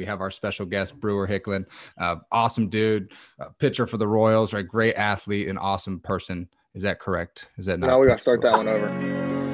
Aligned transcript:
We 0.00 0.06
have 0.06 0.22
our 0.22 0.30
special 0.30 0.64
guest, 0.64 0.98
Brewer 0.98 1.28
Hicklen. 1.28 1.66
Uh, 1.98 2.16
awesome 2.32 2.70
dude, 2.70 3.12
uh, 3.38 3.48
pitcher 3.58 3.86
for 3.86 3.98
the 3.98 4.08
Royals, 4.08 4.54
right? 4.54 4.66
Great 4.66 4.94
athlete 4.94 5.46
and 5.46 5.58
awesome 5.58 6.00
person. 6.00 6.48
Is 6.74 6.84
that 6.84 7.00
correct? 7.00 7.50
Is 7.58 7.66
that 7.66 7.78
not? 7.78 7.88
No, 7.88 7.98
we 7.98 8.06
got 8.06 8.14
to 8.14 8.18
start 8.18 8.40
that 8.40 8.56
one 8.56 8.66
over. 8.66 9.49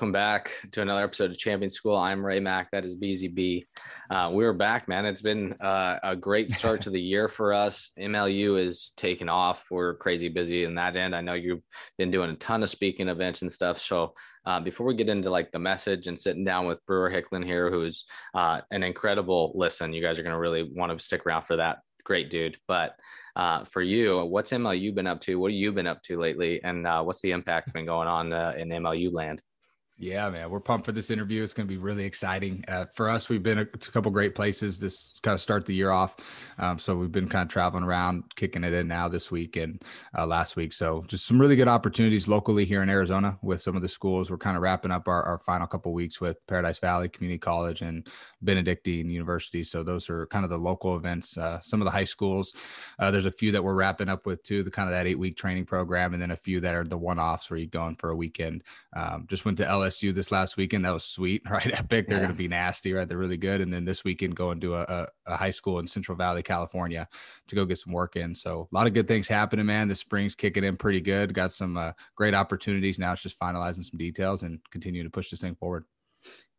Welcome 0.00 0.12
back 0.12 0.50
to 0.72 0.80
another 0.80 1.04
episode 1.04 1.30
of 1.30 1.36
Champion 1.36 1.70
School. 1.70 1.94
I'm 1.94 2.24
Ray 2.24 2.40
Mack. 2.40 2.70
That 2.70 2.86
is 2.86 2.96
BZB. 2.96 3.66
Uh, 4.08 4.30
we're 4.32 4.54
back, 4.54 4.88
man. 4.88 5.04
It's 5.04 5.20
been 5.20 5.52
uh, 5.60 5.98
a 6.02 6.16
great 6.16 6.50
start 6.50 6.80
to 6.82 6.90
the 6.90 6.98
year 6.98 7.28
for 7.28 7.52
us. 7.52 7.90
MLU 7.98 8.58
is 8.58 8.94
taking 8.96 9.28
off. 9.28 9.66
We're 9.70 9.96
crazy 9.96 10.30
busy 10.30 10.64
in 10.64 10.74
that 10.76 10.96
end. 10.96 11.14
I 11.14 11.20
know 11.20 11.34
you've 11.34 11.60
been 11.98 12.10
doing 12.10 12.30
a 12.30 12.36
ton 12.36 12.62
of 12.62 12.70
speaking 12.70 13.10
events 13.10 13.42
and 13.42 13.52
stuff. 13.52 13.78
So 13.78 14.14
uh, 14.46 14.58
before 14.60 14.86
we 14.86 14.94
get 14.94 15.10
into 15.10 15.28
like 15.28 15.52
the 15.52 15.58
message 15.58 16.06
and 16.06 16.18
sitting 16.18 16.44
down 16.44 16.66
with 16.66 16.78
Brewer 16.86 17.10
Hicklen 17.10 17.44
here, 17.44 17.70
who's 17.70 18.06
uh, 18.34 18.62
an 18.70 18.82
incredible 18.82 19.52
listen, 19.54 19.92
you 19.92 20.00
guys 20.00 20.18
are 20.18 20.22
going 20.22 20.32
to 20.32 20.40
really 20.40 20.62
want 20.62 20.98
to 20.98 21.04
stick 21.04 21.26
around 21.26 21.42
for 21.42 21.56
that. 21.56 21.80
Great 22.04 22.30
dude. 22.30 22.56
But 22.66 22.94
uh, 23.36 23.64
for 23.64 23.82
you, 23.82 24.24
what's 24.24 24.50
MLU 24.50 24.94
been 24.94 25.06
up 25.06 25.20
to? 25.20 25.38
What 25.38 25.50
have 25.50 25.58
you 25.58 25.72
been 25.72 25.86
up 25.86 26.00
to 26.04 26.18
lately? 26.18 26.64
And 26.64 26.86
uh, 26.86 27.02
what's 27.02 27.20
the 27.20 27.32
impact 27.32 27.74
been 27.74 27.84
going 27.84 28.08
on 28.08 28.32
uh, 28.32 28.54
in 28.56 28.70
MLU 28.70 29.12
land? 29.12 29.42
Yeah, 30.00 30.30
man, 30.30 30.48
we're 30.48 30.60
pumped 30.60 30.86
for 30.86 30.92
this 30.92 31.10
interview. 31.10 31.42
It's 31.42 31.52
going 31.52 31.68
to 31.68 31.70
be 31.72 31.76
really 31.76 32.06
exciting 32.06 32.64
uh, 32.68 32.86
for 32.94 33.10
us. 33.10 33.28
We've 33.28 33.42
been 33.42 33.58
a, 33.58 33.62
a 33.62 33.66
couple 33.66 34.10
great 34.10 34.34
places 34.34 34.80
this 34.80 35.10
kind 35.22 35.34
of 35.34 35.42
start 35.42 35.66
the 35.66 35.74
year 35.74 35.90
off. 35.90 36.16
Um, 36.58 36.78
so 36.78 36.96
we've 36.96 37.12
been 37.12 37.28
kind 37.28 37.42
of 37.42 37.52
traveling 37.52 37.84
around, 37.84 38.24
kicking 38.34 38.64
it 38.64 38.72
in 38.72 38.88
now 38.88 39.08
this 39.08 39.30
week 39.30 39.56
and 39.56 39.82
uh, 40.16 40.26
last 40.26 40.56
week. 40.56 40.72
So 40.72 41.04
just 41.06 41.26
some 41.26 41.38
really 41.38 41.54
good 41.54 41.68
opportunities 41.68 42.28
locally 42.28 42.64
here 42.64 42.82
in 42.82 42.88
Arizona 42.88 43.38
with 43.42 43.60
some 43.60 43.76
of 43.76 43.82
the 43.82 43.88
schools. 43.88 44.30
We're 44.30 44.38
kind 44.38 44.56
of 44.56 44.62
wrapping 44.62 44.90
up 44.90 45.06
our, 45.06 45.22
our 45.22 45.38
final 45.38 45.66
couple 45.66 45.92
weeks 45.92 46.18
with 46.18 46.38
Paradise 46.46 46.78
Valley 46.78 47.10
Community 47.10 47.38
College 47.38 47.82
and 47.82 48.08
Benedictine 48.40 49.10
University. 49.10 49.62
So 49.62 49.82
those 49.82 50.08
are 50.08 50.26
kind 50.28 50.44
of 50.44 50.50
the 50.50 50.56
local 50.56 50.96
events. 50.96 51.36
Uh, 51.36 51.60
some 51.60 51.82
of 51.82 51.84
the 51.84 51.90
high 51.90 52.04
schools. 52.04 52.54
Uh, 52.98 53.10
there's 53.10 53.26
a 53.26 53.30
few 53.30 53.52
that 53.52 53.62
we're 53.62 53.74
wrapping 53.74 54.08
up 54.08 54.24
with 54.24 54.42
too. 54.44 54.62
The 54.62 54.70
kind 54.70 54.88
of 54.88 54.94
that 54.94 55.06
eight 55.06 55.18
week 55.18 55.36
training 55.36 55.66
program, 55.66 56.14
and 56.14 56.22
then 56.22 56.30
a 56.30 56.36
few 56.36 56.58
that 56.60 56.74
are 56.74 56.84
the 56.84 56.96
one 56.96 57.18
offs 57.18 57.50
where 57.50 57.58
you 57.58 57.66
go 57.66 57.86
in 57.86 57.94
for 57.96 58.08
a 58.08 58.16
weekend. 58.16 58.64
Um, 58.96 59.26
just 59.28 59.44
went 59.44 59.58
to 59.58 59.68
LS 59.68 59.89
LSU 59.90 60.14
this 60.14 60.30
last 60.30 60.56
weekend. 60.56 60.84
That 60.84 60.92
was 60.92 61.04
sweet, 61.04 61.42
right? 61.50 61.70
Epic. 61.72 62.06
They're 62.06 62.16
yeah. 62.16 62.24
going 62.24 62.36
to 62.36 62.38
be 62.38 62.48
nasty, 62.48 62.92
right? 62.92 63.08
They're 63.08 63.18
really 63.18 63.36
good. 63.36 63.60
And 63.60 63.72
then 63.72 63.84
this 63.84 64.04
weekend, 64.04 64.36
going 64.36 64.60
to 64.60 64.76
a, 64.76 64.82
a, 64.82 65.06
a, 65.26 65.36
high 65.36 65.50
school 65.50 65.78
in 65.78 65.86
Central 65.86 66.16
Valley, 66.16 66.42
California, 66.42 67.08
to 67.48 67.54
go 67.54 67.64
get 67.64 67.78
some 67.78 67.92
work 67.92 68.16
in. 68.16 68.34
So 68.34 68.68
a 68.70 68.74
lot 68.74 68.86
of 68.86 68.94
good 68.94 69.08
things 69.08 69.28
happening, 69.28 69.66
man. 69.66 69.88
The 69.88 69.94
spring's 69.94 70.34
kicking 70.34 70.64
in 70.64 70.76
pretty 70.76 71.00
good. 71.00 71.34
Got 71.34 71.52
some 71.52 71.76
uh, 71.76 71.92
great 72.16 72.34
opportunities. 72.34 72.98
Now 72.98 73.12
it's 73.12 73.22
just 73.22 73.38
finalizing 73.38 73.84
some 73.84 73.98
details 73.98 74.42
and 74.42 74.60
continuing 74.70 75.06
to 75.06 75.10
push 75.10 75.30
this 75.30 75.40
thing 75.40 75.54
forward. 75.54 75.84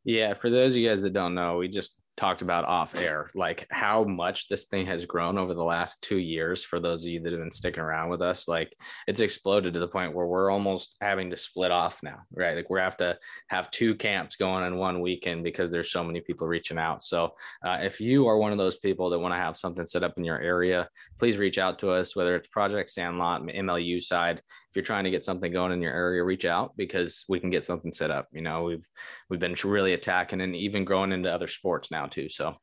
Yeah, 0.03 0.33
for 0.33 0.49
those 0.49 0.73
of 0.73 0.77
you 0.77 0.89
guys 0.89 1.01
that 1.01 1.13
don't 1.13 1.35
know, 1.35 1.57
we 1.57 1.67
just 1.67 2.00
talked 2.22 2.44
about 2.44 2.66
off 2.66 2.95
air, 3.02 3.27
like 3.33 3.66
how 3.72 4.03
much 4.03 4.47
this 4.47 4.66
thing 4.66 4.86
has 4.86 5.08
grown 5.08 5.39
over 5.39 5.55
the 5.55 5.64
last 5.64 6.03
two 6.03 6.19
years. 6.19 6.63
For 6.63 6.80
those 6.80 7.03
of 7.03 7.09
you 7.09 7.19
that 7.19 7.31
have 7.31 7.41
been 7.41 7.52
sticking 7.52 7.81
around 7.81 8.09
with 8.09 8.22
us, 8.22 8.47
like 8.47 8.78
it's 9.08 9.22
exploded 9.22 9.73
to 9.73 9.80
the 9.80 9.88
point 9.88 10.13
where 10.13 10.28
we're 10.28 10.52
almost 10.52 10.95
having 11.02 11.31
to 11.31 11.36
split 11.36 11.72
off 11.72 12.03
now, 12.03 12.19
right? 12.31 12.55
Like 12.55 12.69
we 12.69 12.80
have 12.80 12.95
to 12.97 13.17
have 13.47 13.72
two 13.72 13.95
camps 13.95 14.36
going 14.36 14.63
in 14.67 14.78
one 14.78 15.02
weekend 15.02 15.44
because 15.44 15.72
there's 15.72 15.91
so 15.91 16.03
many 16.03 16.22
people 16.22 16.45
reaching 16.45 16.78
out. 16.78 17.02
So 17.02 17.33
uh, 17.66 17.80
if 17.81 18.00
you 18.00 18.28
are 18.28 18.38
one 18.38 18.52
of 18.52 18.59
those 18.59 18.78
people 18.78 19.09
that 19.09 19.19
want 19.19 19.33
to 19.33 19.39
have 19.39 19.58
something 19.58 19.88
set 19.88 20.03
up 20.03 20.13
in 20.17 20.23
your 20.23 20.39
area, 20.39 20.88
please 21.17 21.39
reach 21.39 21.58
out 21.58 21.80
to 21.80 21.89
us, 21.89 22.16
whether 22.16 22.35
it's 22.35 22.50
Project 22.50 22.91
Sandlot, 22.91 23.41
MLU 23.41 24.00
side. 24.00 24.44
If 24.71 24.77
you're 24.77 24.85
trying 24.85 25.03
to 25.03 25.11
get 25.11 25.23
something 25.23 25.51
going 25.51 25.73
in 25.73 25.81
your 25.81 25.93
area, 25.93 26.23
reach 26.23 26.45
out 26.45 26.71
because 26.77 27.25
we 27.27 27.41
can 27.41 27.49
get 27.49 27.65
something 27.65 27.91
set 27.91 28.09
up. 28.09 28.29
You 28.31 28.41
know, 28.41 28.63
we've 28.63 28.87
we've 29.29 29.39
been 29.39 29.55
really 29.65 29.91
attacking 29.91 30.39
and 30.39 30.55
even 30.55 30.85
growing 30.85 31.11
into 31.11 31.29
other 31.29 31.49
sports 31.49 31.91
now 31.91 32.05
too. 32.05 32.29
So 32.29 32.55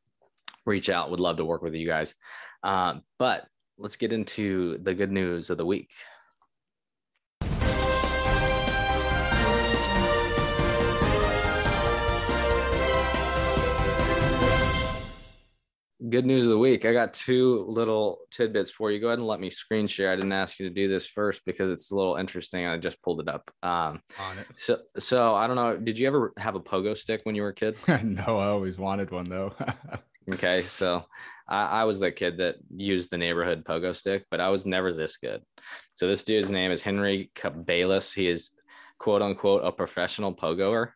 reach 0.64 0.88
out. 0.88 1.10
Would 1.10 1.20
love 1.20 1.36
to 1.36 1.44
work 1.44 1.60
with 1.60 1.74
you 1.74 1.86
guys. 1.86 2.14
Uh, 2.62 2.94
but 3.18 3.46
let's 3.76 3.96
get 3.96 4.14
into 4.14 4.78
the 4.78 4.94
good 4.94 5.12
news 5.12 5.50
of 5.50 5.58
the 5.58 5.66
week. 5.66 5.90
Good 16.08 16.24
news 16.26 16.44
of 16.44 16.50
the 16.50 16.58
week. 16.58 16.84
I 16.84 16.92
got 16.92 17.12
two 17.12 17.64
little 17.68 18.20
tidbits 18.30 18.70
for 18.70 18.90
you. 18.90 19.00
Go 19.00 19.08
ahead 19.08 19.18
and 19.18 19.26
let 19.26 19.40
me 19.40 19.50
screen 19.50 19.86
share. 19.86 20.12
I 20.12 20.16
didn't 20.16 20.32
ask 20.32 20.58
you 20.58 20.68
to 20.68 20.74
do 20.74 20.88
this 20.88 21.06
first 21.06 21.42
because 21.44 21.70
it's 21.70 21.90
a 21.90 21.96
little 21.96 22.16
interesting. 22.16 22.66
I 22.66 22.76
just 22.78 23.02
pulled 23.02 23.20
it 23.20 23.28
up. 23.28 23.50
Um, 23.62 24.00
On 24.20 24.38
it. 24.38 24.46
So, 24.56 24.78
so 24.98 25.34
I 25.34 25.46
don't 25.46 25.56
know. 25.56 25.76
Did 25.76 25.98
you 25.98 26.06
ever 26.06 26.32
have 26.38 26.54
a 26.54 26.60
pogo 26.60 26.96
stick 26.96 27.22
when 27.24 27.34
you 27.34 27.42
were 27.42 27.48
a 27.48 27.54
kid? 27.54 27.76
no, 28.04 28.38
I 28.38 28.46
always 28.46 28.78
wanted 28.78 29.10
one 29.10 29.28
though. 29.28 29.52
okay, 30.32 30.62
so 30.62 31.04
I, 31.48 31.64
I, 31.80 31.84
was 31.84 32.00
that 32.00 32.16
kid 32.16 32.38
that 32.38 32.56
used 32.74 33.10
the 33.10 33.18
neighborhood 33.18 33.64
pogo 33.64 33.94
stick, 33.94 34.24
but 34.30 34.40
I 34.40 34.50
was 34.50 34.66
never 34.66 34.92
this 34.92 35.16
good. 35.16 35.42
So 35.94 36.06
this 36.06 36.22
dude's 36.22 36.50
name 36.50 36.70
is 36.70 36.82
Henry 36.82 37.30
Bayless. 37.64 38.12
He 38.12 38.28
is 38.28 38.50
quote 38.98 39.22
unquote 39.22 39.64
a 39.64 39.72
professional 39.72 40.34
pogoer 40.34 40.90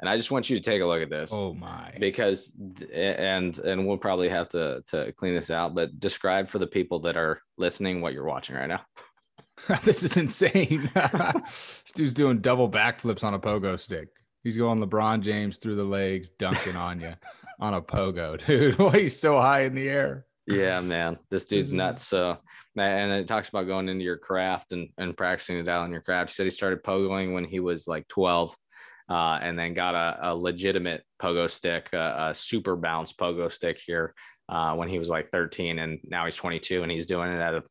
and 0.00 0.08
I 0.08 0.16
just 0.16 0.30
want 0.30 0.50
you 0.50 0.56
to 0.56 0.62
take 0.62 0.82
a 0.82 0.86
look 0.86 1.02
at 1.02 1.10
this. 1.10 1.30
Oh 1.32 1.54
my! 1.54 1.92
Because 1.98 2.52
and 2.92 3.58
and 3.58 3.86
we'll 3.86 3.96
probably 3.96 4.28
have 4.28 4.48
to 4.50 4.82
to 4.88 5.12
clean 5.12 5.34
this 5.34 5.50
out, 5.50 5.74
but 5.74 5.98
describe 5.98 6.48
for 6.48 6.58
the 6.58 6.66
people 6.66 7.00
that 7.00 7.16
are 7.16 7.40
listening 7.56 8.00
what 8.00 8.12
you're 8.12 8.24
watching 8.24 8.56
right 8.56 8.68
now. 8.68 8.82
this 9.84 10.02
is 10.02 10.16
insane. 10.16 10.90
this 10.94 11.92
dude's 11.94 12.12
doing 12.12 12.40
double 12.40 12.70
backflips 12.70 13.24
on 13.24 13.34
a 13.34 13.38
pogo 13.38 13.78
stick. 13.78 14.08
He's 14.44 14.56
going 14.56 14.78
LeBron 14.78 15.22
James 15.22 15.58
through 15.58 15.76
the 15.76 15.84
legs, 15.84 16.28
dunking 16.38 16.76
on 16.76 17.00
you 17.00 17.14
on 17.60 17.74
a 17.74 17.80
pogo, 17.80 18.44
dude. 18.44 18.78
Why 18.78 19.00
he's 19.00 19.18
so 19.18 19.40
high 19.40 19.62
in 19.62 19.74
the 19.74 19.88
air? 19.88 20.26
Yeah, 20.46 20.80
man, 20.80 21.18
this 21.28 21.46
dude's 21.46 21.72
nuts. 21.72 22.06
So, 22.06 22.36
and 22.76 23.10
it 23.10 23.26
talks 23.26 23.48
about 23.48 23.66
going 23.66 23.88
into 23.88 24.04
your 24.04 24.18
craft 24.18 24.72
and, 24.72 24.90
and 24.96 25.16
practicing 25.16 25.58
it 25.58 25.68
out 25.68 25.86
in 25.86 25.90
your 25.90 26.02
craft. 26.02 26.30
He 26.30 26.34
said 26.34 26.44
he 26.44 26.50
started 26.50 26.84
pogoing 26.84 27.34
when 27.34 27.44
he 27.44 27.58
was 27.58 27.88
like 27.88 28.06
12 28.06 28.56
uh, 29.08 29.38
and 29.40 29.58
then 29.58 29.74
got 29.74 29.94
a, 29.94 30.30
a 30.30 30.34
legitimate 30.34 31.04
pogo 31.20 31.50
stick, 31.50 31.88
a, 31.92 32.30
a, 32.30 32.34
super 32.34 32.76
bounce 32.76 33.12
pogo 33.12 33.50
stick 33.50 33.80
here 33.84 34.14
uh, 34.48 34.74
when 34.74 34.88
he 34.88 34.98
was 34.98 35.08
like 35.08 35.30
13, 35.30 35.78
and 35.78 35.98
now 36.04 36.24
he's 36.24 36.36
22 36.36 36.82
and 36.82 36.90
he's 36.90 37.06
doing 37.06 37.32
it 37.32 37.38
at 37.38 37.54
a, 37.54 37.62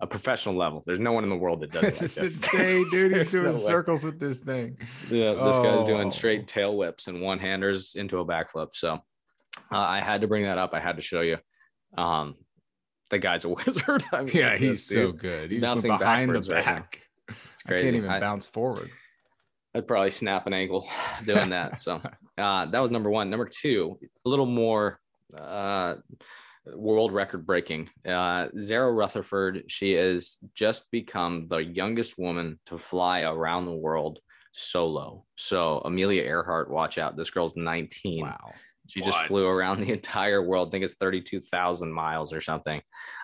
a 0.00 0.06
professional 0.06 0.54
level. 0.54 0.82
There's 0.86 1.00
no 1.00 1.12
one 1.12 1.24
in 1.24 1.30
the 1.30 1.36
world 1.36 1.60
that 1.60 1.72
does 1.72 1.84
it. 1.84 2.16
Like 2.16 2.26
insane, 2.26 2.86
dude. 2.90 3.16
He's 3.16 3.32
doing 3.32 3.52
no 3.52 3.58
circles 3.58 4.02
way. 4.02 4.10
with 4.10 4.20
this 4.20 4.38
thing. 4.38 4.76
Yeah, 5.10 5.34
this 5.34 5.56
oh. 5.56 5.62
guy's 5.62 5.84
doing 5.84 6.10
straight 6.10 6.46
tail 6.46 6.76
whips 6.76 7.08
and 7.08 7.20
one 7.20 7.38
handers 7.38 7.94
into 7.96 8.18
a 8.18 8.24
backflip. 8.24 8.68
So 8.74 8.94
uh, 9.72 9.78
I 9.78 10.00
had 10.00 10.20
to 10.20 10.28
bring 10.28 10.44
that 10.44 10.58
up. 10.58 10.74
I 10.74 10.80
had 10.80 10.96
to 10.96 11.02
show 11.02 11.20
you. 11.20 11.38
Um, 11.96 12.36
the 13.10 13.18
guy's 13.18 13.44
a 13.44 13.48
wizard. 13.66 14.04
I 14.12 14.22
mean, 14.22 14.34
yeah, 14.34 14.56
he's 14.56 14.86
so 14.86 15.12
good. 15.12 15.50
He's 15.50 15.60
bouncing 15.60 15.96
behind 15.96 16.34
the 16.34 16.40
back. 16.40 17.00
Right 17.28 17.36
it's 17.52 17.62
crazy. 17.62 17.82
I 17.82 17.86
can't 17.86 17.96
even 17.96 18.10
I, 18.10 18.20
bounce 18.20 18.46
forward. 18.46 18.90
I'd 19.74 19.86
probably 19.86 20.10
snap 20.10 20.46
an 20.46 20.52
ankle 20.52 20.88
doing 21.24 21.50
that. 21.50 21.80
So 21.80 22.00
uh, 22.38 22.66
that 22.66 22.78
was 22.78 22.90
number 22.90 23.10
one. 23.10 23.30
Number 23.30 23.48
two, 23.48 23.98
a 24.24 24.28
little 24.28 24.46
more 24.46 25.00
uh, 25.36 25.96
world 26.66 27.12
record 27.12 27.46
breaking. 27.46 27.90
Uh, 28.06 28.48
Zara 28.58 28.92
Rutherford, 28.92 29.64
she 29.68 29.92
has 29.92 30.36
just 30.54 30.90
become 30.90 31.48
the 31.48 31.58
youngest 31.58 32.18
woman 32.18 32.58
to 32.66 32.78
fly 32.78 33.22
around 33.22 33.66
the 33.66 33.72
world 33.72 34.20
solo. 34.52 35.24
So 35.36 35.78
Amelia 35.84 36.22
Earhart, 36.22 36.70
watch 36.70 36.98
out. 36.98 37.16
This 37.16 37.30
girl's 37.30 37.56
19. 37.56 38.22
Wow. 38.22 38.52
She 38.86 39.00
what? 39.00 39.12
just 39.12 39.26
flew 39.26 39.48
around 39.48 39.80
the 39.80 39.92
entire 39.92 40.42
world. 40.42 40.68
I 40.68 40.70
think 40.72 40.84
it's 40.84 40.94
32,000 40.94 41.92
miles 41.92 42.32
or 42.32 42.40
something. 42.40 42.80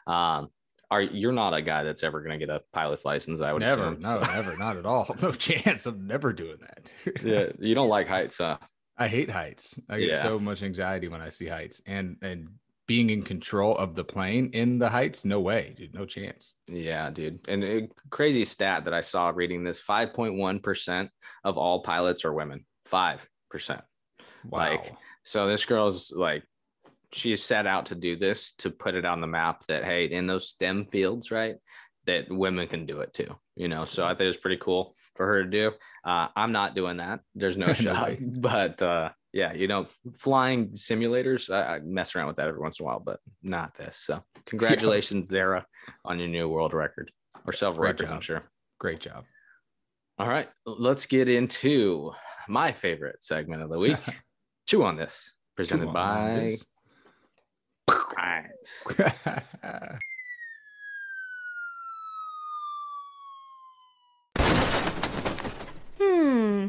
Um, 0.07 0.49
are 0.91 1.03
you're 1.03 1.33
not 1.33 1.55
a 1.55 1.63
guy 1.63 1.85
that's 1.85 2.03
ever 2.03 2.21
going 2.21 2.39
to 2.39 2.45
get 2.45 2.55
a 2.55 2.63
pilot's 2.73 3.05
license? 3.05 3.41
I 3.41 3.53
would 3.53 3.63
never, 3.63 3.83
assume, 3.83 4.01
no, 4.01 4.23
so. 4.23 4.33
never, 4.33 4.57
not 4.57 4.77
at 4.77 4.87
all. 4.87 5.15
No 5.23 5.33
chance. 5.33 5.87
I'm 5.87 6.07
never 6.07 6.33
doing 6.33 6.57
that. 6.61 7.23
yeah, 7.25 7.47
you 7.59 7.75
don't 7.75 7.89
like 7.89 8.09
heights, 8.09 8.39
huh? 8.39 8.59
I 8.97 9.09
hate 9.09 9.31
heights. 9.31 9.79
I 9.89 9.99
get 9.99 10.09
yeah. 10.09 10.23
so 10.23 10.39
much 10.39 10.63
anxiety 10.63 11.09
when 11.09 11.21
I 11.21 11.29
see 11.29 11.47
heights, 11.47 11.81
and 11.87 12.17
and 12.23 12.49
being 12.87 13.11
in 13.11 13.23
control 13.23 13.77
of 13.77 13.95
the 13.95 14.03
plane 14.03 14.51
in 14.53 14.79
the 14.79 14.89
heights, 14.89 15.25
no 15.25 15.41
way, 15.41 15.75
dude, 15.77 15.95
no 15.95 16.05
chance. 16.05 16.55
Yeah, 16.67 17.09
dude. 17.11 17.39
And 17.47 17.63
a 17.63 17.89
crazy 18.11 18.45
stat 18.45 18.85
that 18.87 18.95
I 18.95 19.01
saw 19.01 19.31
reading 19.31 19.63
this: 19.63 19.79
five 19.79 20.13
point 20.13 20.35
one 20.35 20.59
percent 20.59 21.11
of 21.45 21.57
all 21.57 21.83
pilots 21.83 22.25
are 22.25 22.33
women. 22.33 22.65
Five 22.87 23.27
percent. 23.49 23.83
Wow. 24.45 24.59
Like, 24.59 24.95
so 25.23 25.47
this 25.47 25.65
girl's 25.65 26.11
like 26.11 26.43
she 27.13 27.35
set 27.37 27.67
out 27.67 27.87
to 27.87 27.95
do 27.95 28.17
this 28.17 28.53
to 28.53 28.71
put 28.71 28.95
it 28.95 29.05
on 29.05 29.21
the 29.21 29.27
map 29.27 29.65
that 29.67 29.85
hey 29.85 30.05
in 30.07 30.27
those 30.27 30.49
stem 30.49 30.85
fields 30.87 31.31
right 31.31 31.57
that 32.07 32.31
women 32.31 32.67
can 32.67 32.87
do 32.87 33.01
it 33.01 33.13
too 33.13 33.35
you 33.57 33.69
know 33.69 33.85
so 33.85 34.05
i 34.05 34.15
think 34.15 34.29
it's 34.29 34.37
pretty 34.37 34.61
cool 34.61 34.95
for 35.21 35.27
her 35.27 35.45
to 35.45 35.51
do. 35.51 35.71
Uh, 36.03 36.29
I'm 36.35 36.51
not 36.51 36.75
doing 36.75 36.97
that. 36.97 37.21
There's 37.35 37.59
no 37.59 37.73
shot. 37.75 38.13
But 38.21 38.81
uh, 38.81 39.11
yeah, 39.35 39.53
you 39.53 39.69
know, 39.69 39.87
flying 40.17 40.71
simulators, 40.71 41.53
I, 41.53 41.77
I, 41.77 41.81
mess 41.81 42.17
around 42.17 42.29
with 42.29 42.37
that 42.37 42.49
every 42.49 42.59
once 42.59 42.81
in 42.81 42.85
a 42.85 42.87
while, 42.87 43.01
but 43.01 43.21
not 43.43 43.77
this. 43.77 43.99
So 43.99 44.23
congratulations, 44.47 45.29
Zara, 45.29 45.67
on 46.07 46.19
your 46.19 46.29
new 46.29 46.49
world 46.49 46.73
record 46.73 47.13
or 47.47 47.53
several 47.53 47.81
Great 47.81 47.89
records, 47.89 48.09
job. 48.09 48.15
I'm 48.15 48.21
sure. 48.23 48.43
Great 48.79 49.01
job. 49.01 49.25
All 50.19 50.29
right, 50.29 50.49
let's 50.65 51.05
get 51.05 51.29
into 51.29 52.13
my 52.49 52.73
favorite 52.73 53.23
segment 53.23 53.61
of 53.61 53.69
the 53.69 53.79
week. 53.79 53.99
Chew 54.67 54.85
on 54.85 54.97
this, 54.97 55.35
presented 55.55 55.89
on 55.89 55.95
by. 55.95 56.57
Hmm 65.99 66.69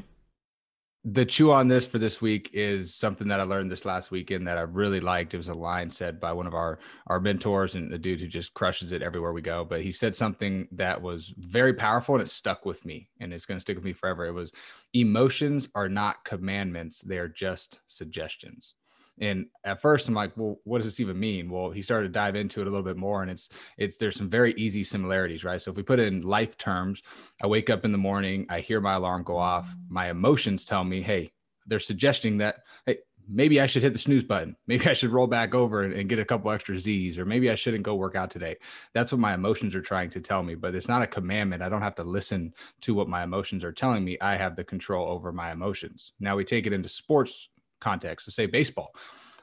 the 1.04 1.26
chew 1.26 1.52
on 1.52 1.68
this 1.68 1.88
for 1.88 1.98
this 1.98 2.22
week 2.22 2.52
is 2.54 2.94
something 2.94 3.28
that 3.30 3.40
I 3.40 3.44
learned 3.44 3.72
this 3.72 3.86
last 3.86 4.12
weekend 4.12 4.48
that 4.48 4.60
I 4.60 4.62
really 4.62 5.00
liked. 5.00 5.34
It 5.34 5.38
was 5.38 5.48
a 5.48 5.54
line 5.54 5.90
said 5.90 6.20
by 6.20 6.32
one 6.32 6.46
of 6.46 6.54
our 6.54 6.78
our 7.08 7.20
mentors 7.20 7.74
and 7.74 7.92
the 7.92 7.98
dude 7.98 8.20
who 8.20 8.28
just 8.28 8.54
crushes 8.54 8.92
it 8.92 9.02
everywhere 9.02 9.34
we 9.34 9.42
go. 9.42 9.66
But 9.66 9.82
he 9.82 9.92
said 9.92 10.16
something 10.16 10.68
that 10.74 11.02
was 11.02 11.34
very 11.38 11.74
powerful 11.74 12.16
and 12.16 12.22
it 12.22 12.30
stuck 12.30 12.66
with 12.66 12.86
me 12.86 13.10
and 13.20 13.34
it's 13.34 13.48
going 13.48 13.58
to 13.58 13.62
stick 13.62 13.78
with 13.78 13.86
me 13.86 13.94
forever. 13.94 14.28
It 14.28 14.34
was 14.34 14.52
emotions 14.94 15.70
are 15.74 15.90
not 15.90 16.24
commandments; 16.24 17.02
they 17.02 17.18
are 17.18 17.28
just 17.28 17.80
suggestions. 17.88 18.76
And 19.22 19.46
at 19.64 19.82
first, 19.82 20.08
I'm 20.08 20.16
like, 20.16 20.36
well, 20.36 20.60
what 20.64 20.80
does 20.80 20.88
this 20.88 21.00
even 21.00 21.20
mean? 21.20 21.50
Well, 21.50 21.70
he 21.70 21.84
started 21.84 22.08
to 22.08 22.14
dive 22.14 22.36
into 22.36 22.60
it 22.60 22.68
a 22.68 22.70
little 22.70 22.84
bit 22.84 22.98
more, 22.98 23.22
and 23.22 23.30
it's 23.30 23.50
it's 23.78 23.98
there's 23.98 24.16
some 24.16 24.30
very 24.30 24.54
easy 24.54 24.84
similarities, 24.84 25.44
right? 25.44 25.62
So 25.62 25.72
if 25.72 25.78
we 25.78 25.84
put 25.84 26.00
it 26.00 26.08
in 26.08 26.22
life 26.24 26.58
terms, 26.58 27.04
I 27.42 27.48
wake 27.48 27.70
up 27.70 27.86
in 27.86 27.92
the 27.92 27.98
morning, 28.00 28.48
I 28.50 28.60
hear 28.62 28.82
my 28.82 28.96
alarm 28.96 29.24
go 29.24 29.38
off, 29.38 29.74
my 29.88 30.10
emotions 30.10 30.66
tell 30.66 30.84
me, 30.84 31.02
hey, 31.02 31.32
they're 31.68 31.80
suggesting 31.80 32.40
that, 32.40 32.58
hey, 32.88 32.98
maybe 33.30 33.62
I 33.62 33.68
should 33.68 33.84
hit 33.84 33.94
the 33.94 34.00
snooze 34.00 34.24
button. 34.24 34.56
Maybe 34.68 34.88
I 34.88 34.94
should 34.94 35.12
roll 35.12 35.28
back 35.28 35.54
over 35.54 35.84
and, 35.84 35.94
and, 35.94 36.10
get 36.10 36.20
a 36.20 36.26
couple 36.26 36.52
extra 36.52 36.78
Z's, 36.78 37.18
or 37.20 37.26
maybe 37.26 37.50
I 37.50 37.56
shouldn't 37.56 37.84
go 37.84 37.96
work 37.96 38.16
out 38.16 38.32
today. 38.32 38.58
That's 38.94 39.12
what 39.12 39.22
my 39.22 39.34
emotions 39.34 39.76
are 39.76 39.82
trying 39.82 40.10
to 40.12 40.20
tell 40.20 40.44
me, 40.44 40.56
but 40.56 40.76
it's 40.76 40.88
not 40.88 41.02
a 41.02 41.08
commandment. 41.08 41.62
I 41.62 41.70
don't 41.70 41.82
have 41.82 41.96
to 41.96 42.04
listen 42.04 42.54
to 42.82 42.94
what 42.94 43.08
my 43.08 43.24
emotions 43.24 43.64
are 43.64 43.72
telling 43.72 44.04
me. 44.04 44.18
I 44.20 44.36
have 44.36 44.56
the 44.56 44.64
control 44.64 45.08
over 45.08 45.32
my 45.32 45.52
emotions. 45.52 46.14
Now 46.20 46.36
we 46.36 46.44
take 46.44 46.66
it 46.66 46.74
into 46.74 46.90
sports 46.90 47.50
context. 47.82 48.26
So 48.26 48.32
say 48.32 48.46
baseball. 48.46 48.96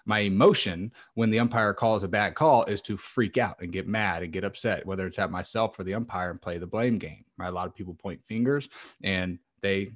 My 0.07 0.21
emotion 0.21 0.91
when 1.15 1.29
the 1.29 1.39
umpire 1.39 1.75
calls 1.75 2.03
a 2.03 2.09
bad 2.09 2.35
call 2.35 2.65
is 2.65 2.81
to 2.83 2.97
freak 2.97 3.37
out 3.37 3.57
and 3.61 3.71
get 3.71 3.87
mad 3.87 4.23
and 4.23 4.33
get 4.33 4.43
upset, 4.43 4.87
whether 4.87 5.07
it's 5.07 5.19
at 5.19 5.31
myself 5.31 5.79
or 5.79 5.85
the 5.85 5.93
umpire 5.93 6.31
and 6.31 6.41
play 6.41 6.57
the 6.57 6.67
blame 6.67 6.97
game. 6.97 7.27
Right? 7.37 7.49
A 7.49 7.53
lot 7.53 7.67
of 7.67 7.75
people 7.75 7.93
point 7.93 8.23
fingers 8.27 8.71
and 9.05 9.39
they 9.61 9.91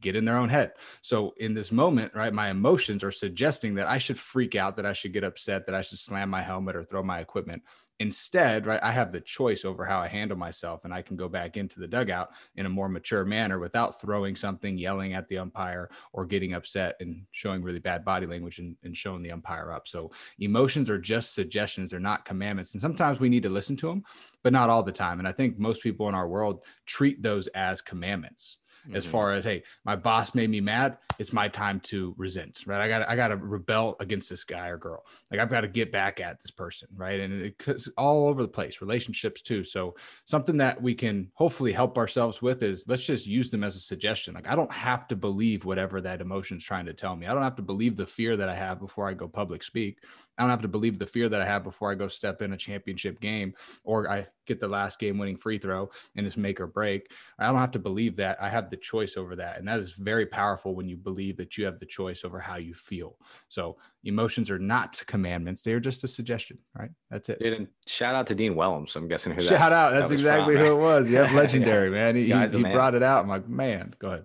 get 0.00 0.14
in 0.14 0.24
their 0.24 0.36
own 0.36 0.48
head. 0.48 0.72
So 1.02 1.34
in 1.38 1.54
this 1.54 1.72
moment, 1.72 2.14
right, 2.14 2.32
my 2.32 2.50
emotions 2.50 3.02
are 3.02 3.10
suggesting 3.10 3.74
that 3.74 3.88
I 3.88 3.98
should 3.98 4.18
freak 4.18 4.54
out, 4.54 4.76
that 4.76 4.86
I 4.86 4.92
should 4.92 5.12
get 5.12 5.24
upset, 5.24 5.66
that 5.66 5.74
I 5.74 5.82
should 5.82 5.98
slam 5.98 6.30
my 6.30 6.42
helmet 6.42 6.76
or 6.76 6.84
throw 6.84 7.02
my 7.02 7.18
equipment. 7.18 7.62
Instead, 7.98 8.66
right, 8.66 8.80
I 8.82 8.92
have 8.92 9.10
the 9.10 9.20
choice 9.20 9.64
over 9.64 9.86
how 9.86 9.98
I 10.00 10.08
handle 10.08 10.36
myself 10.36 10.84
and 10.84 10.92
I 10.92 11.00
can 11.00 11.16
go 11.16 11.28
back 11.28 11.56
into 11.56 11.80
the 11.80 11.88
dugout 11.88 12.30
in 12.56 12.66
a 12.66 12.70
more 12.70 12.90
mature 12.90 13.24
manner 13.24 13.58
without 13.58 14.00
throwing 14.00 14.36
something, 14.36 14.76
yelling 14.76 15.14
at 15.14 15.28
the 15.28 15.38
umpire, 15.38 15.90
or 16.12 16.26
getting 16.26 16.52
upset 16.52 16.96
and 17.00 17.24
showing 17.32 17.62
really 17.62 17.78
bad 17.78 18.04
body 18.04 18.26
language 18.26 18.58
and, 18.58 18.76
and 18.84 18.94
showing 18.94 19.22
the 19.22 19.32
umpire 19.32 19.72
up. 19.72 19.88
So 19.88 20.10
emotions 20.38 20.90
are 20.90 20.98
just 20.98 21.34
suggestions, 21.34 21.90
they're 21.90 22.00
not 22.00 22.26
commandments. 22.26 22.74
And 22.74 22.82
sometimes 22.82 23.18
we 23.18 23.30
need 23.30 23.44
to 23.44 23.48
listen 23.48 23.76
to 23.78 23.88
them, 23.88 24.04
but 24.42 24.52
not 24.52 24.68
all 24.68 24.82
the 24.82 24.92
time. 24.92 25.18
And 25.18 25.26
I 25.26 25.32
think 25.32 25.58
most 25.58 25.82
people 25.82 26.08
in 26.08 26.14
our 26.14 26.28
world 26.28 26.64
treat 26.84 27.22
those 27.22 27.46
as 27.48 27.80
commandments 27.80 28.58
mm-hmm. 28.86 28.96
as 28.96 29.06
far 29.06 29.34
as 29.34 29.44
hey 29.44 29.62
my 29.84 29.96
boss 29.96 30.34
made 30.34 30.50
me 30.50 30.60
mad. 30.60 30.98
It's 31.18 31.32
my 31.32 31.48
time 31.48 31.80
to 31.80 32.14
resent 32.18 32.64
right? 32.66 32.80
I 32.80 32.88
got 32.88 33.08
i 33.08 33.16
got 33.16 33.28
to 33.28 33.36
rebel 33.36 33.96
against 34.00 34.30
this 34.30 34.44
guy 34.44 34.68
or 34.68 34.78
girl. 34.78 35.04
Like 35.30 35.40
i've 35.40 35.50
got 35.50 35.62
to 35.62 35.68
get 35.68 35.92
back 35.92 36.20
at 36.20 36.40
this 36.40 36.50
person 36.50 36.88
right? 36.96 37.20
And 37.20 37.54
it's 37.66 37.88
all 37.96 38.28
over 38.28 38.42
the 38.42 38.48
place 38.48 38.80
relationships 38.80 39.42
too. 39.42 39.64
So 39.64 39.96
something 40.24 40.56
that 40.58 40.80
we 40.80 40.94
can 40.94 41.30
hopefully 41.34 41.72
help 41.72 41.98
ourselves 41.98 42.40
with 42.42 42.62
is 42.62 42.84
let's 42.86 43.04
just 43.04 43.26
use 43.26 43.50
them 43.50 43.64
as 43.64 43.76
a 43.76 43.80
suggestion. 43.80 44.34
Like 44.34 44.48
i 44.48 44.56
don't 44.56 44.72
have 44.72 45.08
to 45.08 45.16
believe 45.16 45.64
whatever 45.64 46.00
that 46.00 46.20
emotion 46.20 46.58
is 46.58 46.64
trying 46.64 46.86
to 46.86 46.94
tell 46.94 47.16
me. 47.16 47.26
I 47.26 47.34
don't 47.34 47.42
have 47.42 47.56
to 47.56 47.62
believe 47.62 47.96
the 47.96 48.06
fear 48.06 48.36
that 48.36 48.48
i 48.48 48.54
have 48.54 48.78
before 48.80 49.08
i 49.08 49.14
go 49.14 49.28
public 49.28 49.62
speak. 49.62 49.98
I 50.38 50.42
don't 50.42 50.50
have 50.50 50.62
to 50.62 50.68
believe 50.68 50.98
the 50.98 51.06
fear 51.06 51.28
that 51.28 51.40
i 51.40 51.46
have 51.46 51.64
before 51.64 51.90
i 51.90 51.94
go 51.94 52.08
step 52.08 52.42
in 52.42 52.52
a 52.52 52.56
championship 52.56 53.20
game 53.20 53.54
or 53.84 54.10
i 54.10 54.26
get 54.46 54.60
the 54.60 54.68
last 54.68 54.98
game 54.98 55.18
winning 55.18 55.36
free 55.36 55.58
throw 55.58 55.90
and 56.16 56.26
it's 56.26 56.36
make 56.36 56.60
or 56.60 56.66
break. 56.66 57.10
I 57.38 57.46
don't 57.46 57.60
have 57.60 57.72
to 57.72 57.78
believe 57.78 58.16
that. 58.16 58.38
I 58.40 58.48
have 58.48 58.70
the 58.70 58.76
choice 58.76 59.16
over 59.16 59.36
that. 59.36 59.58
And 59.58 59.68
that 59.68 59.80
is 59.80 59.92
very 59.92 60.26
powerful 60.26 60.74
when 60.74 60.88
you 60.88 60.96
believe 60.96 61.36
that 61.38 61.58
you 61.58 61.64
have 61.64 61.78
the 61.78 61.86
choice 61.86 62.24
over 62.24 62.38
how 62.38 62.56
you 62.56 62.74
feel. 62.74 63.16
So 63.48 63.76
emotions 64.04 64.50
are 64.50 64.58
not 64.58 65.02
commandments. 65.06 65.62
They're 65.62 65.80
just 65.80 66.04
a 66.04 66.08
suggestion, 66.08 66.58
right? 66.78 66.90
That's 67.10 67.28
it. 67.28 67.40
Dude, 67.40 67.52
and 67.52 67.68
shout 67.86 68.14
out 68.14 68.26
to 68.28 68.34
Dean 68.34 68.54
Wellums. 68.54 68.96
I'm 68.96 69.08
guessing 69.08 69.32
who 69.32 69.42
that's 69.42 69.48
shout 69.48 69.72
out. 69.72 69.92
That's 69.92 70.08
that 70.08 70.14
exactly 70.14 70.54
from, 70.54 70.64
who 70.64 70.72
it 70.72 70.80
was. 70.80 71.08
Yeah, 71.16 71.32
legendary, 71.32 71.88
yeah. 71.88 71.94
man. 71.94 72.16
He, 72.16 72.24
he, 72.24 72.56
he 72.56 72.62
man. 72.62 72.72
brought 72.72 72.94
it 72.94 73.02
out. 73.02 73.22
I'm 73.22 73.28
like, 73.28 73.48
man, 73.48 73.94
go 73.98 74.08
ahead. 74.08 74.24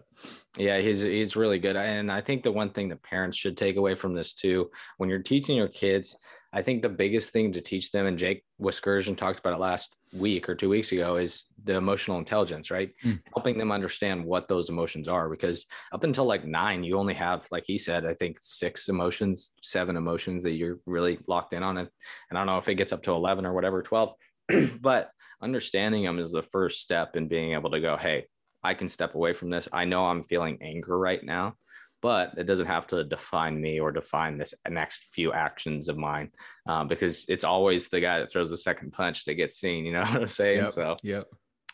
Yeah, 0.58 0.80
he's 0.80 1.02
he's 1.02 1.36
really 1.36 1.60
good. 1.60 1.76
And 1.76 2.12
I 2.12 2.22
think 2.22 2.44
the 2.44 2.52
one 2.52 2.72
thing 2.72 2.90
that 2.90 3.02
parents 3.02 3.38
should 3.38 3.58
take 3.58 3.78
away 3.78 3.96
from 3.96 4.14
this 4.14 4.34
too, 4.34 4.70
when 4.98 5.10
you're 5.10 5.20
teaching 5.20 5.56
your 5.56 5.70
kids, 5.70 6.18
I 6.54 6.62
think 6.62 6.82
the 6.82 6.90
biggest 6.90 7.32
thing 7.32 7.54
to 7.54 7.62
teach 7.62 7.92
them, 7.92 8.06
and 8.06 8.18
Jake 8.18 8.44
Wiskersion 8.62 9.16
talked 9.16 9.40
about 9.40 9.54
it 9.54 9.60
last 9.60 9.96
week 10.14 10.50
or 10.50 10.56
two 10.56 10.68
weeks 10.68 10.92
ago, 10.92 11.16
is 11.16 11.46
the 11.64 11.76
emotional 11.76 12.18
intelligence, 12.18 12.70
right? 12.70 12.92
Mm. 13.06 13.22
Helping 13.34 13.58
them 13.58 13.72
understand 13.72 14.26
what 14.26 14.50
those 14.50 14.70
emotions 14.70 15.08
are. 15.08 15.30
Because 15.30 15.66
up 15.94 16.04
until 16.04 16.26
like 16.26 16.46
nine, 16.46 16.84
you 16.84 16.98
only 16.98 17.14
have, 17.14 17.48
like 17.52 17.64
he 17.66 17.78
said, 17.78 18.06
I 18.06 18.16
think 18.16 18.38
six 18.42 18.90
emotions, 18.90 19.52
seven 19.62 19.96
emotions 19.96 20.44
that 20.44 20.52
you're 20.52 20.80
really 20.86 21.20
locked 21.28 21.54
in 21.54 21.64
on. 21.64 21.78
it. 21.78 21.90
and 22.30 22.38
I 22.38 22.42
don't 22.42 22.48
know 22.48 22.58
if 22.58 22.68
it 22.68 22.76
gets 22.76 22.92
up 22.92 23.04
to 23.04 23.12
11 23.12 23.46
or 23.46 23.54
whatever, 23.54 23.82
12, 23.82 24.14
but 24.82 25.10
understanding 25.42 26.04
them 26.04 26.20
is 26.20 26.32
the 26.32 26.44
first 26.44 26.82
step 26.82 27.16
in 27.16 27.30
being 27.30 27.54
able 27.54 27.72
to 27.72 27.80
go, 27.80 27.96
hey, 27.96 28.26
I 28.62 28.74
can 28.74 28.90
step 28.90 29.16
away 29.16 29.34
from 29.34 29.50
this. 29.50 29.70
I 29.72 29.86
know 29.86 30.06
I'm 30.06 30.24
feeling 30.24 30.58
anger 30.62 31.00
right 31.00 31.24
now 31.24 31.56
but 32.02 32.34
it 32.38 32.44
doesn't 32.44 32.68
have 32.68 32.88
to 32.88 33.04
define 33.04 33.60
me 33.60 33.80
or 33.80 33.92
define 33.92 34.38
this 34.38 34.54
next 34.70 35.06
few 35.14 35.32
actions 35.34 35.88
of 35.88 35.98
mine 35.98 36.32
um, 36.68 36.88
because 36.88 37.26
it's 37.30 37.44
always 37.44 37.90
the 37.90 38.00
guy 38.00 38.20
that 38.20 38.32
throws 38.32 38.50
the 38.50 38.58
second 38.58 38.92
punch 38.92 39.26
that 39.26 39.36
gets 39.36 39.60
seen. 39.60 39.86
You 39.86 39.94
know 39.94 40.02
what 40.02 40.22
I'm 40.22 40.28
saying? 40.28 40.64
Yep, 40.64 40.72
so, 40.72 40.98
yep. 41.04 41.28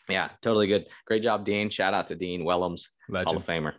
Yeah, 0.08 0.30
totally 0.40 0.66
good. 0.66 0.88
Great 1.06 1.22
job, 1.22 1.44
Dean. 1.44 1.68
Shout 1.70 1.94
out 1.94 2.06
to 2.08 2.14
Dean 2.14 2.42
Wellums, 2.42 2.88
Legend. 3.08 3.28
Hall 3.28 3.36
of 3.36 3.46
Famer. 3.46 3.72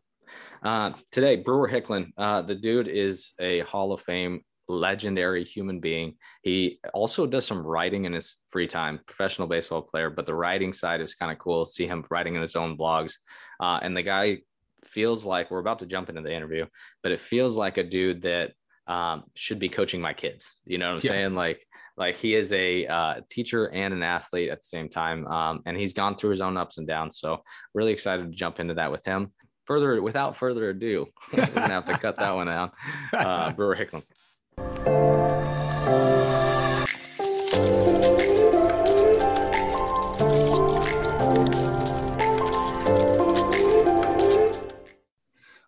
Uh, 0.61 0.91
today, 1.11 1.37
Brewer 1.37 1.69
Hicklen, 1.69 2.11
uh, 2.17 2.41
the 2.41 2.55
dude 2.55 2.87
is 2.87 3.33
a 3.39 3.61
Hall 3.61 3.93
of 3.93 4.01
Fame 4.01 4.41
legendary 4.67 5.43
human 5.43 5.79
being. 5.79 6.15
He 6.43 6.79
also 6.93 7.25
does 7.25 7.45
some 7.47 7.65
writing 7.65 8.05
in 8.05 8.13
his 8.13 8.37
free 8.49 8.67
time, 8.67 8.99
professional 9.07 9.47
baseball 9.47 9.81
player, 9.81 10.09
but 10.09 10.25
the 10.25 10.35
writing 10.35 10.73
side 10.73 11.01
is 11.01 11.15
kind 11.15 11.31
of 11.31 11.39
cool. 11.39 11.65
See 11.65 11.87
him 11.87 12.05
writing 12.11 12.35
in 12.35 12.41
his 12.41 12.55
own 12.55 12.77
blogs. 12.77 13.13
Uh, 13.59 13.79
and 13.81 13.97
the 13.97 14.03
guy 14.03 14.39
feels 14.85 15.25
like 15.25 15.51
we're 15.51 15.59
about 15.59 15.79
to 15.79 15.85
jump 15.85 16.09
into 16.09 16.21
the 16.21 16.33
interview, 16.33 16.65
but 17.03 17.11
it 17.11 17.19
feels 17.19 17.57
like 17.57 17.77
a 17.77 17.83
dude 17.83 18.23
that 18.23 18.51
um, 18.87 19.23
should 19.35 19.59
be 19.59 19.69
coaching 19.69 20.01
my 20.01 20.13
kids. 20.13 20.59
You 20.65 20.77
know 20.77 20.87
what 20.87 20.97
I'm 20.97 21.01
yeah. 21.03 21.09
saying? 21.09 21.35
Like, 21.35 21.65
like 21.97 22.17
he 22.17 22.33
is 22.33 22.51
a 22.53 22.87
uh, 22.87 23.15
teacher 23.29 23.69
and 23.69 23.93
an 23.93 24.03
athlete 24.03 24.49
at 24.49 24.61
the 24.61 24.65
same 24.67 24.89
time, 24.89 25.27
um, 25.27 25.61
and 25.65 25.77
he's 25.77 25.93
gone 25.93 26.15
through 26.15 26.31
his 26.31 26.41
own 26.41 26.57
ups 26.57 26.77
and 26.77 26.87
downs. 26.87 27.19
So, 27.19 27.43
really 27.73 27.91
excited 27.91 28.31
to 28.31 28.35
jump 28.35 28.59
into 28.59 28.73
that 28.75 28.91
with 28.91 29.03
him. 29.03 29.31
Further, 29.65 30.01
without 30.01 30.37
further 30.37 30.69
ado, 30.69 31.07
we're 31.33 31.45
gonna 31.45 31.67
have 31.67 31.85
to 31.85 31.97
cut 31.97 32.15
that 32.15 32.35
one 32.35 32.49
out. 32.49 32.73
Uh, 33.13 33.51
Brewer 33.55 33.75
Hicklen. 33.75 34.03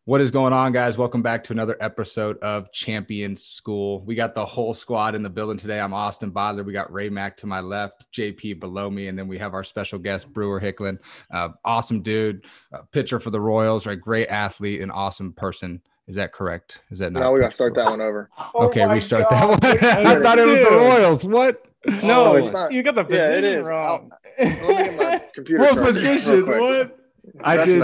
What 0.06 0.20
is 0.20 0.32
going 0.32 0.52
on, 0.52 0.72
guys? 0.72 0.98
Welcome 0.98 1.22
back 1.22 1.44
to 1.44 1.54
another 1.54 1.78
episode 1.80 2.40
of 2.40 2.72
Champion 2.72 3.36
School. 3.36 4.02
We 4.02 4.16
got 4.16 4.34
the 4.34 4.44
whole 4.44 4.74
squad 4.74 5.14
in 5.14 5.22
the 5.22 5.30
building 5.30 5.60
today. 5.60 5.80
I'm 5.80 5.94
Austin 5.94 6.32
Bodler. 6.32 6.66
We 6.66 6.74
got 6.74 6.92
Ray 6.92 7.08
Mack 7.10 7.38
to 7.38 7.46
my 7.46 7.60
left, 7.60 8.12
JP 8.12 8.60
below 8.60 8.90
me, 8.90 9.10
and 9.10 9.20
then 9.20 9.28
we 9.28 9.38
have 9.38 9.54
our 9.54 9.64
special 9.64 10.00
guest, 10.00 10.28
Brewer 10.34 10.60
Hicklen. 10.60 10.98
Uh, 11.30 11.50
awesome 11.64 12.02
dude, 12.02 12.48
uh, 12.74 12.80
pitcher 12.92 13.20
for 13.20 13.30
the 13.30 13.40
Royals, 13.40 13.86
right? 13.86 14.02
Great 14.02 14.28
athlete 14.30 14.82
and 14.82 14.92
awesome 14.92 15.34
person. 15.34 15.80
Is 16.08 16.16
that 16.16 16.34
correct? 16.34 16.82
Is 16.90 16.98
that 16.98 17.14
not? 17.14 17.20
No, 17.20 17.32
we 17.32 17.40
got 17.40 17.52
to 17.52 17.56
start 17.56 17.76
that 17.76 17.92
one 17.92 18.02
over. 18.02 18.28
Oh 18.56 18.66
okay, 18.66 18.84
restart 18.88 19.30
God. 19.30 19.62
that 19.62 19.82
one. 19.82 19.84
I 20.08 20.20
thought 20.20 20.40
it 20.40 20.48
was 20.48 20.68
the 20.68 20.76
Royals. 20.78 21.24
What? 21.24 21.68
No, 22.02 22.32
oh, 22.32 22.36
it's 22.38 22.52
not. 22.52 22.72
You 22.72 22.82
got 22.82 22.96
the 22.96 23.04
position 23.04 23.32
yeah, 23.32 23.38
it 23.38 23.44
is. 23.44 23.68
wrong. 23.68 24.12
I'll, 24.40 24.46
let 24.48 24.60
me 24.60 24.66
get 24.66 24.98
my 24.98 25.22
computer. 25.36 25.62
What 25.62 25.76
position? 25.76 26.48
What? 26.48 27.01
I 27.44 27.66
did. 27.66 27.84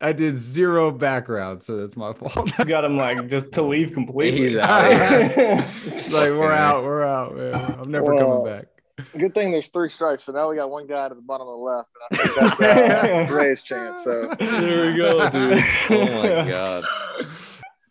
I 0.00 0.12
did 0.12 0.36
zero 0.36 0.90
background, 0.90 1.62
so 1.62 1.76
that's 1.76 1.96
my 1.96 2.12
fault. 2.12 2.50
you 2.58 2.64
got 2.64 2.84
him 2.84 2.96
like 2.96 3.28
just 3.28 3.52
to 3.52 3.62
leave 3.62 3.92
completely. 3.92 4.48
He's 4.48 4.56
out. 4.58 4.90
like 4.90 6.32
we're 6.38 6.52
out. 6.52 6.84
We're 6.84 7.04
out, 7.04 7.36
man. 7.36 7.54
I'm 7.54 7.90
never 7.90 8.14
well, 8.14 8.42
coming 8.42 8.58
back. 8.58 8.66
Good 9.18 9.34
thing 9.34 9.52
there's 9.52 9.68
three 9.68 9.90
strikes, 9.90 10.24
so 10.24 10.32
now 10.32 10.50
we 10.50 10.56
got 10.56 10.70
one 10.70 10.86
guy 10.86 11.08
to 11.08 11.14
the 11.14 11.22
bottom 11.22 11.46
of 11.46 11.52
the 11.52 11.58
left, 11.58 11.88
and 12.10 12.20
I 12.20 12.24
think 12.24 12.58
that's 12.58 13.30
uh, 13.30 13.34
Ray's 13.34 13.62
chance. 13.62 14.02
So 14.04 14.34
there 14.38 14.90
we 14.90 14.96
go, 14.96 15.30
dude. 15.30 15.64
Oh 15.90 16.22
my 16.22 16.50
god. 16.50 16.84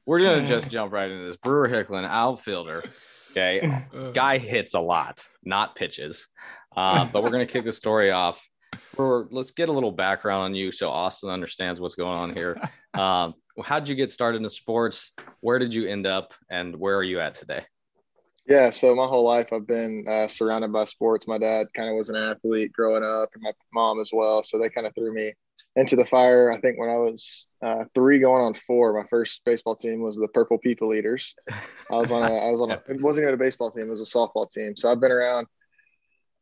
We're 0.06 0.20
gonna 0.20 0.48
just 0.48 0.70
jump 0.70 0.92
right 0.92 1.10
into 1.10 1.26
this. 1.26 1.38
Brewer 1.38 1.70
Hicklen, 1.70 2.06
outfielder. 2.06 2.84
Okay, 3.32 3.86
guy 4.14 4.38
hits 4.40 4.74
a 4.74 4.80
lot, 4.80 5.28
not 5.44 5.76
pitches. 5.76 6.28
Uh, 6.76 7.06
but 7.06 7.24
we're 7.24 7.32
gonna 7.32 7.46
kick 7.46 7.66
the 7.66 7.74
story 7.74 8.12
off. 8.12 8.48
Brewer, 8.96 9.28
let's 9.32 9.52
get 9.52 9.70
a 9.70 9.72
little 9.72 9.92
background 9.92 10.44
on 10.44 10.56
you 10.56 10.72
so 10.72 10.90
Austin 10.90 11.30
understands 11.30 11.80
what's 11.80 11.96
going 11.96 12.18
on 12.18 12.34
here. 12.34 12.60
Um, 12.94 13.36
how 13.64 13.80
did 13.80 13.88
you 13.88 13.96
get 13.96 14.12
started 14.12 14.42
in 14.42 14.50
sports? 14.50 15.14
Where 15.40 15.60
did 15.60 15.74
you 15.74 15.88
end 15.88 16.06
up, 16.06 16.34
and 16.50 16.76
where 16.76 16.98
are 16.98 17.04
you 17.04 17.22
at 17.22 17.36
today? 17.36 17.66
Yeah, 18.46 18.72
so 18.72 18.94
my 18.96 19.06
whole 19.06 19.24
life 19.24 19.54
I've 19.54 19.66
been 19.66 20.06
uh, 20.10 20.28
surrounded 20.28 20.74
by 20.74 20.84
sports. 20.84 21.26
My 21.26 21.38
dad 21.38 21.68
kind 21.74 21.90
of 21.90 21.96
was 21.96 22.10
an 22.10 22.18
athlete 22.18 22.74
growing 22.74 23.04
up, 23.04 23.30
and 23.34 23.44
my 23.44 23.54
mom 23.74 24.02
as 24.02 24.10
well. 24.12 24.44
So 24.44 24.60
they 24.60 24.70
kind 24.70 24.86
of 24.86 24.94
threw 24.94 25.14
me 25.14 25.32
into 25.76 25.96
the 25.96 26.06
fire. 26.06 26.52
I 26.52 26.60
think 26.60 26.78
when 26.80 26.90
I 26.90 26.98
was 26.98 27.48
uh, 27.62 27.86
three, 27.94 28.20
going 28.20 28.44
on 28.44 28.56
four, 28.68 29.00
my 29.00 29.08
first 29.10 29.42
baseball 29.46 29.76
team 29.76 30.02
was 30.02 30.18
the 30.18 30.28
Purple 30.28 30.58
People 30.58 30.94
Eaters. 30.94 31.36
I 31.50 31.96
was 31.96 32.12
on 32.12 32.24
a, 32.24 32.36
I 32.36 32.52
was 32.52 32.62
on 32.62 32.72
a, 32.72 32.82
it 32.90 33.02
wasn't 33.02 33.24
even 33.24 33.36
a 33.36 33.38
baseball 33.38 33.72
team; 33.72 33.88
it 33.88 33.90
was 33.90 34.02
a 34.02 34.18
softball 34.18 34.52
team. 34.52 34.76
So 34.76 34.92
I've 34.92 35.00
been 35.00 35.12
around 35.12 35.48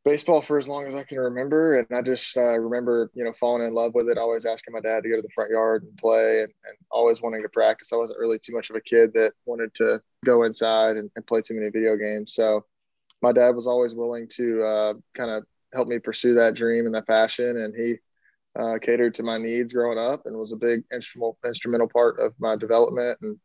baseball 0.06 0.42
for 0.42 0.58
as 0.58 0.68
long 0.68 0.88
as 0.88 0.96
I 0.96 1.04
can 1.04 1.20
remember. 1.20 1.80
And 1.80 1.88
I 1.92 2.02
just 2.02 2.36
uh, 2.38 2.58
remember, 2.58 3.12
you 3.14 3.24
know, 3.24 3.34
falling 3.34 3.66
in 3.66 3.74
love 3.74 3.94
with 3.94 4.08
it, 4.10 4.18
always 4.18 4.46
asking 4.46 4.74
my 4.74 4.80
dad 4.80 5.04
to 5.04 5.10
go 5.10 5.16
to 5.16 5.22
the 5.22 5.34
front 5.36 5.52
yard 5.52 5.84
and 5.84 5.98
play 5.98 6.40
and, 6.40 6.52
and, 6.66 6.78
always 6.92 7.22
wanting 7.22 7.42
to 7.42 7.50
practice. 7.50 7.92
I 7.92 7.98
wasn't 7.98 8.20
really 8.20 8.40
too 8.40 8.54
much 8.54 8.70
of 8.70 8.76
a 8.76 8.82
kid 8.82 9.14
that 9.14 9.34
wanted 9.46 9.74
to 9.76 10.02
go 10.26 10.44
inside 10.44 10.98
and, 10.98 11.12
and 11.16 11.28
play 11.28 11.42
too 11.42 11.54
many 11.54 11.70
video 11.70 11.96
games. 11.98 12.34
So 12.34 12.66
my 13.22 13.32
dad 13.32 13.56
was 13.56 13.68
always 13.68 13.94
willing 13.94 14.28
to 14.36 14.64
uh, 14.64 14.94
kind 15.16 15.32
of 15.32 15.44
help 15.74 15.88
me 15.88 16.00
pursue 16.00 16.36
that 16.36 16.56
dream 16.56 16.86
and 16.86 16.96
that 16.96 17.08
passion. 17.08 17.58
And 17.58 17.76
he 17.76 17.96
uh, 18.60 18.80
catered 18.80 19.16
to 19.16 19.24
my 19.24 19.38
needs 19.38 19.74
growing 19.74 20.00
up 20.00 20.26
and 20.26 20.38
was 20.38 20.54
a 20.54 20.58
big 20.58 20.84
instrumental, 20.94 21.38
instrumental 21.46 21.88
part 21.88 22.20
of 22.20 22.34
my 22.40 22.56
development 22.56 23.20
and 23.22 23.38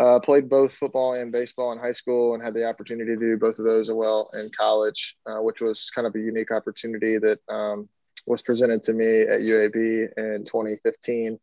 uh, 0.00 0.18
played 0.18 0.48
both 0.48 0.72
football 0.72 1.12
and 1.12 1.30
baseball 1.30 1.72
in 1.72 1.78
high 1.78 1.92
school 1.92 2.32
and 2.32 2.42
had 2.42 2.54
the 2.54 2.66
opportunity 2.66 3.14
to 3.14 3.20
do 3.20 3.36
both 3.36 3.58
of 3.58 3.66
those 3.66 3.90
as 3.90 3.94
well 3.94 4.30
in 4.32 4.50
college, 4.56 5.16
uh, 5.26 5.40
which 5.40 5.60
was 5.60 5.90
kind 5.94 6.06
of 6.06 6.14
a 6.14 6.20
unique 6.20 6.50
opportunity 6.50 7.18
that 7.18 7.38
um, 7.50 7.86
was 8.26 8.40
presented 8.40 8.82
to 8.82 8.94
me 8.94 9.22
at 9.22 9.40
UAB 9.40 10.08
in 10.16 10.44
2015. 10.46 11.38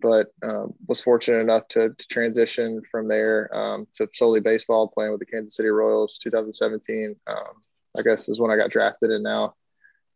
But 0.00 0.28
um, 0.48 0.74
was 0.86 1.00
fortunate 1.00 1.42
enough 1.42 1.66
to, 1.68 1.88
to 1.88 2.06
transition 2.06 2.82
from 2.88 3.08
there 3.08 3.50
um, 3.52 3.88
to 3.96 4.08
solely 4.14 4.38
baseball, 4.38 4.86
playing 4.86 5.10
with 5.10 5.18
the 5.18 5.26
Kansas 5.26 5.56
City 5.56 5.70
Royals 5.70 6.18
2017. 6.18 7.16
Um, 7.26 7.36
I 7.98 8.02
guess 8.02 8.28
is 8.28 8.38
when 8.38 8.52
I 8.52 8.56
got 8.56 8.70
drafted, 8.70 9.10
and 9.10 9.24
now 9.24 9.54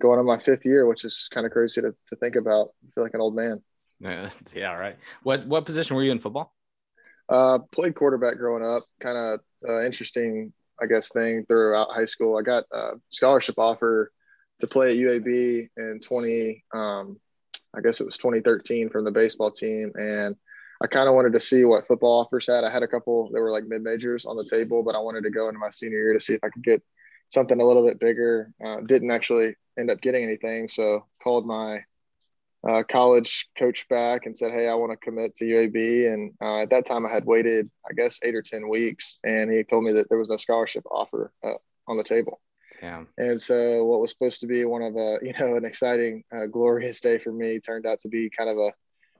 going 0.00 0.20
on 0.20 0.26
my 0.26 0.38
fifth 0.38 0.64
year, 0.64 0.86
which 0.86 1.04
is 1.04 1.28
kind 1.34 1.46
of 1.46 1.50
crazy 1.50 1.80
to, 1.80 1.92
to 2.10 2.16
think 2.16 2.36
about. 2.36 2.68
I 2.84 2.90
feel 2.94 3.02
like 3.02 3.14
an 3.14 3.20
old 3.20 3.34
man. 3.34 3.60
Yeah, 3.98 4.30
yeah, 4.54 4.72
right. 4.74 4.96
What 5.24 5.48
what 5.48 5.66
position 5.66 5.96
were 5.96 6.04
you 6.04 6.12
in 6.12 6.20
football? 6.20 6.54
Uh, 7.32 7.60
played 7.72 7.94
quarterback 7.94 8.36
growing 8.36 8.62
up. 8.62 8.82
Kind 9.00 9.16
of 9.16 9.40
uh, 9.66 9.82
interesting, 9.82 10.52
I 10.80 10.84
guess, 10.84 11.10
thing 11.10 11.46
throughout 11.46 11.88
high 11.90 12.04
school. 12.04 12.36
I 12.36 12.42
got 12.42 12.64
a 12.70 12.90
scholarship 13.08 13.54
offer 13.56 14.12
to 14.60 14.66
play 14.66 14.90
at 14.90 15.02
UAB 15.02 15.68
in 15.78 16.00
20. 16.04 16.64
Um, 16.74 17.18
I 17.74 17.80
guess 17.80 18.02
it 18.02 18.04
was 18.04 18.18
2013 18.18 18.90
from 18.90 19.06
the 19.06 19.10
baseball 19.10 19.50
team, 19.50 19.92
and 19.94 20.36
I 20.82 20.88
kind 20.88 21.08
of 21.08 21.14
wanted 21.14 21.32
to 21.32 21.40
see 21.40 21.64
what 21.64 21.86
football 21.86 22.20
offers 22.20 22.48
had. 22.48 22.64
I 22.64 22.70
had 22.70 22.82
a 22.82 22.88
couple 22.88 23.30
that 23.32 23.40
were 23.40 23.50
like 23.50 23.64
mid 23.64 23.82
majors 23.82 24.26
on 24.26 24.36
the 24.36 24.44
table, 24.44 24.82
but 24.82 24.94
I 24.94 24.98
wanted 24.98 25.22
to 25.22 25.30
go 25.30 25.48
into 25.48 25.58
my 25.58 25.70
senior 25.70 26.00
year 26.00 26.12
to 26.12 26.20
see 26.20 26.34
if 26.34 26.44
I 26.44 26.50
could 26.50 26.62
get 26.62 26.82
something 27.30 27.58
a 27.58 27.64
little 27.64 27.86
bit 27.86 27.98
bigger. 27.98 28.52
Uh, 28.62 28.80
didn't 28.82 29.10
actually 29.10 29.56
end 29.78 29.90
up 29.90 30.02
getting 30.02 30.22
anything, 30.22 30.68
so 30.68 31.06
called 31.22 31.46
my 31.46 31.78
uh, 32.68 32.82
college 32.88 33.48
coach 33.58 33.88
back 33.88 34.26
and 34.26 34.36
said, 34.36 34.52
"Hey, 34.52 34.68
I 34.68 34.74
want 34.74 34.92
to 34.92 34.96
commit 34.96 35.34
to 35.36 35.44
UAB." 35.44 36.12
And 36.12 36.32
uh, 36.40 36.62
at 36.62 36.70
that 36.70 36.86
time, 36.86 37.04
I 37.04 37.10
had 37.10 37.24
waited, 37.24 37.70
I 37.88 37.92
guess, 37.94 38.20
eight 38.22 38.34
or 38.34 38.42
ten 38.42 38.68
weeks, 38.68 39.18
and 39.24 39.50
he 39.50 39.64
told 39.64 39.84
me 39.84 39.92
that 39.92 40.08
there 40.08 40.18
was 40.18 40.28
no 40.28 40.36
scholarship 40.36 40.84
offer 40.90 41.32
uh, 41.44 41.54
on 41.88 41.96
the 41.96 42.04
table. 42.04 42.40
Yeah. 42.80 43.04
And 43.18 43.40
so, 43.40 43.84
what 43.84 44.00
was 44.00 44.10
supposed 44.12 44.40
to 44.40 44.46
be 44.46 44.64
one 44.64 44.82
of 44.82 44.96
a, 44.96 45.18
you 45.22 45.32
know, 45.38 45.56
an 45.56 45.64
exciting, 45.64 46.24
uh, 46.34 46.46
glorious 46.46 47.00
day 47.00 47.18
for 47.18 47.32
me 47.32 47.58
turned 47.58 47.86
out 47.86 48.00
to 48.00 48.08
be 48.08 48.30
kind 48.30 48.50
of 48.50 48.58
a 48.58 48.72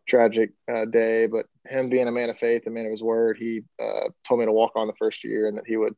tragic 0.08 0.50
uh, 0.72 0.84
day. 0.84 1.26
But 1.26 1.46
him 1.68 1.88
being 1.88 2.08
a 2.08 2.12
man 2.12 2.30
of 2.30 2.38
faith, 2.38 2.66
a 2.66 2.70
man 2.70 2.86
of 2.86 2.92
his 2.92 3.02
word, 3.02 3.38
he 3.38 3.62
uh, 3.80 4.08
told 4.26 4.38
me 4.38 4.46
to 4.46 4.52
walk 4.52 4.72
on 4.76 4.86
the 4.86 4.94
first 4.98 5.24
year, 5.24 5.48
and 5.48 5.58
that 5.58 5.66
he 5.66 5.76
would 5.76 5.96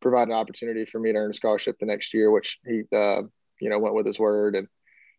provide 0.00 0.28
an 0.28 0.34
opportunity 0.34 0.86
for 0.86 1.00
me 1.00 1.12
to 1.12 1.18
earn 1.18 1.30
a 1.30 1.34
scholarship 1.34 1.76
the 1.78 1.86
next 1.86 2.14
year, 2.14 2.30
which 2.30 2.58
he, 2.64 2.82
you 2.92 3.68
know, 3.68 3.78
went 3.78 3.94
with 3.94 4.06
his 4.06 4.18
word 4.18 4.54
and 4.54 4.68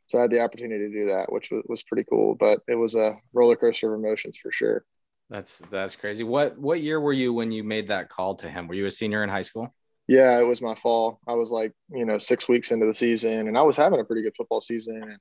so 0.10 0.18
I 0.18 0.24
had 0.24 0.32
the 0.32 0.42
opportunity 0.42 0.88
to 0.88 0.92
do 0.92 1.06
that, 1.10 1.32
which 1.32 1.52
was, 1.52 1.64
was 1.68 1.84
pretty 1.84 2.04
cool. 2.10 2.36
But 2.36 2.62
it 2.68 2.76
was 2.76 2.96
a 2.96 3.16
roller 3.32 3.56
coaster 3.56 3.94
of 3.94 4.00
emotions 4.00 4.38
for 4.42 4.52
sure. 4.52 4.84
That's 5.30 5.62
that's 5.70 5.96
crazy. 5.96 6.24
What 6.24 6.58
what 6.58 6.82
year 6.82 7.00
were 7.00 7.14
you 7.14 7.32
when 7.32 7.52
you 7.52 7.64
made 7.64 7.90
that 7.90 8.10
call 8.10 8.36
to 8.38 8.50
him? 8.50 8.68
Were 8.68 8.74
you 8.74 8.88
a 8.88 8.92
senior 8.92 9.24
in 9.24 9.30
high 9.30 9.44
school? 9.44 9.74
Yeah, 10.08 10.40
it 10.40 10.48
was 10.48 10.64
my 10.64 10.74
fall. 10.74 11.20
I 11.28 11.34
was 11.34 11.52
like, 11.52 11.74
you 11.92 12.06
know, 12.06 12.18
six 12.18 12.50
weeks 12.50 12.72
into 12.72 12.88
the 12.88 12.94
season, 12.96 13.48
and 13.48 13.56
I 13.56 13.62
was 13.62 13.78
having 13.78 14.00
a 14.00 14.04
pretty 14.04 14.24
good 14.24 14.34
football 14.36 14.62
season, 14.62 15.04
and 15.04 15.18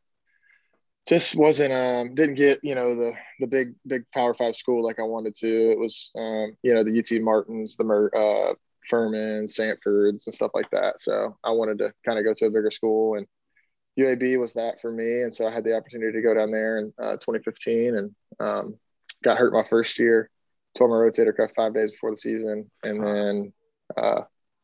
just 1.07 1.37
wasn't 1.37 1.75
um 1.75 2.15
didn't 2.15 2.37
get 2.37 2.61
you 2.63 2.75
know 2.75 2.95
the 2.95 3.13
the 3.41 3.47
big 3.47 3.75
big 3.87 4.05
Power 4.15 4.33
Five 4.33 4.57
school 4.57 4.83
like 4.83 4.99
I 4.99 5.03
wanted 5.03 5.35
to. 5.41 5.73
It 5.73 5.79
was 5.79 6.11
um 6.17 6.57
you 6.63 6.73
know 6.73 6.83
the 6.83 6.99
UT 6.99 7.21
Martins, 7.21 7.77
the 7.77 7.85
Mer- 7.85 8.17
uh, 8.17 8.55
Furman, 8.89 9.47
Samford's, 9.47 10.27
and 10.27 10.35
stuff 10.35 10.53
like 10.55 10.71
that. 10.71 11.03
So 11.03 11.37
I 11.45 11.51
wanted 11.51 11.77
to 11.79 11.93
kind 12.07 12.19
of 12.19 12.25
go 12.25 12.33
to 12.33 12.47
a 12.47 12.51
bigger 12.51 12.71
school 12.71 13.17
and 13.17 13.27
UAB 13.99 14.39
was 14.39 14.55
that 14.55 14.81
for 14.81 14.91
me, 14.91 15.23
and 15.23 15.35
so 15.35 15.47
I 15.47 15.51
had 15.53 15.65
the 15.65 15.77
opportunity 15.77 16.13
to 16.13 16.23
go 16.23 16.35
down 16.35 16.51
there 16.51 16.79
in 16.79 16.93
uh, 17.03 17.13
2015, 17.13 17.97
and 17.97 18.15
um, 18.39 18.77
got 19.25 19.39
hurt 19.39 19.53
my 19.53 19.65
first 19.69 19.99
year, 19.99 20.31
tore 20.77 20.89
my 20.89 20.95
rotator 20.95 21.37
cuff 21.37 21.51
five 21.57 21.75
days 21.75 21.91
before 21.91 22.13
the 22.13 22.17
season, 22.17 22.71
and 22.85 23.05
then 23.05 23.53
uh, 23.97 24.23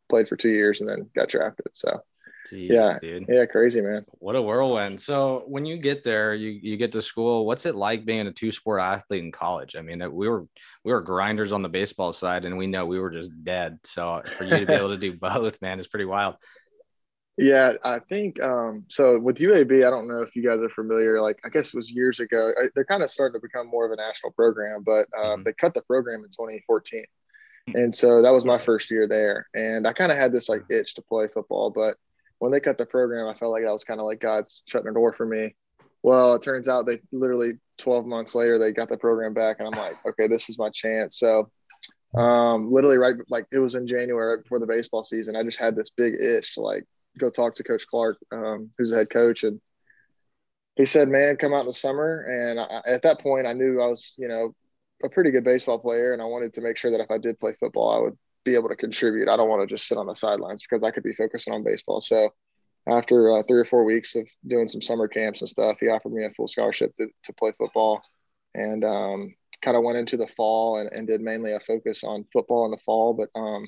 played 0.08 0.28
for 0.28 0.36
two 0.36 0.50
years, 0.50 0.80
and 0.80 0.88
then 0.88 1.10
got 1.14 1.28
drafted. 1.28 1.66
So. 1.72 2.00
Jeez, 2.52 2.68
yeah, 2.68 2.98
dude. 3.00 3.24
Yeah, 3.26 3.46
crazy 3.46 3.80
man. 3.80 4.04
What 4.18 4.36
a 4.36 4.42
whirlwind. 4.42 5.00
So 5.00 5.44
when 5.46 5.64
you 5.64 5.78
get 5.78 6.04
there, 6.04 6.34
you 6.34 6.50
you 6.50 6.76
get 6.76 6.92
to 6.92 7.00
school. 7.00 7.46
What's 7.46 7.64
it 7.64 7.74
like 7.74 8.04
being 8.04 8.26
a 8.26 8.32
two 8.32 8.52
sport 8.52 8.82
athlete 8.82 9.24
in 9.24 9.32
college? 9.32 9.76
I 9.76 9.80
mean, 9.80 10.00
we 10.12 10.28
were 10.28 10.46
we 10.84 10.92
were 10.92 11.00
grinders 11.00 11.52
on 11.52 11.62
the 11.62 11.70
baseball 11.70 12.12
side, 12.12 12.44
and 12.44 12.58
we 12.58 12.66
know 12.66 12.84
we 12.84 13.00
were 13.00 13.10
just 13.10 13.32
dead. 13.44 13.78
So 13.84 14.22
for 14.36 14.44
you 14.44 14.58
to 14.58 14.66
be 14.66 14.72
able 14.74 14.90
to 14.90 14.98
do 14.98 15.14
both, 15.14 15.62
man, 15.62 15.80
is 15.80 15.88
pretty 15.88 16.04
wild. 16.04 16.36
Yeah, 17.36 17.72
I 17.82 17.98
think 17.98 18.40
um, 18.40 18.84
so. 18.88 19.18
With 19.18 19.38
UAB, 19.38 19.84
I 19.84 19.90
don't 19.90 20.06
know 20.06 20.22
if 20.22 20.36
you 20.36 20.46
guys 20.46 20.60
are 20.60 20.68
familiar. 20.68 21.20
Like, 21.20 21.40
I 21.44 21.48
guess 21.48 21.68
it 21.68 21.74
was 21.74 21.90
years 21.90 22.20
ago. 22.20 22.52
I, 22.60 22.66
they're 22.74 22.84
kind 22.84 23.02
of 23.02 23.10
starting 23.10 23.40
to 23.40 23.44
become 23.44 23.68
more 23.68 23.84
of 23.84 23.90
a 23.90 23.96
national 23.96 24.32
program, 24.32 24.84
but 24.84 25.08
um, 25.18 25.24
mm-hmm. 25.24 25.42
they 25.42 25.52
cut 25.52 25.74
the 25.74 25.82
program 25.82 26.20
in 26.20 26.30
2014, 26.30 27.00
mm-hmm. 27.00 27.76
and 27.76 27.92
so 27.94 28.22
that 28.22 28.32
was 28.32 28.44
my 28.44 28.58
first 28.58 28.88
year 28.88 29.08
there. 29.08 29.48
And 29.52 29.84
I 29.86 29.92
kind 29.92 30.12
of 30.12 30.18
had 30.18 30.32
this 30.32 30.48
like 30.48 30.62
itch 30.70 30.94
to 30.94 31.02
play 31.02 31.26
football, 31.26 31.70
but 31.70 31.96
when 32.38 32.52
they 32.52 32.60
cut 32.60 32.78
the 32.78 32.86
program, 32.86 33.26
I 33.26 33.36
felt 33.36 33.50
like 33.50 33.64
that 33.64 33.72
was 33.72 33.84
kind 33.84 33.98
of 33.98 34.06
like 34.06 34.20
God's 34.20 34.62
shutting 34.66 34.88
a 34.88 34.94
door 34.94 35.12
for 35.12 35.26
me. 35.26 35.56
Well, 36.04 36.34
it 36.34 36.42
turns 36.42 36.68
out 36.68 36.86
they 36.86 37.00
literally 37.10 37.54
12 37.78 38.06
months 38.06 38.34
later 38.36 38.58
they 38.58 38.70
got 38.70 38.88
the 38.88 38.96
program 38.96 39.34
back, 39.34 39.56
and 39.58 39.66
I'm 39.66 39.80
like, 39.80 39.96
okay, 40.06 40.28
this 40.28 40.48
is 40.48 40.56
my 40.56 40.70
chance. 40.70 41.18
So 41.18 41.50
um, 42.16 42.70
literally 42.72 42.98
right 42.98 43.16
like 43.28 43.46
it 43.50 43.58
was 43.58 43.74
in 43.74 43.88
January 43.88 44.36
right 44.36 44.42
before 44.44 44.60
the 44.60 44.66
baseball 44.66 45.02
season. 45.02 45.34
I 45.34 45.42
just 45.42 45.58
had 45.58 45.74
this 45.74 45.90
big 45.90 46.14
itch 46.20 46.54
to 46.54 46.60
like 46.60 46.84
go 47.18 47.30
talk 47.30 47.56
to 47.56 47.64
Coach 47.64 47.86
Clark, 47.86 48.18
um, 48.32 48.70
who's 48.76 48.90
the 48.90 48.96
head 48.96 49.10
coach, 49.10 49.44
and 49.44 49.60
he 50.76 50.84
said, 50.84 51.08
"Man, 51.08 51.36
come 51.36 51.54
out 51.54 51.60
in 51.60 51.66
the 51.66 51.72
summer." 51.72 52.22
And 52.22 52.60
I, 52.60 52.82
at 52.86 53.02
that 53.02 53.20
point, 53.20 53.46
I 53.46 53.52
knew 53.52 53.80
I 53.80 53.86
was, 53.86 54.14
you 54.18 54.28
know, 54.28 54.54
a 55.02 55.08
pretty 55.08 55.30
good 55.30 55.44
baseball 55.44 55.78
player, 55.78 56.12
and 56.12 56.22
I 56.22 56.26
wanted 56.26 56.54
to 56.54 56.60
make 56.60 56.76
sure 56.76 56.90
that 56.90 57.00
if 57.00 57.10
I 57.10 57.18
did 57.18 57.38
play 57.40 57.54
football, 57.58 57.90
I 57.90 57.98
would 57.98 58.18
be 58.44 58.54
able 58.54 58.68
to 58.68 58.76
contribute. 58.76 59.28
I 59.28 59.36
don't 59.36 59.48
want 59.48 59.68
to 59.68 59.74
just 59.74 59.88
sit 59.88 59.98
on 59.98 60.06
the 60.06 60.14
sidelines 60.14 60.62
because 60.62 60.84
I 60.84 60.90
could 60.90 61.02
be 61.02 61.14
focusing 61.14 61.52
on 61.52 61.64
baseball. 61.64 62.00
So 62.00 62.30
after 62.86 63.38
uh, 63.38 63.42
three 63.48 63.60
or 63.60 63.64
four 63.64 63.84
weeks 63.84 64.14
of 64.14 64.26
doing 64.46 64.68
some 64.68 64.82
summer 64.82 65.08
camps 65.08 65.40
and 65.40 65.48
stuff, 65.48 65.78
he 65.80 65.88
offered 65.88 66.12
me 66.12 66.24
a 66.24 66.30
full 66.30 66.48
scholarship 66.48 66.92
to, 66.94 67.08
to 67.24 67.32
play 67.32 67.52
football 67.56 68.02
and 68.54 68.84
um, 68.84 69.34
kind 69.62 69.76
of 69.76 69.82
went 69.82 69.98
into 69.98 70.16
the 70.16 70.28
fall 70.28 70.78
and, 70.78 70.90
and, 70.92 71.06
did 71.06 71.20
mainly 71.20 71.52
a 71.52 71.60
focus 71.60 72.04
on 72.04 72.26
football 72.32 72.66
in 72.66 72.70
the 72.70 72.78
fall. 72.78 73.14
But 73.14 73.30
um, 73.38 73.64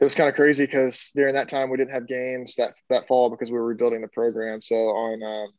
it 0.00 0.04
was 0.04 0.14
kind 0.14 0.28
of 0.28 0.34
crazy 0.34 0.64
because 0.64 1.12
during 1.14 1.34
that 1.34 1.48
time 1.48 1.70
we 1.70 1.76
didn't 1.76 1.94
have 1.94 2.06
games 2.06 2.56
that 2.56 2.74
that 2.90 3.06
fall 3.06 3.30
because 3.30 3.50
we 3.50 3.58
were 3.58 3.66
rebuilding 3.66 4.00
the 4.00 4.08
program. 4.08 4.60
So 4.60 4.74
on 4.74 5.22
um, 5.22 5.52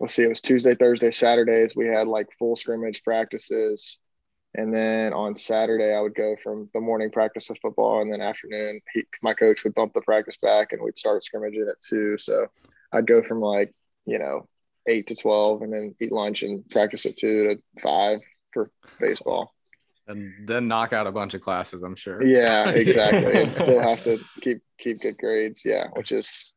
let's 0.00 0.14
see, 0.14 0.24
it 0.24 0.28
was 0.28 0.40
Tuesday, 0.40 0.74
Thursday, 0.74 1.10
Saturdays 1.10 1.74
we 1.74 1.88
had 1.88 2.06
like 2.06 2.28
full 2.38 2.56
scrimmage 2.56 3.02
practices, 3.02 3.98
and 4.54 4.74
then 4.74 5.12
on 5.12 5.34
Saturday 5.34 5.94
I 5.94 6.00
would 6.00 6.14
go 6.14 6.36
from 6.42 6.68
the 6.74 6.80
morning 6.80 7.10
practice 7.10 7.48
of 7.50 7.58
football, 7.62 8.02
and 8.02 8.12
then 8.12 8.20
afternoon 8.20 8.80
he, 8.92 9.04
my 9.22 9.34
coach 9.34 9.64
would 9.64 9.74
bump 9.74 9.94
the 9.94 10.02
practice 10.02 10.36
back, 10.36 10.72
and 10.72 10.82
we'd 10.82 10.98
start 10.98 11.24
scrimmaging 11.24 11.68
at 11.68 11.82
two. 11.82 12.18
So 12.18 12.46
I'd 12.92 13.06
go 13.06 13.22
from 13.22 13.40
like 13.40 13.74
you 14.04 14.18
know 14.18 14.48
eight 14.86 15.06
to 15.08 15.16
twelve, 15.16 15.62
and 15.62 15.72
then 15.72 15.94
eat 16.00 16.12
lunch 16.12 16.42
and 16.42 16.68
practice 16.68 17.06
at 17.06 17.16
two 17.16 17.42
to 17.44 17.62
five 17.80 18.20
for 18.52 18.70
baseball. 19.00 19.54
And 20.08 20.32
then 20.46 20.66
knock 20.68 20.92
out 20.92 21.06
a 21.06 21.12
bunch 21.12 21.34
of 21.34 21.42
classes. 21.42 21.82
I'm 21.82 21.94
sure. 21.94 22.22
Yeah, 22.24 22.70
exactly. 22.70 23.32
and 23.42 23.54
still 23.54 23.80
have 23.80 24.02
to 24.04 24.18
keep 24.40 24.62
keep 24.78 25.00
good 25.00 25.18
grades. 25.18 25.64
Yeah, 25.64 25.88
which 25.94 26.12
is 26.12 26.52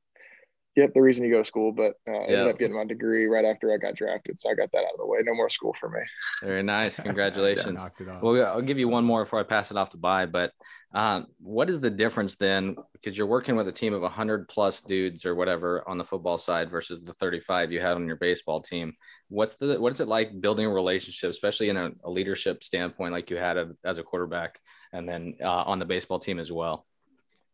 yep 0.82 0.94
the 0.94 1.02
reason 1.02 1.26
you 1.26 1.32
go 1.32 1.40
to 1.40 1.46
school. 1.46 1.72
But 1.72 1.94
uh, 2.08 2.12
I 2.12 2.24
ended 2.24 2.48
up 2.48 2.60
getting 2.60 2.76
my 2.76 2.86
degree 2.86 3.28
right 3.28 3.46
after 3.46 3.72
I 3.74 3.78
got 3.78 3.96
drafted, 3.96 4.40
so 4.40 4.50
I 4.50 4.56
got 4.56 4.72
that 4.72 4.80
out 4.80 4.94
of 4.94 5.00
the 5.00 5.06
way. 5.06 5.20
No 5.24 5.34
more 5.34 5.50
school 5.50 5.74
for 5.74 5.90
me. 5.90 6.00
Very 6.42 6.64
nice. 6.64 6.96
Congratulations. 7.00 7.82
well, 8.22 8.46
I'll 8.46 8.62
give 8.62 8.80
you 8.80 8.88
one 8.88 9.06
more 9.06 9.24
before 9.24 9.40
I 9.40 9.44
pass 9.44 9.72
it 9.72 9.78
off 9.78 9.92
to 9.92 9.98
Bai. 9.98 10.26
But 10.26 10.52
um, 10.94 11.28
what 11.40 11.70
is 11.70 11.80
the 11.80 11.90
difference 11.90 12.36
then? 12.36 12.76
Because 12.94 13.18
you're 13.18 13.28
working 13.28 13.56
with 13.56 13.68
a 13.68 13.72
team 13.72 13.94
of 13.94 14.02
100 14.02 14.48
plus 14.50 14.82
dudes 14.82 15.26
or 15.26 15.36
whatever 15.36 15.88
on 15.88 15.98
the 15.98 16.04
football 16.04 16.38
side 16.38 16.70
versus 16.70 17.02
the 17.04 17.14
35 17.14 17.72
you 17.72 17.80
had 17.80 17.96
on 17.96 18.08
your 18.08 18.18
baseball 18.18 18.62
team. 18.62 18.94
What's 19.30 19.56
the 19.56 19.80
what 19.80 19.94
is 19.94 20.00
it 20.02 20.08
like 20.08 20.42
building 20.42 20.66
a 20.66 20.70
relationship, 20.70 21.30
especially 21.30 21.70
in 21.70 21.78
a, 21.78 21.92
a 22.04 22.10
leadership 22.10 22.64
standpoint, 22.64 23.14
like 23.14 23.30
you 23.30 23.38
had 23.38 23.58
a, 23.58 23.72
as 23.86 23.98
a 23.98 24.04
quarterback, 24.04 24.60
and 24.92 25.08
then 25.08 25.36
uh, 25.42 25.64
on 25.64 25.80
the 25.80 25.86
baseball 25.86 26.20
team 26.20 26.40
as 26.40 26.52
well? 26.52 26.86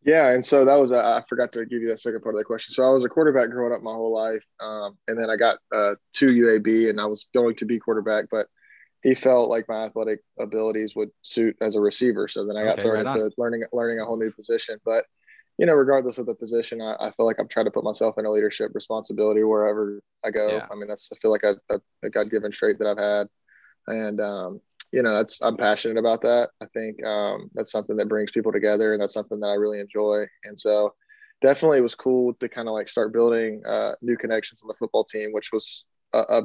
Yeah, 0.07 0.29
and 0.29 0.43
so 0.43 0.63
that 0.63 0.79
was 0.79 0.93
I 0.93 1.21
forgot 1.27 1.51
to 1.51 1.65
give 1.65 1.81
you 1.81 1.89
that 1.89 1.99
second 1.99 2.21
part 2.21 2.33
of 2.33 2.39
the 2.39 2.45
question. 2.45 2.73
So 2.73 2.81
I 2.81 2.91
was 2.91 3.03
a 3.03 3.09
quarterback 3.09 3.49
growing 3.49 3.73
up 3.73 3.81
my 3.81 3.91
whole 3.91 4.13
life, 4.13 4.43
um, 4.61 4.97
and 5.09 5.19
then 5.19 5.29
I 5.29 5.35
got 5.35 5.59
uh, 5.75 5.95
to 6.13 6.25
UAB, 6.27 6.89
and 6.89 7.01
I 7.01 7.05
was 7.05 7.27
going 7.33 7.57
to 7.57 7.65
be 7.65 7.77
quarterback, 7.77 8.27
but 8.31 8.47
he 9.03 9.13
felt 9.13 9.49
like 9.49 9.67
my 9.67 9.83
athletic 9.83 10.21
abilities 10.39 10.95
would 10.95 11.09
suit 11.23 11.57
as 11.59 11.75
a 11.75 11.81
receiver. 11.81 12.29
So 12.29 12.47
then 12.47 12.55
I 12.55 12.63
got 12.63 12.79
okay, 12.79 12.83
thrown 12.83 13.05
right 13.05 13.15
into 13.17 13.31
learning 13.37 13.63
learning 13.73 13.99
a 13.99 14.05
whole 14.05 14.17
new 14.17 14.31
position. 14.31 14.79
But 14.85 15.03
you 15.57 15.65
know, 15.65 15.73
regardless 15.73 16.19
of 16.19 16.25
the 16.25 16.35
position, 16.35 16.81
I, 16.81 16.95
I, 17.01 17.11
feel 17.11 17.25
like 17.25 17.37
I'm 17.37 17.49
trying 17.49 17.65
to 17.65 17.71
put 17.71 17.83
myself 17.83 18.15
in 18.17 18.25
a 18.25 18.31
leadership 18.31 18.71
responsibility 18.73 19.43
wherever 19.43 19.99
I 20.23 20.31
go. 20.31 20.47
Yeah. 20.47 20.67
I 20.71 20.75
mean, 20.75 20.87
that's 20.87 21.09
I 21.11 21.17
feel 21.21 21.31
like 21.31 21.43
a, 21.43 21.57
a, 21.69 21.79
a 22.03 22.09
God 22.09 22.31
given 22.31 22.53
trait 22.53 22.79
that 22.79 22.87
I've 22.87 22.97
had, 22.97 23.27
and 23.87 24.21
um, 24.21 24.61
you 24.91 25.01
know, 25.01 25.13
that's 25.15 25.41
I'm 25.41 25.58
passionate 25.58 25.98
about 25.98 26.22
that. 26.22 26.50
I 26.62 26.65
think 26.74 27.03
um, 27.06 27.50
that's 27.53 27.72
something 27.72 27.98
that 27.98 28.10
brings 28.10 28.32
people 28.32 28.51
together, 28.51 28.94
and 28.94 29.01
that's 29.01 29.13
something 29.13 29.39
that 29.39 29.48
I 29.48 29.53
really 29.53 29.79
enjoy. 29.79 30.25
And 30.44 30.58
so, 30.58 30.94
definitely, 31.41 31.79
it 31.79 31.82
was 31.82 31.96
cool 31.96 32.34
to 32.36 32.50
kind 32.50 32.67
of 32.67 32.74
like 32.74 32.89
start 32.89 33.13
building 33.13 33.62
uh, 33.67 33.94
new 34.01 34.17
connections 34.17 34.62
on 34.63 34.67
the 34.67 34.75
football 34.79 35.03
team, 35.03 35.29
which 35.32 35.51
was 35.51 35.86
a, 36.13 36.20
a, 36.20 36.41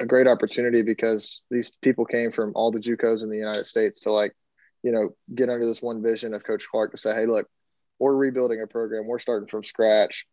a 0.00 0.06
great 0.06 0.26
opportunity 0.26 0.82
because 0.82 1.42
these 1.50 1.70
people 1.82 2.04
came 2.04 2.32
from 2.32 2.52
all 2.54 2.70
the 2.70 2.80
JUCOs 2.80 3.22
in 3.22 3.30
the 3.30 3.36
United 3.36 3.66
States 3.66 4.00
to 4.00 4.12
like, 4.12 4.34
you 4.82 4.92
know, 4.92 5.10
get 5.34 5.48
under 5.48 5.66
this 5.66 5.82
one 5.82 6.02
vision 6.02 6.34
of 6.34 6.44
Coach 6.44 6.66
Clark 6.70 6.92
to 6.92 6.98
say, 6.98 7.14
hey, 7.14 7.26
look, 7.26 7.46
we're 7.98 8.14
rebuilding 8.14 8.60
a 8.60 8.66
program, 8.66 9.06
we're 9.06 9.18
starting 9.18 9.48
from 9.48 9.64
scratch. 9.64 10.26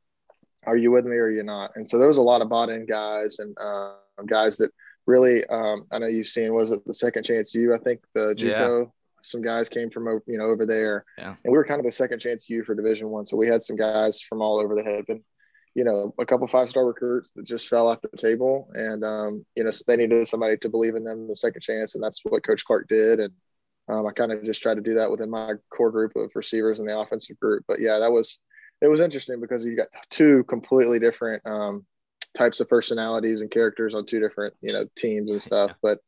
Are 0.65 0.77
you 0.77 0.91
with 0.91 1.05
me 1.05 1.15
or 1.15 1.25
are 1.25 1.31
you 1.31 1.43
not? 1.43 1.71
And 1.75 1.87
so 1.87 1.97
there 1.97 2.07
was 2.07 2.17
a 2.17 2.21
lot 2.21 2.41
of 2.41 2.49
bought-in 2.49 2.85
guys 2.85 3.39
and 3.39 3.55
uh, 3.59 3.93
guys 4.27 4.57
that 4.57 4.71
really, 5.11 5.45
um, 5.47 5.85
I 5.91 5.99
know 5.99 6.07
you've 6.07 6.27
seen 6.27 6.53
was 6.53 6.71
it 6.71 6.85
the 6.85 6.93
second 6.93 7.23
chance 7.23 7.53
you? 7.53 7.73
I 7.75 7.77
think 7.77 8.01
the 8.15 8.33
JUCO. 8.37 8.83
Yeah. 8.83 8.89
Some 9.23 9.43
guys 9.43 9.69
came 9.69 9.91
from 9.91 10.07
you 10.25 10.39
know 10.39 10.45
over 10.45 10.65
there, 10.65 11.05
yeah. 11.15 11.35
and 11.43 11.51
we 11.51 11.51
were 11.51 11.63
kind 11.63 11.79
of 11.79 11.85
the 11.85 11.91
second 11.91 12.19
chance 12.21 12.49
U 12.49 12.63
for 12.63 12.73
Division 12.73 13.07
One. 13.09 13.27
So 13.27 13.37
we 13.37 13.47
had 13.47 13.61
some 13.61 13.75
guys 13.75 14.19
from 14.19 14.41
all 14.41 14.59
over 14.59 14.73
the 14.73 14.81
head, 14.81 15.05
and 15.09 15.21
you 15.75 15.83
know 15.83 16.15
a 16.19 16.25
couple 16.25 16.47
five 16.47 16.71
star 16.71 16.83
recruits 16.87 17.29
that 17.35 17.45
just 17.45 17.67
fell 17.67 17.87
off 17.87 17.99
the 18.01 18.17
table, 18.17 18.71
and 18.73 19.03
um, 19.03 19.45
you 19.55 19.63
know 19.63 19.69
they 19.85 19.97
needed 19.97 20.27
somebody 20.27 20.57
to 20.57 20.69
believe 20.69 20.95
in 20.95 21.03
them 21.03 21.27
the 21.27 21.35
second 21.35 21.61
chance, 21.61 21.93
and 21.93 22.03
that's 22.03 22.21
what 22.23 22.43
Coach 22.43 22.65
Clark 22.65 22.87
did, 22.87 23.19
and 23.19 23.31
um, 23.89 24.07
I 24.07 24.11
kind 24.11 24.31
of 24.31 24.43
just 24.43 24.63
tried 24.63 24.75
to 24.75 24.81
do 24.81 24.95
that 24.95 25.11
within 25.11 25.29
my 25.29 25.53
core 25.69 25.91
group 25.91 26.15
of 26.15 26.31
receivers 26.33 26.79
and 26.79 26.89
the 26.89 26.97
offensive 26.97 27.39
group. 27.39 27.63
But 27.67 27.79
yeah, 27.79 27.99
that 27.99 28.11
was 28.11 28.39
it 28.81 28.87
was 28.87 29.01
interesting 29.01 29.39
because 29.39 29.63
you 29.63 29.75
got 29.75 29.87
two 30.09 30.43
completely 30.45 30.97
different 30.97 31.45
um, 31.45 31.85
types 32.33 32.59
of 32.59 32.69
personalities 32.69 33.41
and 33.41 33.51
characters 33.51 33.93
on 33.93 34.05
two 34.05 34.19
different 34.19 34.53
you 34.61 34.73
know 34.73 34.85
teams 34.95 35.31
and 35.31 35.41
stuff. 35.41 35.71
But 35.81 35.99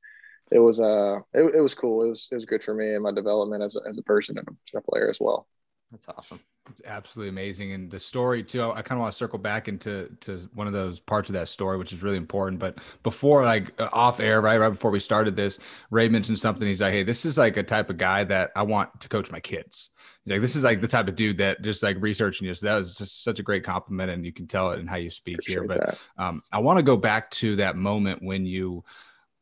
it 0.52 0.60
was 0.60 0.80
uh 0.80 1.20
it, 1.34 1.56
it 1.56 1.62
was 1.62 1.76
cool. 1.76 2.04
It 2.04 2.10
was 2.10 2.28
it 2.32 2.36
was 2.36 2.46
good 2.46 2.64
for 2.64 2.74
me 2.74 2.94
and 2.94 3.04
my 3.04 3.12
development 3.12 3.64
as 3.64 3.76
a, 3.76 3.80
as 3.88 3.98
a 3.98 4.04
person 4.04 4.38
and 4.38 4.48
a 4.76 4.82
player 4.82 5.10
as 5.10 5.18
well. 5.20 5.48
That's 5.94 6.08
awesome. 6.18 6.40
It's 6.72 6.82
absolutely 6.86 7.30
amazing, 7.30 7.72
and 7.74 7.92
the 7.92 8.00
story 8.00 8.42
too. 8.42 8.64
I 8.64 8.82
kind 8.82 8.98
of 8.98 9.02
want 9.02 9.12
to 9.12 9.18
circle 9.18 9.38
back 9.38 9.68
into 9.68 10.10
to 10.22 10.50
one 10.56 10.66
of 10.66 10.74
those 10.74 11.00
parts 11.00 11.30
of 11.30 11.34
that 11.34 11.50
story, 11.50 11.78
which 11.78 11.94
is 11.94 12.02
really 12.02 12.18
important. 12.18 12.60
But 12.60 12.80
before, 13.04 13.46
like 13.46 13.80
uh, 13.80 13.90
off 13.94 14.20
air, 14.20 14.42
right, 14.42 14.58
right 14.58 14.70
before 14.70 14.90
we 14.90 15.00
started 15.00 15.36
this, 15.36 15.60
Ray 15.92 16.10
mentioned 16.10 16.40
something. 16.40 16.68
He's 16.68 16.82
like, 16.82 16.94
"Hey, 16.94 17.04
this 17.04 17.26
is 17.26 17.38
like 17.38 17.58
a 17.58 17.64
type 17.64 17.92
of 17.92 17.98
guy 17.98 18.24
that 18.24 18.50
I 18.56 18.64
want 18.64 19.02
to 19.02 19.08
coach 19.08 19.32
my 19.32 19.40
kids." 19.40 19.92
He's 20.26 20.32
like, 20.32 20.42
"This 20.42 20.56
is 20.56 20.64
like 20.64 20.82
the 20.82 20.88
type 20.88 21.08
of 21.08 21.16
dude 21.16 21.38
that 21.38 21.62
just 21.62 21.84
like 21.84 21.98
researching 22.00 22.48
you." 22.48 22.56
So 22.56 22.66
that 22.66 22.78
was 22.78 22.96
just 22.96 23.24
such 23.24 23.38
a 23.38 23.44
great 23.44 23.64
compliment, 23.64 24.10
and 24.10 24.26
you 24.26 24.34
can 24.34 24.48
tell 24.48 24.72
it 24.72 24.80
in 24.80 24.88
how 24.88 24.96
you 24.96 25.12
speak 25.12 25.36
Appreciate 25.36 25.60
here. 25.60 25.68
But 25.68 26.00
um, 26.18 26.42
I 26.52 26.58
want 26.58 26.80
to 26.80 26.84
go 26.84 26.98
back 26.98 27.30
to 27.32 27.58
that 27.58 27.76
moment 27.76 28.24
when 28.24 28.48
you 28.48 28.84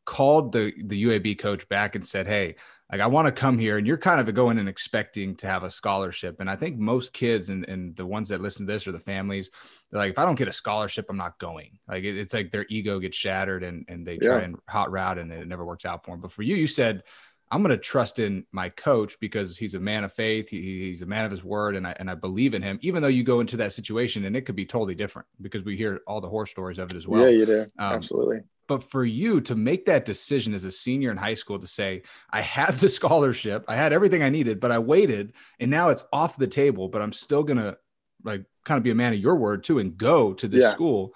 called 0.04 0.52
the 0.52 0.70
the 0.84 1.04
UAB 1.04 1.38
coach 1.38 1.66
back 1.70 1.94
and 1.94 2.04
said, 2.04 2.26
"Hey." 2.26 2.56
Like 2.90 3.00
I 3.00 3.06
want 3.06 3.26
to 3.26 3.32
come 3.32 3.58
here 3.58 3.78
and 3.78 3.86
you're 3.86 3.96
kind 3.96 4.20
of 4.20 4.34
going 4.34 4.58
and 4.58 4.68
expecting 4.68 5.34
to 5.36 5.46
have 5.46 5.62
a 5.62 5.70
scholarship. 5.70 6.40
And 6.40 6.50
I 6.50 6.56
think 6.56 6.78
most 6.78 7.14
kids 7.14 7.48
and, 7.48 7.66
and 7.66 7.96
the 7.96 8.04
ones 8.04 8.28
that 8.28 8.42
listen 8.42 8.66
to 8.66 8.72
this 8.72 8.86
or 8.86 8.92
the 8.92 8.98
families, 8.98 9.50
they're 9.90 10.00
like, 10.00 10.12
if 10.12 10.18
I 10.18 10.26
don't 10.26 10.34
get 10.34 10.48
a 10.48 10.52
scholarship, 10.52 11.06
I'm 11.08 11.16
not 11.16 11.38
going. 11.38 11.78
Like 11.88 12.04
it, 12.04 12.18
it's 12.18 12.34
like 12.34 12.50
their 12.50 12.66
ego 12.68 12.98
gets 12.98 13.16
shattered 13.16 13.64
and, 13.64 13.86
and 13.88 14.06
they 14.06 14.18
try 14.18 14.40
and 14.42 14.56
hot 14.68 14.92
route 14.92 15.18
and 15.18 15.32
it 15.32 15.48
never 15.48 15.64
works 15.64 15.86
out 15.86 16.04
for 16.04 16.10
them. 16.10 16.20
But 16.20 16.32
for 16.32 16.42
you, 16.42 16.54
you 16.54 16.66
said, 16.66 17.02
I'm 17.50 17.62
going 17.62 17.76
to 17.76 17.82
trust 17.82 18.18
in 18.18 18.46
my 18.50 18.70
coach 18.70 19.18
because 19.20 19.58
he's 19.58 19.74
a 19.74 19.80
man 19.80 20.04
of 20.04 20.12
faith. 20.12 20.48
He, 20.48 20.88
he's 20.88 21.02
a 21.02 21.06
man 21.06 21.26
of 21.26 21.30
his 21.30 21.44
word. 21.44 21.76
And 21.76 21.86
I, 21.86 21.94
and 21.98 22.10
I 22.10 22.14
believe 22.14 22.54
in 22.54 22.62
him, 22.62 22.78
even 22.82 23.02
though 23.02 23.08
you 23.08 23.24
go 23.24 23.40
into 23.40 23.58
that 23.58 23.74
situation 23.74 24.24
and 24.24 24.34
it 24.34 24.42
could 24.42 24.56
be 24.56 24.64
totally 24.64 24.94
different 24.94 25.28
because 25.40 25.62
we 25.62 25.76
hear 25.76 26.00
all 26.06 26.22
the 26.22 26.30
horror 26.30 26.46
stories 26.46 26.78
of 26.78 26.90
it 26.90 26.96
as 26.96 27.06
well. 27.06 27.22
Yeah, 27.22 27.28
you 27.28 27.46
do. 27.46 27.60
Um, 27.78 27.94
Absolutely. 27.94 28.40
But 28.68 28.84
for 28.84 29.04
you 29.04 29.40
to 29.42 29.54
make 29.54 29.86
that 29.86 30.04
decision 30.04 30.54
as 30.54 30.64
a 30.64 30.72
senior 30.72 31.10
in 31.10 31.16
high 31.16 31.34
school 31.34 31.58
to 31.58 31.66
say, 31.66 32.02
I 32.30 32.40
have 32.42 32.80
the 32.80 32.88
scholarship, 33.00 33.64
I 33.68 33.76
had 33.76 33.92
everything 33.92 34.22
I 34.22 34.28
needed, 34.28 34.60
but 34.60 34.72
I 34.72 34.78
waited 34.78 35.32
and 35.60 35.70
now 35.70 35.88
it's 35.88 36.04
off 36.12 36.36
the 36.36 36.46
table, 36.46 36.88
but 36.88 37.02
I'm 37.02 37.12
still 37.12 37.42
going 37.42 37.58
to 37.58 37.76
like 38.24 38.44
kind 38.64 38.78
of 38.78 38.84
be 38.84 38.90
a 38.90 38.94
man 38.94 39.12
of 39.12 39.18
your 39.18 39.36
word 39.36 39.64
too 39.64 39.78
and 39.78 39.96
go 39.96 40.32
to 40.34 40.48
this 40.48 40.62
yeah. 40.62 40.72
school. 40.72 41.14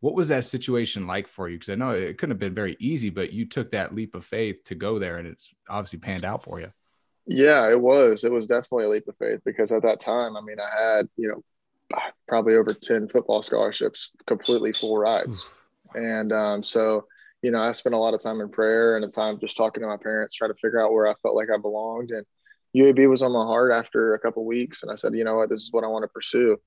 What 0.00 0.14
was 0.14 0.28
that 0.28 0.44
situation 0.44 1.06
like 1.06 1.28
for 1.28 1.48
you? 1.48 1.58
Because 1.58 1.72
I 1.72 1.76
know 1.76 1.90
it 1.90 2.18
couldn't 2.18 2.32
have 2.32 2.38
been 2.38 2.54
very 2.54 2.76
easy, 2.80 3.10
but 3.10 3.32
you 3.32 3.46
took 3.46 3.72
that 3.72 3.94
leap 3.94 4.14
of 4.14 4.24
faith 4.24 4.64
to 4.66 4.74
go 4.74 4.98
there 4.98 5.18
and 5.18 5.28
it's 5.28 5.52
obviously 5.68 5.98
panned 5.98 6.24
out 6.24 6.42
for 6.42 6.60
you. 6.60 6.72
Yeah, 7.26 7.68
it 7.70 7.80
was. 7.80 8.24
It 8.24 8.30
was 8.30 8.46
definitely 8.46 8.84
a 8.84 8.88
leap 8.88 9.08
of 9.08 9.16
faith 9.16 9.40
because 9.44 9.72
at 9.72 9.82
that 9.82 10.00
time, 10.00 10.36
I 10.36 10.40
mean, 10.40 10.58
I 10.60 10.82
had, 10.82 11.08
you 11.16 11.28
know, 11.28 11.42
probably 12.28 12.56
over 12.56 12.72
10 12.72 13.08
football 13.08 13.42
scholarships 13.42 14.10
completely 14.26 14.72
full 14.72 14.96
rides. 14.96 15.46
And 15.94 16.32
um, 16.32 16.62
so, 16.62 17.06
you 17.42 17.50
know, 17.50 17.60
I 17.60 17.72
spent 17.72 17.94
a 17.94 17.98
lot 17.98 18.14
of 18.14 18.22
time 18.22 18.40
in 18.40 18.48
prayer 18.48 18.96
and 18.96 19.04
a 19.04 19.08
time 19.08 19.38
just 19.40 19.56
talking 19.56 19.82
to 19.82 19.88
my 19.88 19.96
parents, 19.96 20.34
trying 20.34 20.52
to 20.52 20.58
figure 20.58 20.80
out 20.80 20.92
where 20.92 21.08
I 21.08 21.14
felt 21.22 21.36
like 21.36 21.48
I 21.52 21.58
belonged. 21.58 22.10
And 22.10 22.26
UAB 22.76 23.08
was 23.08 23.22
on 23.22 23.32
my 23.32 23.44
heart 23.44 23.72
after 23.72 24.14
a 24.14 24.18
couple 24.18 24.44
weeks, 24.44 24.82
and 24.82 24.90
I 24.90 24.96
said, 24.96 25.14
you 25.14 25.24
know 25.24 25.36
what, 25.36 25.50
this 25.50 25.62
is 25.62 25.72
what 25.72 25.84
I 25.84 25.88
want 25.88 26.04
to 26.04 26.08
pursue. 26.08 26.58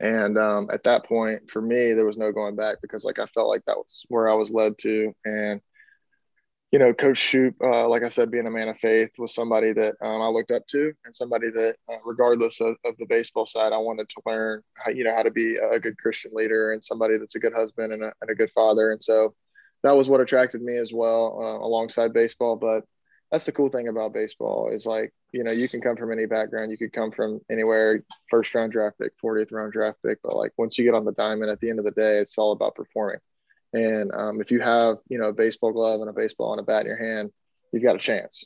And 0.00 0.36
um, 0.36 0.68
at 0.72 0.84
that 0.84 1.06
point, 1.06 1.50
for 1.50 1.62
me, 1.62 1.92
there 1.92 2.04
was 2.04 2.18
no 2.18 2.32
going 2.32 2.56
back 2.56 2.78
because, 2.82 3.04
like, 3.04 3.18
I 3.18 3.26
felt 3.26 3.48
like 3.48 3.64
that 3.66 3.76
was 3.76 4.04
where 4.08 4.28
I 4.28 4.34
was 4.34 4.50
led 4.50 4.76
to. 4.78 5.14
And 5.24 5.60
you 6.74 6.80
know, 6.80 6.92
Coach 6.92 7.18
Shoop, 7.18 7.54
uh, 7.62 7.88
like 7.88 8.02
I 8.02 8.08
said, 8.08 8.32
being 8.32 8.48
a 8.48 8.50
man 8.50 8.68
of 8.68 8.76
faith 8.76 9.10
was 9.16 9.32
somebody 9.32 9.72
that 9.74 9.94
um, 10.02 10.20
I 10.20 10.26
looked 10.26 10.50
up 10.50 10.66
to, 10.70 10.92
and 11.04 11.14
somebody 11.14 11.48
that, 11.48 11.76
uh, 11.88 11.98
regardless 12.04 12.60
of, 12.60 12.74
of, 12.84 12.96
the 12.98 13.06
baseball 13.06 13.46
side, 13.46 13.72
I 13.72 13.78
wanted 13.78 14.08
to 14.08 14.22
learn, 14.26 14.60
how, 14.74 14.90
you 14.90 15.04
know, 15.04 15.14
how 15.14 15.22
to 15.22 15.30
be 15.30 15.54
a 15.54 15.78
good 15.78 15.96
Christian 15.96 16.32
leader 16.34 16.72
and 16.72 16.82
somebody 16.82 17.16
that's 17.16 17.36
a 17.36 17.38
good 17.38 17.52
husband 17.54 17.92
and 17.92 18.02
a, 18.02 18.12
and 18.20 18.28
a 18.28 18.34
good 18.34 18.50
father. 18.50 18.90
And 18.90 19.00
so 19.00 19.36
that 19.84 19.94
was 19.94 20.08
what 20.08 20.20
attracted 20.20 20.62
me 20.62 20.76
as 20.76 20.92
well, 20.92 21.38
uh, 21.40 21.64
alongside 21.64 22.12
baseball. 22.12 22.56
But 22.56 22.82
that's 23.30 23.44
the 23.44 23.52
cool 23.52 23.68
thing 23.68 23.86
about 23.86 24.12
baseball 24.12 24.70
is 24.72 24.84
like, 24.84 25.14
you 25.30 25.44
know, 25.44 25.52
you 25.52 25.68
can 25.68 25.80
come 25.80 25.94
from 25.94 26.10
any 26.10 26.26
background, 26.26 26.72
you 26.72 26.76
could 26.76 26.92
come 26.92 27.12
from 27.12 27.38
anywhere, 27.48 28.02
first 28.28 28.52
round 28.52 28.72
draft 28.72 28.98
pick, 28.98 29.12
40th 29.24 29.52
round 29.52 29.72
draft 29.72 29.98
pick, 30.04 30.18
but 30.24 30.34
like 30.34 30.50
once 30.58 30.76
you 30.76 30.84
get 30.84 30.94
on 30.94 31.04
the 31.04 31.12
diamond, 31.12 31.52
at 31.52 31.60
the 31.60 31.70
end 31.70 31.78
of 31.78 31.84
the 31.84 31.92
day, 31.92 32.18
it's 32.18 32.36
all 32.36 32.50
about 32.50 32.74
performing. 32.74 33.20
And 33.74 34.12
um, 34.14 34.40
if 34.40 34.52
you 34.52 34.60
have, 34.60 34.98
you 35.08 35.18
know, 35.18 35.28
a 35.28 35.32
baseball 35.32 35.72
glove 35.72 36.00
and 36.00 36.08
a 36.08 36.12
baseball 36.12 36.52
and 36.52 36.60
a 36.60 36.62
bat 36.62 36.82
in 36.82 36.86
your 36.86 36.96
hand, 36.96 37.30
you've 37.72 37.82
got 37.82 37.96
a 37.96 37.98
chance. 37.98 38.44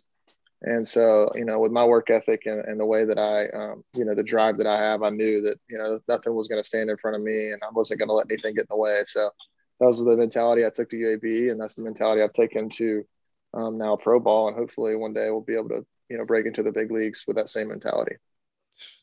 And 0.62 0.88
so, 0.88 1.30
you 1.34 1.44
know, 1.44 1.60
with 1.60 1.70
my 1.70 1.84
work 1.84 2.10
ethic 2.10 2.46
and, 2.46 2.64
and 2.64 2.80
the 2.80 2.86
way 2.86 3.04
that 3.04 3.18
I, 3.18 3.46
um, 3.56 3.84
you 3.94 4.04
know, 4.06 4.14
the 4.14 4.22
drive 4.22 4.56
that 4.56 4.66
I 4.66 4.82
have, 4.82 5.02
I 5.02 5.10
knew 5.10 5.42
that, 5.42 5.58
you 5.68 5.76
know, 5.76 6.00
nothing 6.08 6.34
was 6.34 6.48
going 6.48 6.60
to 6.60 6.66
stand 6.66 6.90
in 6.90 6.96
front 6.96 7.16
of 7.16 7.22
me 7.22 7.50
and 7.50 7.62
I 7.62 7.68
wasn't 7.70 8.00
going 8.00 8.08
to 8.08 8.14
let 8.14 8.26
anything 8.30 8.54
get 8.54 8.62
in 8.62 8.66
the 8.70 8.76
way. 8.76 9.02
So 9.06 9.30
that 9.78 9.86
was 9.86 10.02
the 10.02 10.16
mentality 10.16 10.64
I 10.64 10.70
took 10.70 10.88
to 10.90 10.96
UAB. 10.96 11.52
And 11.52 11.60
that's 11.60 11.74
the 11.74 11.82
mentality 11.82 12.22
I've 12.22 12.32
taken 12.32 12.70
to 12.70 13.04
um, 13.52 13.76
now 13.76 13.96
pro 13.96 14.18
ball. 14.18 14.48
And 14.48 14.56
hopefully 14.56 14.96
one 14.96 15.12
day 15.12 15.30
we'll 15.30 15.42
be 15.42 15.54
able 15.54 15.68
to, 15.68 15.86
you 16.08 16.16
know, 16.16 16.24
break 16.24 16.46
into 16.46 16.62
the 16.62 16.72
big 16.72 16.90
leagues 16.90 17.24
with 17.26 17.36
that 17.36 17.50
same 17.50 17.68
mentality. 17.68 18.16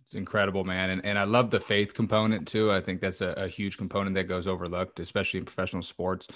It's 0.08 0.16
incredible, 0.16 0.64
man. 0.64 0.92
And, 0.92 1.04
and 1.04 1.18
I 1.18 1.24
love 1.24 1.50
the 1.50 1.60
faith 1.60 1.96
component 1.96 2.48
too. 2.48 2.72
I 2.72 2.80
think 2.80 3.02
that's 3.02 3.22
a, 3.22 3.30
a 3.30 3.48
huge 3.48 3.76
component 3.76 4.16
that 4.16 4.26
goes 4.26 4.46
overlooked, 4.46 5.00
especially 5.00 5.40
in 5.40 5.46
professional 5.46 5.82
sports. 5.82 6.28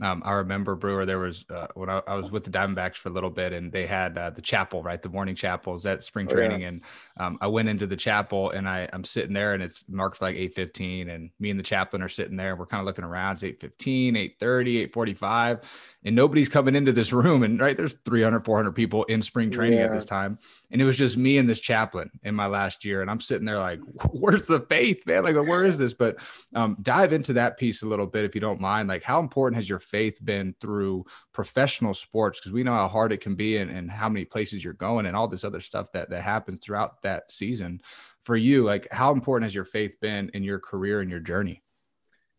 Um, 0.00 0.22
I 0.24 0.32
remember 0.32 0.74
Brewer, 0.74 1.04
there 1.04 1.18
was 1.18 1.44
uh, 1.50 1.66
when 1.74 1.90
I, 1.90 2.00
I, 2.08 2.14
was 2.14 2.30
with 2.30 2.44
the 2.44 2.50
Diamondbacks 2.50 2.96
for 2.96 3.10
a 3.10 3.12
little 3.12 3.28
bit 3.28 3.52
and 3.52 3.70
they 3.70 3.86
had 3.86 4.16
uh, 4.16 4.30
the 4.30 4.40
chapel, 4.40 4.82
right? 4.82 5.02
The 5.02 5.10
morning 5.10 5.34
chapels 5.34 5.84
at 5.84 6.04
spring 6.04 6.26
training. 6.26 6.58
Oh, 6.58 6.60
yeah. 6.60 6.68
And 6.68 6.80
um, 7.18 7.38
I 7.42 7.48
went 7.48 7.68
into 7.68 7.86
the 7.86 7.96
chapel 7.96 8.50
and 8.50 8.66
I, 8.66 8.88
I'm 8.94 9.04
sitting 9.04 9.34
there 9.34 9.52
and 9.52 9.62
it's 9.62 9.84
marked 9.88 10.16
for 10.16 10.24
like 10.24 10.36
815 10.36 11.10
and 11.10 11.30
me 11.38 11.50
and 11.50 11.58
the 11.58 11.64
chaplain 11.64 12.00
are 12.00 12.08
sitting 12.08 12.36
there 12.36 12.52
and 12.52 12.58
we're 12.58 12.66
kind 12.66 12.80
of 12.80 12.86
looking 12.86 13.04
around. 13.04 13.34
It's 13.34 13.44
815, 13.44 14.16
830, 14.16 14.76
845 14.78 15.60
and 16.04 16.14
nobody's 16.14 16.48
coming 16.48 16.74
into 16.74 16.92
this 16.92 17.12
room 17.12 17.42
and 17.42 17.60
right 17.60 17.76
there's 17.76 17.96
300 18.04 18.44
400 18.44 18.72
people 18.72 19.04
in 19.04 19.22
spring 19.22 19.50
training 19.50 19.78
yeah. 19.78 19.86
at 19.86 19.92
this 19.92 20.04
time 20.04 20.38
and 20.70 20.80
it 20.80 20.84
was 20.84 20.96
just 20.96 21.16
me 21.16 21.38
and 21.38 21.48
this 21.48 21.60
chaplain 21.60 22.10
in 22.22 22.34
my 22.34 22.46
last 22.46 22.84
year 22.84 23.02
and 23.02 23.10
i'm 23.10 23.17
sitting 23.20 23.44
there 23.44 23.58
like 23.58 23.80
where's 24.12 24.46
the 24.46 24.60
faith 24.60 25.06
man? 25.06 25.24
Like 25.24 25.36
where 25.36 25.64
is 25.64 25.78
this? 25.78 25.94
But 25.94 26.16
um, 26.54 26.76
dive 26.82 27.12
into 27.12 27.34
that 27.34 27.58
piece 27.58 27.82
a 27.82 27.86
little 27.86 28.06
bit 28.06 28.24
if 28.24 28.34
you 28.34 28.40
don't 28.40 28.60
mind. 28.60 28.88
Like 28.88 29.02
how 29.02 29.20
important 29.20 29.56
has 29.56 29.68
your 29.68 29.78
faith 29.78 30.18
been 30.24 30.54
through 30.60 31.04
professional 31.32 31.94
sports? 31.94 32.40
Because 32.40 32.52
we 32.52 32.62
know 32.62 32.72
how 32.72 32.88
hard 32.88 33.12
it 33.12 33.20
can 33.20 33.34
be 33.34 33.58
and, 33.58 33.70
and 33.70 33.90
how 33.90 34.08
many 34.08 34.24
places 34.24 34.64
you're 34.64 34.72
going 34.74 35.06
and 35.06 35.16
all 35.16 35.28
this 35.28 35.44
other 35.44 35.60
stuff 35.60 35.92
that 35.92 36.10
that 36.10 36.22
happens 36.22 36.60
throughout 36.60 37.02
that 37.02 37.30
season. 37.30 37.80
For 38.24 38.36
you 38.36 38.64
like 38.64 38.88
how 38.90 39.12
important 39.12 39.46
has 39.46 39.54
your 39.54 39.64
faith 39.64 40.00
been 40.00 40.30
in 40.34 40.42
your 40.42 40.58
career 40.58 41.00
and 41.00 41.10
your 41.10 41.20
journey? 41.20 41.62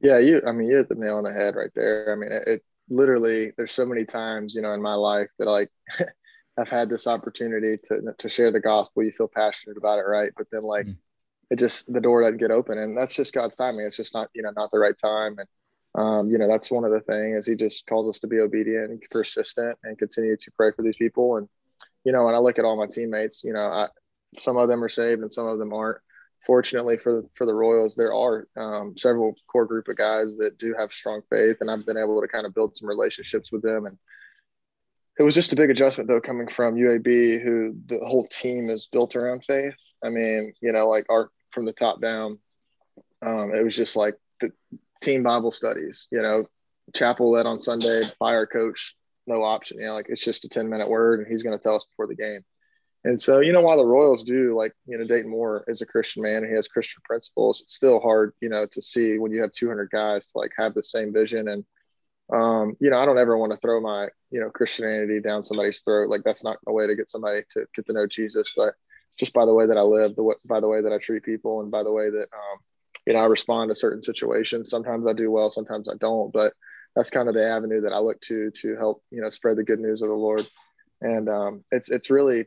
Yeah, 0.01 0.19
you. 0.19 0.41
I 0.47 0.53
mean, 0.53 0.69
you 0.69 0.77
hit 0.77 0.87
the 0.87 0.95
nail 0.95 1.17
on 1.17 1.23
the 1.25 1.33
head 1.33 1.55
right 1.55 1.71
there. 1.75 2.13
I 2.13 2.15
mean, 2.15 2.29
it, 2.31 2.63
literally 2.89 3.51
there's 3.55 3.71
so 3.71 3.85
many 3.85 4.03
times 4.03 4.53
you 4.53 4.61
know 4.61 4.73
in 4.73 4.81
my 4.81 4.95
life 4.95 5.29
that 5.37 5.47
like 5.47 5.69
i've 6.59 6.69
had 6.69 6.89
this 6.89 7.07
opportunity 7.07 7.77
to 7.85 8.13
to 8.17 8.29
share 8.29 8.51
the 8.51 8.59
gospel. 8.59 9.03
You 9.03 9.11
feel 9.11 9.27
passionate 9.27 9.77
about 9.77 9.99
it 9.99 10.03
right? 10.03 10.31
But 10.37 10.47
then 10.51 10.63
like 10.63 10.87
mm. 10.87 10.97
it 11.49 11.57
just 11.57 11.91
the 11.91 12.01
door 12.01 12.21
doesn't 12.21 12.37
get 12.37 12.51
open 12.51 12.77
and 12.77 12.97
that's 12.97 13.13
just 13.13 13.33
god's 13.33 13.55
timing. 13.55 13.85
It's 13.85 13.97
just 13.97 14.13
not 14.13 14.29
you 14.33 14.41
know 14.41 14.51
not 14.55 14.71
the 14.71 14.79
right 14.79 14.97
time. 14.97 15.37
And 15.37 15.47
um, 15.95 16.29
you 16.29 16.37
know 16.37 16.47
that's 16.47 16.69
one 16.69 16.85
of 16.85 16.91
the 16.91 16.99
things 16.99 17.39
is 17.39 17.45
he 17.47 17.55
just 17.55 17.87
calls 17.87 18.07
us 18.09 18.19
to 18.19 18.27
be 18.27 18.39
obedient 18.39 18.91
and 18.91 19.01
persistent 19.09 19.77
and 19.83 19.97
continue 19.97 20.37
to 20.37 20.51
pray 20.51 20.71
for 20.75 20.83
these 20.83 20.97
people. 20.97 21.37
And 21.37 21.47
you 22.03 22.11
know 22.11 22.25
when 22.25 22.35
i 22.35 22.37
look 22.37 22.57
at 22.57 22.65
all 22.65 22.77
my 22.77 22.87
teammates 22.87 23.43
you 23.43 23.51
know 23.51 23.59
I, 23.59 23.87
some 24.37 24.57
of 24.57 24.69
them 24.69 24.83
are 24.83 24.89
saved 24.89 25.21
and 25.21 25.31
some 25.31 25.47
of 25.47 25.59
them 25.59 25.73
aren't. 25.73 25.99
Fortunately 26.45 26.95
for 26.95 27.23
for 27.35 27.45
the 27.45 27.53
Royals, 27.53 27.95
there 27.95 28.13
are 28.13 28.47
um, 28.55 28.97
several 28.97 29.35
core 29.47 29.65
group 29.65 29.89
of 29.89 29.97
guys 29.97 30.37
that 30.37 30.57
do 30.57 30.73
have 30.79 30.93
strong 30.93 31.21
faith, 31.29 31.57
and 31.59 31.69
I've 31.69 31.85
been 31.85 31.97
able 31.97 32.21
to 32.21 32.29
kind 32.29 32.45
of 32.45 32.53
build 32.53 32.77
some 32.77 32.87
relationships 32.87 33.51
with 33.51 33.61
them. 33.61 33.85
And 33.85 33.97
it 35.19 35.23
was 35.23 35.35
just 35.35 35.51
a 35.51 35.57
big 35.57 35.69
adjustment 35.69 36.07
though, 36.07 36.21
coming 36.21 36.47
from 36.47 36.75
UAB, 36.75 37.43
who 37.43 37.75
the 37.87 37.99
whole 37.99 38.25
team 38.25 38.69
is 38.69 38.87
built 38.87 39.17
around 39.17 39.43
faith. 39.45 39.75
I 40.03 40.09
mean, 40.09 40.53
you 40.61 40.71
know, 40.71 40.87
like 40.87 41.05
our 41.09 41.29
from 41.51 41.65
the 41.65 41.73
top 41.73 42.01
down, 42.01 42.39
um, 43.21 43.53
it 43.53 43.63
was 43.63 43.75
just 43.75 43.97
like 43.97 44.15
the 44.39 44.51
team 45.01 45.23
Bible 45.23 45.51
studies. 45.51 46.07
You 46.09 46.21
know, 46.21 46.45
chapel 46.95 47.31
led 47.31 47.45
on 47.45 47.59
Sunday, 47.59 48.01
fire 48.17 48.45
coach, 48.45 48.95
no 49.27 49.43
option. 49.43 49.79
You 49.79 49.87
know, 49.87 49.93
like 49.93 50.07
it's 50.07 50.23
just 50.23 50.45
a 50.45 50.49
ten 50.49 50.69
minute 50.69 50.89
word, 50.89 51.19
and 51.19 51.27
he's 51.27 51.43
going 51.43 51.57
to 51.57 51.61
tell 51.61 51.75
us 51.75 51.85
before 51.85 52.07
the 52.07 52.15
game. 52.15 52.45
And 53.03 53.19
so, 53.19 53.39
you 53.39 53.53
know, 53.53 53.61
while 53.61 53.77
the 53.77 53.85
Royals 53.85 54.23
do 54.23 54.57
like, 54.57 54.73
you 54.85 54.97
know, 54.97 55.05
Dayton 55.05 55.31
Moore 55.31 55.63
is 55.67 55.81
a 55.81 55.85
Christian 55.85 56.21
man 56.21 56.37
and 56.37 56.47
he 56.47 56.55
has 56.55 56.67
Christian 56.67 57.01
principles, 57.05 57.61
it's 57.61 57.73
still 57.73 58.01
hard, 58.01 58.33
you 58.41 58.49
know, 58.49 58.65
to 58.65 58.81
see 58.81 59.17
when 59.17 59.31
you 59.31 59.41
have 59.41 59.53
200 59.53 59.89
guys 59.89 60.25
to 60.25 60.31
like 60.35 60.51
have 60.57 60.73
the 60.73 60.83
same 60.83 61.13
vision. 61.13 61.47
And, 61.47 61.63
um, 62.33 62.75
you 62.79 62.89
know, 62.89 62.99
I 62.99 63.05
don't 63.05 63.17
ever 63.17 63.37
want 63.37 63.51
to 63.51 63.57
throw 63.57 63.81
my, 63.81 64.07
you 64.31 64.39
know, 64.39 64.49
Christianity 64.49 65.19
down 65.19 65.43
somebody's 65.43 65.81
throat. 65.81 66.09
Like 66.09 66.21
that's 66.23 66.43
not 66.43 66.57
a 66.67 66.73
way 66.73 66.87
to 66.87 66.95
get 66.95 67.09
somebody 67.09 67.41
to 67.51 67.65
get 67.75 67.85
to 67.87 67.93
know 67.93 68.07
Jesus, 68.07 68.53
but 68.55 68.73
just 69.17 69.33
by 69.33 69.45
the 69.45 69.53
way 69.53 69.67
that 69.67 69.77
I 69.77 69.81
live, 69.81 70.15
the 70.15 70.35
by 70.45 70.59
the 70.59 70.67
way 70.67 70.81
that 70.81 70.93
I 70.93 70.97
treat 70.97 71.23
people 71.23 71.61
and 71.61 71.71
by 71.71 71.83
the 71.83 71.91
way 71.91 72.09
that, 72.09 72.27
um, 72.33 72.59
you 73.05 73.13
know, 73.13 73.19
I 73.19 73.25
respond 73.25 73.69
to 73.69 73.75
certain 73.75 74.03
situations. 74.03 74.69
Sometimes 74.69 75.07
I 75.07 75.13
do 75.13 75.31
well, 75.31 75.49
sometimes 75.49 75.89
I 75.89 75.95
don't, 75.99 76.31
but 76.31 76.53
that's 76.95 77.09
kind 77.09 77.27
of 77.27 77.35
the 77.35 77.47
avenue 77.47 77.81
that 77.81 77.93
I 77.93 77.99
look 77.99 78.19
to, 78.21 78.51
to 78.61 78.75
help, 78.75 79.03
you 79.11 79.21
know, 79.21 79.29
spread 79.29 79.57
the 79.57 79.63
good 79.63 79.79
news 79.79 80.01
of 80.01 80.09
the 80.09 80.15
Lord. 80.15 80.47
And, 81.01 81.29
um, 81.29 81.63
it's, 81.71 81.89
it's 81.89 82.09
really, 82.09 82.45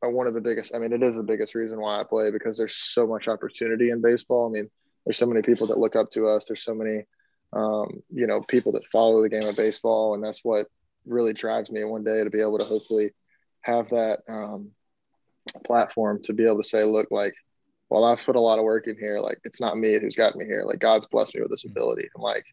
one 0.00 0.26
of 0.26 0.34
the 0.34 0.40
biggest. 0.40 0.74
I 0.74 0.78
mean, 0.78 0.92
it 0.92 1.02
is 1.02 1.16
the 1.16 1.22
biggest 1.22 1.54
reason 1.54 1.80
why 1.80 2.00
I 2.00 2.04
play 2.04 2.30
because 2.30 2.56
there's 2.56 2.76
so 2.76 3.06
much 3.06 3.28
opportunity 3.28 3.90
in 3.90 4.00
baseball. 4.00 4.48
I 4.48 4.52
mean, 4.52 4.70
there's 5.04 5.18
so 5.18 5.26
many 5.26 5.42
people 5.42 5.68
that 5.68 5.78
look 5.78 5.96
up 5.96 6.10
to 6.12 6.28
us. 6.28 6.46
There's 6.46 6.62
so 6.62 6.74
many, 6.74 7.04
um, 7.52 8.02
you 8.10 8.26
know, 8.26 8.42
people 8.42 8.72
that 8.72 8.86
follow 8.86 9.22
the 9.22 9.28
game 9.28 9.48
of 9.48 9.56
baseball, 9.56 10.14
and 10.14 10.22
that's 10.22 10.44
what 10.44 10.66
really 11.06 11.32
drives 11.32 11.70
me 11.70 11.84
one 11.84 12.04
day 12.04 12.22
to 12.22 12.30
be 12.30 12.40
able 12.40 12.58
to 12.58 12.64
hopefully 12.64 13.12
have 13.62 13.88
that 13.90 14.20
um, 14.28 14.70
platform 15.64 16.20
to 16.22 16.32
be 16.32 16.44
able 16.44 16.62
to 16.62 16.68
say, 16.68 16.84
look, 16.84 17.10
like, 17.10 17.34
well, 17.88 18.04
I've 18.04 18.22
put 18.22 18.36
a 18.36 18.40
lot 18.40 18.58
of 18.58 18.64
work 18.64 18.86
in 18.86 18.96
here. 18.96 19.20
Like, 19.20 19.38
it's 19.44 19.60
not 19.60 19.78
me 19.78 19.98
who's 19.98 20.16
got 20.16 20.36
me 20.36 20.44
here. 20.44 20.64
Like, 20.64 20.78
God's 20.78 21.06
blessed 21.06 21.34
me 21.34 21.40
with 21.40 21.50
this 21.50 21.64
ability. 21.64 22.08
And 22.14 22.22
like, 22.22 22.44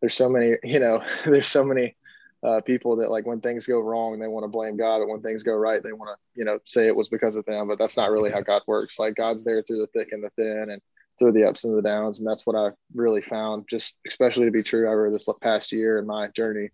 there's 0.00 0.14
so 0.14 0.28
many, 0.28 0.56
you 0.64 0.78
know, 0.78 1.02
there's 1.24 1.48
so 1.48 1.64
many 1.64 1.96
uh, 2.42 2.60
people 2.60 2.96
that 2.96 3.10
like 3.10 3.24
when 3.24 3.40
things 3.40 3.66
go 3.66 3.78
wrong 3.78 4.18
they 4.18 4.26
want 4.26 4.44
to 4.44 4.48
blame 4.48 4.76
God, 4.76 4.98
but 4.98 5.08
when 5.08 5.22
things 5.22 5.42
go 5.42 5.54
right 5.54 5.82
they 5.82 5.92
want 5.92 6.10
to 6.10 6.16
you 6.34 6.44
know 6.44 6.58
say 6.64 6.86
it 6.86 6.96
was 6.96 7.08
because 7.08 7.36
of 7.36 7.44
them. 7.44 7.68
But 7.68 7.78
that's 7.78 7.96
not 7.96 8.10
really 8.10 8.30
how 8.30 8.40
God 8.40 8.62
works. 8.66 8.98
Like 8.98 9.14
God's 9.14 9.44
there 9.44 9.62
through 9.62 9.78
the 9.78 9.86
thick 9.86 10.12
and 10.12 10.24
the 10.24 10.30
thin, 10.30 10.70
and 10.70 10.82
through 11.18 11.32
the 11.32 11.44
ups 11.44 11.64
and 11.64 11.76
the 11.76 11.82
downs, 11.82 12.18
and 12.18 12.26
that's 12.26 12.46
what 12.46 12.56
I've 12.56 12.74
really 12.94 13.22
found, 13.22 13.66
just 13.68 13.94
especially 14.06 14.46
to 14.46 14.50
be 14.50 14.62
true 14.62 14.88
over 14.88 15.10
this 15.10 15.28
past 15.40 15.72
year 15.72 15.98
in 15.98 16.06
my 16.06 16.28
journey 16.28 16.70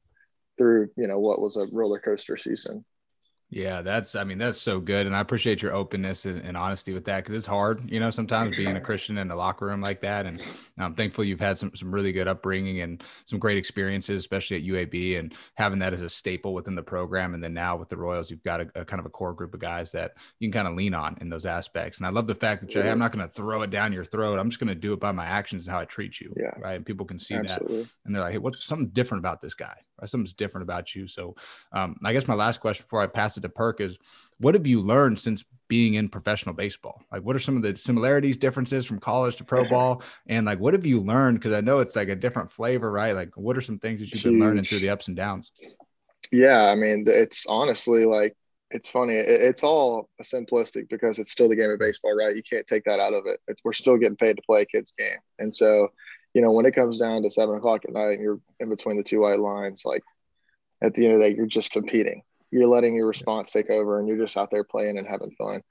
through 0.56 0.88
you 0.96 1.06
know 1.06 1.18
what 1.18 1.40
was 1.40 1.56
a 1.56 1.66
roller 1.72 2.00
coaster 2.00 2.36
season. 2.36 2.84
Yeah, 3.50 3.80
that's, 3.80 4.14
I 4.14 4.24
mean, 4.24 4.36
that's 4.36 4.60
so 4.60 4.78
good. 4.78 5.06
And 5.06 5.16
I 5.16 5.20
appreciate 5.20 5.62
your 5.62 5.74
openness 5.74 6.26
and, 6.26 6.38
and 6.40 6.54
honesty 6.54 6.92
with 6.92 7.06
that 7.06 7.16
because 7.24 7.34
it's 7.34 7.46
hard, 7.46 7.90
you 7.90 7.98
know, 7.98 8.10
sometimes 8.10 8.54
being 8.54 8.76
a 8.76 8.80
Christian 8.82 9.16
in 9.16 9.30
a 9.30 9.36
locker 9.36 9.64
room 9.64 9.80
like 9.80 10.02
that. 10.02 10.26
And 10.26 10.42
I'm 10.78 10.94
thankful 10.94 11.24
you've 11.24 11.40
had 11.40 11.56
some, 11.56 11.74
some 11.74 11.90
really 11.90 12.12
good 12.12 12.28
upbringing 12.28 12.82
and 12.82 13.02
some 13.24 13.38
great 13.38 13.56
experiences, 13.56 14.18
especially 14.18 14.58
at 14.58 14.64
UAB 14.64 15.18
and 15.18 15.34
having 15.54 15.78
that 15.78 15.94
as 15.94 16.02
a 16.02 16.10
staple 16.10 16.52
within 16.52 16.74
the 16.74 16.82
program. 16.82 17.32
And 17.32 17.42
then 17.42 17.54
now 17.54 17.76
with 17.76 17.88
the 17.88 17.96
Royals, 17.96 18.30
you've 18.30 18.44
got 18.44 18.60
a, 18.60 18.66
a 18.74 18.84
kind 18.84 19.00
of 19.00 19.06
a 19.06 19.10
core 19.10 19.32
group 19.32 19.54
of 19.54 19.60
guys 19.60 19.92
that 19.92 20.12
you 20.40 20.48
can 20.48 20.52
kind 20.52 20.68
of 20.68 20.76
lean 20.76 20.92
on 20.92 21.16
in 21.22 21.30
those 21.30 21.46
aspects. 21.46 21.96
And 21.96 22.06
I 22.06 22.10
love 22.10 22.26
the 22.26 22.34
fact 22.34 22.70
that 22.70 22.86
I'm 22.86 22.98
not 22.98 23.12
going 23.12 23.26
to 23.26 23.32
throw 23.32 23.62
it 23.62 23.70
down 23.70 23.94
your 23.94 24.04
throat. 24.04 24.38
I'm 24.38 24.50
just 24.50 24.60
going 24.60 24.68
to 24.68 24.74
do 24.74 24.92
it 24.92 25.00
by 25.00 25.12
my 25.12 25.24
actions 25.24 25.66
and 25.66 25.74
how 25.74 25.80
I 25.80 25.86
treat 25.86 26.20
you. 26.20 26.34
Yeah. 26.36 26.52
Right. 26.58 26.76
And 26.76 26.84
people 26.84 27.06
can 27.06 27.18
see 27.18 27.34
Absolutely. 27.34 27.84
that. 27.84 27.90
And 28.04 28.14
they're 28.14 28.22
like, 28.22 28.32
hey, 28.32 28.38
what's 28.38 28.62
something 28.62 28.88
different 28.88 29.22
about 29.22 29.40
this 29.40 29.54
guy? 29.54 29.78
Something's 30.06 30.34
different 30.34 30.62
about 30.62 30.94
you. 30.94 31.06
So 31.06 31.36
um, 31.72 31.96
I 32.04 32.12
guess 32.12 32.28
my 32.28 32.34
last 32.34 32.60
question 32.60 32.84
before 32.84 33.02
I 33.02 33.06
pass 33.06 33.36
it 33.36 33.40
to 33.40 33.48
Perk 33.48 33.80
is 33.80 33.96
what 34.38 34.54
have 34.54 34.66
you 34.66 34.80
learned 34.80 35.18
since 35.18 35.44
being 35.68 35.94
in 35.94 36.08
professional 36.08 36.54
baseball? 36.54 37.02
Like, 37.12 37.22
what 37.22 37.36
are 37.36 37.40
some 37.40 37.56
of 37.56 37.62
the 37.62 37.76
similarities, 37.76 38.36
differences 38.36 38.86
from 38.86 39.00
college 39.00 39.36
to 39.36 39.44
pro 39.44 39.68
ball? 39.68 40.02
And 40.26 40.46
like, 40.46 40.58
what 40.58 40.74
have 40.74 40.86
you 40.86 41.00
learned? 41.00 41.38
Because 41.38 41.52
I 41.52 41.60
know 41.60 41.80
it's 41.80 41.96
like 41.96 42.08
a 42.08 42.16
different 42.16 42.50
flavor, 42.50 42.90
right? 42.90 43.12
Like, 43.12 43.36
what 43.36 43.56
are 43.56 43.60
some 43.60 43.78
things 43.78 44.00
that 44.00 44.12
you've 44.12 44.22
been 44.22 44.40
learning 44.40 44.64
through 44.64 44.80
the 44.80 44.90
ups 44.90 45.08
and 45.08 45.16
downs? 45.16 45.52
Yeah, 46.32 46.64
I 46.64 46.74
mean, 46.74 47.04
it's 47.06 47.46
honestly 47.46 48.04
like 48.04 48.34
it's 48.70 48.88
funny. 48.88 49.14
it's 49.14 49.62
all 49.62 50.10
simplistic 50.22 50.88
because 50.88 51.18
it's 51.18 51.30
still 51.30 51.48
the 51.48 51.56
game 51.56 51.70
of 51.70 51.78
baseball, 51.78 52.16
right? 52.16 52.36
You 52.36 52.42
can't 52.42 52.66
take 52.66 52.84
that 52.84 53.00
out 53.00 53.14
of 53.14 53.24
it. 53.26 53.40
It's, 53.48 53.62
we're 53.64 53.72
still 53.72 53.96
getting 53.96 54.16
paid 54.16 54.36
to 54.36 54.42
play 54.42 54.62
a 54.62 54.66
kid's 54.66 54.92
game, 54.98 55.18
and 55.38 55.52
so 55.52 55.88
you 56.38 56.44
know 56.44 56.52
when 56.52 56.66
it 56.66 56.74
comes 56.74 57.00
down 57.00 57.22
to 57.22 57.30
seven 57.30 57.56
o'clock 57.56 57.84
at 57.84 57.92
night 57.92 58.12
and 58.12 58.22
you're 58.22 58.40
in 58.60 58.68
between 58.68 58.96
the 58.96 59.02
two 59.02 59.20
white 59.20 59.40
lines, 59.40 59.82
like 59.84 60.02
at 60.82 60.94
the 60.94 61.04
end 61.04 61.14
of 61.14 61.20
the 61.20 61.28
day, 61.28 61.36
you're 61.36 61.46
just 61.46 61.72
competing 61.72 62.22
you're 62.50 62.66
letting 62.66 62.94
your 62.94 63.06
response 63.06 63.50
take 63.50 63.70
over 63.70 63.98
and 63.98 64.08
you're 64.08 64.18
just 64.18 64.36
out 64.36 64.50
there 64.50 64.64
playing 64.64 64.98
and 64.98 65.06
having 65.08 65.30
fun. 65.32 65.62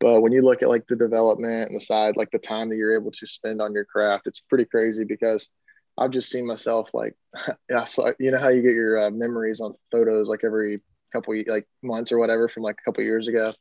But 0.00 0.20
when 0.22 0.32
you 0.32 0.42
look 0.42 0.62
at 0.62 0.68
like 0.68 0.86
the 0.86 0.96
development 0.96 1.68
and 1.68 1.76
the 1.76 1.84
side, 1.84 2.16
like 2.16 2.30
the 2.30 2.38
time 2.38 2.68
that 2.68 2.76
you're 2.76 2.98
able 2.98 3.12
to 3.12 3.26
spend 3.26 3.62
on 3.62 3.72
your 3.72 3.84
craft, 3.84 4.26
it's 4.26 4.40
pretty 4.40 4.64
crazy 4.64 5.04
because 5.04 5.48
I've 5.96 6.10
just 6.10 6.30
seen 6.30 6.46
myself 6.46 6.90
like, 6.92 7.14
yeah, 7.70 7.84
so 7.84 8.12
you 8.18 8.32
know 8.32 8.38
how 8.38 8.48
you 8.48 8.62
get 8.62 8.72
your 8.72 9.06
uh, 9.06 9.10
memories 9.10 9.60
on 9.60 9.74
photos 9.92 10.28
like 10.28 10.42
every 10.44 10.78
couple 11.12 11.40
like 11.46 11.68
months 11.82 12.10
or 12.10 12.18
whatever 12.18 12.48
from 12.48 12.64
like 12.64 12.76
a 12.80 12.84
couple 12.84 13.04
years 13.04 13.28
ago. 13.28 13.52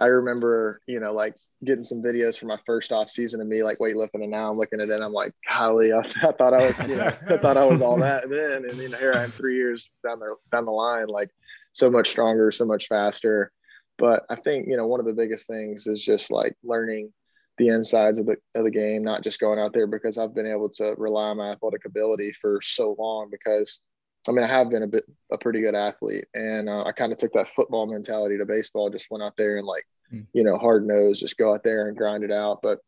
I 0.00 0.06
remember, 0.06 0.80
you 0.86 0.98
know, 0.98 1.12
like 1.12 1.36
getting 1.62 1.84
some 1.84 2.02
videos 2.02 2.38
from 2.38 2.48
my 2.48 2.58
first 2.64 2.90
off 2.90 3.10
season 3.10 3.40
of 3.40 3.46
me 3.46 3.62
like 3.62 3.78
weightlifting, 3.78 4.22
and 4.22 4.30
now 4.30 4.50
I'm 4.50 4.56
looking 4.56 4.80
at 4.80 4.88
it, 4.88 4.94
and 4.94 5.04
I'm 5.04 5.12
like, 5.12 5.32
golly, 5.46 5.92
I, 5.92 5.98
I 6.22 6.32
thought 6.32 6.54
I 6.54 6.66
was, 6.66 6.80
you 6.80 6.96
know, 6.96 7.12
I 7.28 7.36
thought 7.36 7.58
I 7.58 7.66
was 7.66 7.82
all 7.82 7.96
that 8.00 8.30
then, 8.30 8.64
and 8.64 8.78
you 8.78 8.88
know, 8.88 8.96
here 8.96 9.12
I 9.12 9.24
am 9.24 9.30
three 9.30 9.56
years 9.56 9.90
down 10.04 10.18
the 10.18 10.34
down 10.50 10.64
the 10.64 10.72
line, 10.72 11.08
like 11.08 11.30
so 11.72 11.90
much 11.90 12.08
stronger, 12.08 12.50
so 12.50 12.64
much 12.64 12.88
faster. 12.88 13.52
But 13.98 14.24
I 14.30 14.36
think, 14.36 14.66
you 14.66 14.78
know, 14.78 14.86
one 14.86 15.00
of 15.00 15.06
the 15.06 15.12
biggest 15.12 15.46
things 15.46 15.86
is 15.86 16.02
just 16.02 16.30
like 16.30 16.56
learning 16.64 17.12
the 17.58 17.68
insides 17.68 18.18
of 18.18 18.24
the, 18.24 18.36
of 18.54 18.64
the 18.64 18.70
game, 18.70 19.04
not 19.04 19.22
just 19.22 19.38
going 19.38 19.58
out 19.58 19.74
there 19.74 19.86
because 19.86 20.16
I've 20.16 20.34
been 20.34 20.46
able 20.46 20.70
to 20.70 20.94
rely 20.96 21.24
on 21.24 21.36
my 21.36 21.50
athletic 21.50 21.84
ability 21.84 22.32
for 22.32 22.60
so 22.62 22.96
long 22.98 23.28
because 23.30 23.80
I 24.28 24.32
mean, 24.32 24.44
I 24.44 24.48
have 24.48 24.70
been 24.70 24.82
a 24.82 24.86
bit, 24.86 25.04
a 25.32 25.38
pretty 25.38 25.60
good 25.60 25.74
athlete 25.74 26.26
and 26.34 26.68
uh, 26.68 26.84
I 26.84 26.92
kind 26.92 27.12
of 27.12 27.18
took 27.18 27.32
that 27.32 27.48
football 27.48 27.86
mentality 27.86 28.38
to 28.38 28.46
baseball, 28.46 28.90
just 28.90 29.10
went 29.10 29.22
out 29.22 29.34
there 29.36 29.56
and 29.56 29.66
like, 29.66 29.86
mm. 30.12 30.26
you 30.32 30.44
know, 30.44 30.58
hard 30.58 30.86
nose, 30.86 31.20
just 31.20 31.38
go 31.38 31.54
out 31.54 31.64
there 31.64 31.88
and 31.88 31.96
grind 31.96 32.24
it 32.24 32.30
out. 32.30 32.60
But, 32.62 32.80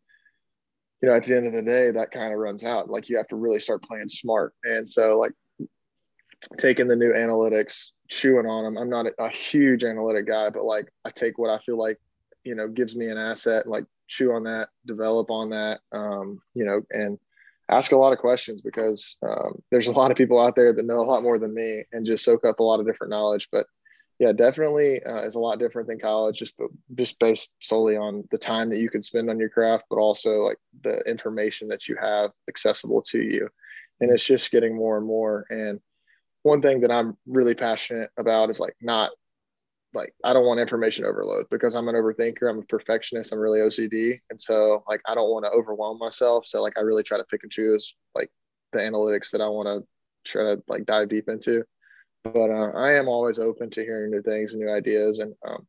you 1.01 1.09
know, 1.09 1.15
at 1.15 1.25
the 1.25 1.37
end 1.37 1.47
of 1.47 1.53
the 1.53 1.63
day, 1.63 1.91
that 1.91 2.11
kind 2.11 2.33
of 2.33 2.39
runs 2.39 2.65
out. 2.65 2.91
Like 2.91 3.09
you 3.09 3.17
have 3.17 3.29
to 3.29 3.37
really 3.37 3.61
start 3.61 3.83
playing 3.83 4.09
smart. 4.09 4.55
And 4.65 4.89
so 4.89 5.19
like 5.19 5.33
taking 6.59 6.89
the 6.89 6.97
new 6.97 7.13
analytics, 7.13 7.89
chewing 8.09 8.47
on 8.47 8.65
them. 8.65 8.77
I'm 8.77 8.91
not 8.91 9.07
a, 9.07 9.25
a, 9.25 9.31
huge 9.31 9.85
analytic 9.85 10.27
guy, 10.27 10.51
but 10.51 10.65
like 10.65 10.93
I 11.05 11.11
take 11.11 11.39
what 11.39 11.51
I 11.51 11.59
feel 11.65 11.79
like 11.79 11.99
you 12.45 12.55
know 12.55 12.69
gives 12.69 12.97
me 12.97 13.09
an 13.09 13.19
asset 13.19 13.67
like 13.67 13.85
chew 14.09 14.33
on 14.33 14.45
that 14.45 14.69
develop 14.87 15.31
on 15.31 15.51
that 15.51 15.81
um, 15.93 16.41
you 16.55 16.65
know 16.65 16.83
and 16.91 17.19
ask 17.77 17.93
a 17.93 17.97
lot 17.97 18.13
of 18.13 18.19
questions 18.19 18.61
because 18.61 19.17
um, 19.27 19.63
there's 19.71 19.87
a 19.87 19.93
lot 19.93 20.11
of 20.11 20.17
people 20.17 20.41
out 20.41 20.57
there 20.57 20.73
that 20.73 20.85
know 20.85 21.01
a 21.01 21.11
lot 21.11 21.23
more 21.23 21.39
than 21.39 21.55
me 21.55 21.85
and 21.93 22.07
just 22.07 22.25
soak 22.25 22.45
up 22.45 22.61
a 22.61 22.63
lot 22.63 22.81
of 22.81 22.87
different 22.87 23.11
knowledge. 23.11 23.49
But 23.51 23.67
yeah 24.23 24.31
definitely 24.31 25.03
uh, 25.05 25.23
is 25.23 25.35
a 25.35 25.41
lot 25.41 25.59
different 25.59 25.89
than 25.89 25.99
college 25.99 26.39
just 26.39 26.55
just 26.95 27.19
based 27.19 27.51
solely 27.61 27.97
on 27.97 28.23
the 28.31 28.39
time 28.39 28.71
that 28.71 28.79
you 28.79 28.89
can 28.89 29.03
spend 29.03 29.29
on 29.29 29.39
your 29.39 29.49
craft 29.49 29.85
but 29.91 29.97
also 29.97 30.45
like 30.45 30.59
the 30.85 31.01
information 31.09 31.67
that 31.67 31.89
you 31.89 31.97
have 32.01 32.31
accessible 32.49 33.03
to 33.03 33.21
you. 33.21 33.49
And 34.01 34.13
it's 34.13 34.25
just 34.25 34.53
getting 34.53 34.77
more 34.77 34.97
and 34.97 35.07
more. 35.07 35.45
And 35.51 35.81
one 36.45 36.63
thing 36.63 36.81
that 36.83 36.93
i'm 36.93 37.17
really 37.27 37.55
passionate 37.55 38.11
about 38.17 38.51
is 38.51 38.61
like 38.61 38.77
not 38.81 39.11
like 39.95 40.15
I 40.25 40.33
don't 40.33 40.47
want 40.47 40.61
information 40.61 41.05
overload 41.05 41.47
because 41.51 41.75
I'm 41.75 41.89
an 41.89 41.95
overthinker. 41.95 42.49
I'm 42.49 42.61
a 42.61 42.63
perfectionist. 42.63 43.33
I'm 43.33 43.39
really 43.39 43.61
OCD, 43.61 44.19
and 44.31 44.41
so 44.41 44.83
like 44.89 45.01
I 45.07 45.15
don't 45.15 45.31
want 45.31 45.45
to 45.45 45.51
overwhelm 45.51 45.99
myself. 45.99 46.47
So 46.47 46.63
like 46.63 46.75
I 46.77 46.81
really 46.81 47.03
try 47.03 47.19
to 47.19 47.25
pick 47.25 47.43
and 47.43 47.53
choose 47.53 47.95
like 48.15 48.31
the 48.73 48.79
analytics 48.79 49.31
that 49.31 49.41
I 49.41 49.49
want 49.49 49.67
to 49.67 49.87
try 50.25 50.43
to 50.43 50.63
like 50.69 50.87
dive 50.87 51.09
deep 51.09 51.29
into. 51.29 51.65
But 52.25 52.51
uh, 52.51 52.73
I 52.77 52.95
am 52.95 53.09
always 53.09 53.39
open 53.39 53.71
to 53.71 53.83
hearing 53.83 54.11
new 54.11 54.23
things 54.23 54.53
and 54.53 54.63
new 54.63 54.71
ideas, 54.71 55.19
and 55.19 55.35
um, 55.47 55.67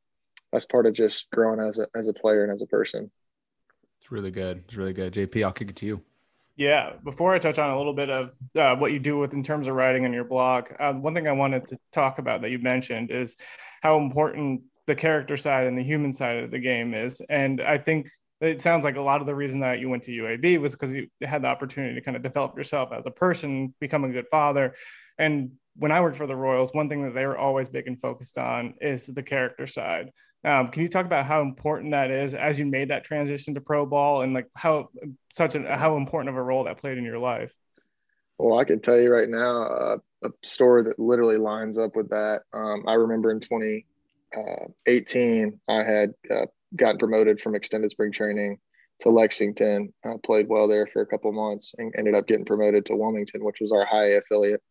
that's 0.51 0.65
part 0.65 0.85
of 0.85 0.93
just 0.93 1.29
growing 1.31 1.59
as 1.59 1.79
a 1.79 1.87
as 1.95 2.07
a 2.07 2.13
player 2.13 2.43
and 2.43 2.53
as 2.53 2.61
a 2.61 2.67
person. 2.67 3.11
It's 3.99 4.11
really 4.11 4.31
good. 4.31 4.63
It's 4.67 4.75
really 4.75 4.93
good. 4.93 5.13
JP, 5.13 5.43
I'll 5.43 5.51
kick 5.51 5.69
it 5.69 5.75
to 5.77 5.85
you. 5.85 6.03
Yeah, 6.55 6.93
before 7.03 7.33
I 7.33 7.39
touch 7.39 7.57
on 7.57 7.71
a 7.71 7.77
little 7.77 7.93
bit 7.93 8.11
of 8.11 8.31
uh, 8.55 8.75
what 8.75 8.91
you 8.91 8.99
do 8.99 9.17
with 9.17 9.33
in 9.33 9.41
terms 9.41 9.67
of 9.67 9.73
writing 9.73 10.05
on 10.05 10.13
your 10.13 10.23
blog, 10.23 10.65
uh, 10.79 10.93
one 10.93 11.15
thing 11.15 11.27
I 11.27 11.31
wanted 11.31 11.67
to 11.69 11.77
talk 11.91 12.19
about 12.19 12.41
that 12.41 12.51
you 12.51 12.59
mentioned 12.59 13.09
is 13.09 13.35
how 13.81 13.97
important 13.97 14.61
the 14.85 14.93
character 14.93 15.35
side 15.35 15.65
and 15.65 15.77
the 15.77 15.83
human 15.83 16.13
side 16.13 16.43
of 16.43 16.51
the 16.51 16.59
game 16.59 16.93
is. 16.93 17.21
And 17.27 17.59
I 17.59 17.79
think 17.79 18.07
it 18.39 18.61
sounds 18.61 18.83
like 18.83 18.97
a 18.97 19.01
lot 19.01 19.21
of 19.21 19.27
the 19.27 19.33
reason 19.33 19.61
that 19.61 19.79
you 19.79 19.89
went 19.89 20.03
to 20.03 20.11
UAB 20.11 20.59
was 20.59 20.73
because 20.73 20.93
you 20.93 21.07
had 21.23 21.41
the 21.41 21.47
opportunity 21.47 21.95
to 21.95 22.01
kind 22.01 22.17
of 22.17 22.21
develop 22.21 22.55
yourself 22.57 22.91
as 22.91 23.05
a 23.07 23.11
person, 23.11 23.73
become 23.79 24.03
a 24.03 24.11
good 24.11 24.27
father. 24.29 24.75
And 25.17 25.53
when 25.75 25.91
I 25.91 26.01
worked 26.01 26.17
for 26.17 26.27
the 26.27 26.35
Royals, 26.35 26.73
one 26.73 26.89
thing 26.89 27.03
that 27.03 27.15
they 27.15 27.25
were 27.25 27.37
always 27.37 27.69
big 27.69 27.87
and 27.87 27.99
focused 27.99 28.37
on 28.37 28.75
is 28.79 29.07
the 29.07 29.23
character 29.23 29.65
side. 29.65 30.11
Um, 30.45 30.67
can 30.67 30.81
you 30.81 30.89
talk 30.89 31.05
about 31.05 31.25
how 31.25 31.41
important 31.41 31.91
that 31.91 32.11
is 32.11 32.33
as 32.33 32.59
you 32.59 32.65
made 32.65 32.89
that 32.89 33.05
transition 33.05 33.55
to 33.55 33.61
pro 33.61 33.85
ball 33.85 34.21
and 34.21 34.33
like 34.33 34.49
how 34.55 34.89
such 35.31 35.55
an 35.55 35.65
how 35.65 35.95
important 35.95 36.29
of 36.29 36.35
a 36.35 36.43
role 36.43 36.65
that 36.65 36.77
played 36.77 36.97
in 36.97 37.05
your 37.05 37.19
life? 37.19 37.53
Well, 38.37 38.59
I 38.59 38.65
can 38.65 38.81
tell 38.81 38.99
you 38.99 39.13
right 39.13 39.29
now 39.29 39.63
uh, 39.63 39.97
a 40.23 40.29
story 40.41 40.83
that 40.83 40.99
literally 40.99 41.37
lines 41.37 41.77
up 41.77 41.95
with 41.95 42.09
that. 42.09 42.41
Um, 42.51 42.83
I 42.87 42.95
remember 42.95 43.31
in 43.31 43.39
2018, 43.39 45.59
uh, 45.67 45.71
I 45.71 45.83
had 45.83 46.13
uh, 46.29 46.47
gotten 46.75 46.97
promoted 46.97 47.39
from 47.39 47.55
extended 47.55 47.91
spring 47.91 48.11
training 48.11 48.59
to 49.01 49.09
Lexington. 49.09 49.93
I 50.03 50.15
played 50.23 50.49
well 50.49 50.67
there 50.67 50.87
for 50.87 51.01
a 51.01 51.05
couple 51.05 51.31
months 51.31 51.73
and 51.77 51.93
ended 51.97 52.15
up 52.15 52.27
getting 52.27 52.45
promoted 52.45 52.85
to 52.87 52.95
Wilmington, 52.95 53.43
which 53.43 53.57
was 53.61 53.71
our 53.71 53.85
high 53.85 54.15
affiliate. 54.15 54.61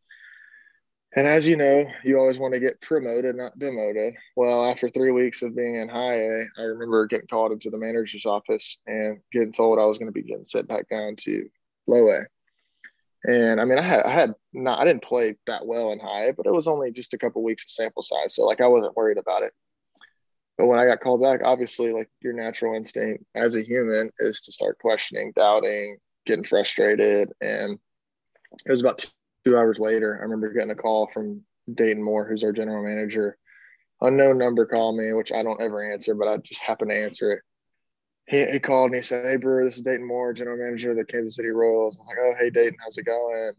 And 1.14 1.27
as 1.27 1.46
you 1.46 1.57
know, 1.57 1.85
you 2.05 2.18
always 2.18 2.38
want 2.38 2.55
to 2.55 2.61
get 2.61 2.81
promoted, 2.81 3.37
not 3.37 3.59
demoted. 3.59 4.14
Well, 4.35 4.64
after 4.64 4.88
three 4.88 5.11
weeks 5.11 5.42
of 5.42 5.55
being 5.55 5.75
in 5.75 5.88
high 5.88 6.14
A, 6.14 6.44
I 6.59 6.62
remember 6.62 7.07
getting 7.07 7.27
called 7.27 7.53
into 7.53 7.68
the 7.68 7.77
manager's 7.77 8.25
office 8.25 8.81
and 8.87 9.20
getting 9.31 9.53
told 9.53 9.79
I 9.79 9.85
was 9.85 9.98
going 9.98 10.09
to 10.09 10.12
be 10.12 10.22
getting 10.22 10.46
sent 10.46 10.68
back 10.68 10.88
down 10.88 11.16
to 11.16 11.51
low 11.87 12.09
A. 12.09 12.20
And 13.31 13.61
I 13.61 13.66
mean, 13.66 13.79
I 13.79 13.83
had, 13.83 14.05
I 14.05 14.12
had 14.12 14.35
not, 14.55 14.81
I 14.81 14.85
didn't 14.85 15.03
play 15.03 15.37
that 15.46 15.66
well 15.66 15.92
in 15.92 16.01
high, 16.01 16.33
but 16.33 16.46
it 16.46 16.53
was 16.53 16.66
only 16.66 16.90
just 16.92 17.14
a 17.14 17.18
couple 17.18 17.42
weeks 17.42 17.64
of 17.64 17.70
sample 17.70 18.03
size. 18.03 18.35
So 18.35 18.44
like, 18.44 18.62
I 18.62 18.68
wasn't 18.68 18.96
worried 18.96 19.18
about 19.18 19.42
it. 19.42 19.53
But 20.57 20.66
when 20.66 20.79
I 20.79 20.87
got 20.87 21.01
called 21.01 21.22
back, 21.22 21.40
obviously, 21.44 21.92
like 21.92 22.11
your 22.20 22.33
natural 22.33 22.75
instinct 22.75 23.25
as 23.35 23.55
a 23.55 23.62
human 23.62 24.11
is 24.18 24.40
to 24.42 24.53
start 24.53 24.79
questioning, 24.79 25.33
doubting, 25.37 25.98
getting 26.27 26.44
frustrated. 26.44 27.33
And 27.40 27.79
it 28.66 28.70
was 28.70 28.81
about 28.81 29.05
two 29.44 29.57
hours 29.57 29.78
later, 29.78 30.18
I 30.18 30.22
remember 30.22 30.52
getting 30.52 30.70
a 30.70 30.76
call 30.76 31.09
from 31.12 31.42
Dayton 31.72 32.02
Moore, 32.02 32.26
who's 32.26 32.44
our 32.44 32.52
general 32.52 32.85
manager. 32.85 33.37
Unknown 34.00 34.38
number 34.38 34.66
called 34.66 34.96
me, 34.96 35.12
which 35.12 35.33
I 35.33 35.42
don't 35.42 35.61
ever 35.61 35.92
answer, 35.92 36.14
but 36.14 36.28
I 36.28 36.37
just 36.38 36.61
happened 36.61 36.90
to 36.90 37.00
answer 37.00 37.33
it. 37.33 37.40
He, 38.26 38.44
he 38.52 38.59
called 38.59 38.87
and 38.87 38.96
he 38.96 39.02
said, 39.02 39.26
Hey, 39.26 39.37
Brewer, 39.37 39.64
this 39.64 39.76
is 39.76 39.83
Dayton 39.83 40.07
Moore, 40.07 40.33
general 40.33 40.59
manager 40.59 40.90
of 40.90 40.96
the 40.96 41.05
Kansas 41.05 41.37
City 41.37 41.50
Royals. 41.50 41.96
I 41.96 42.00
was 42.00 42.09
like, 42.09 42.18
Oh, 42.20 42.35
hey, 42.38 42.50
Dayton, 42.50 42.78
how's 42.83 42.98
it 42.98 43.05
going? 43.05 43.52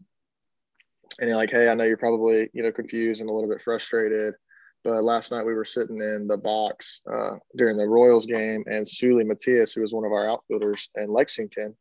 And 1.20 1.28
he's 1.28 1.36
like, 1.36 1.50
Hey, 1.50 1.68
I 1.68 1.74
know 1.74 1.84
you're 1.84 1.96
probably, 1.96 2.50
you 2.52 2.62
know, 2.62 2.72
confused 2.72 3.20
and 3.20 3.30
a 3.30 3.32
little 3.32 3.48
bit 3.48 3.62
frustrated. 3.62 4.34
But 4.82 5.02
last 5.02 5.32
night 5.32 5.46
we 5.46 5.54
were 5.54 5.64
sitting 5.64 5.96
in 5.96 6.26
the 6.28 6.36
box 6.36 7.00
uh, 7.10 7.36
during 7.56 7.78
the 7.78 7.88
Royals 7.88 8.26
game, 8.26 8.64
and 8.66 8.86
Seuly 8.86 9.24
Matias, 9.24 9.72
who 9.72 9.80
was 9.80 9.94
one 9.94 10.04
of 10.04 10.12
our 10.12 10.28
outfielders 10.28 10.90
in 10.94 11.10
Lexington, 11.10 11.74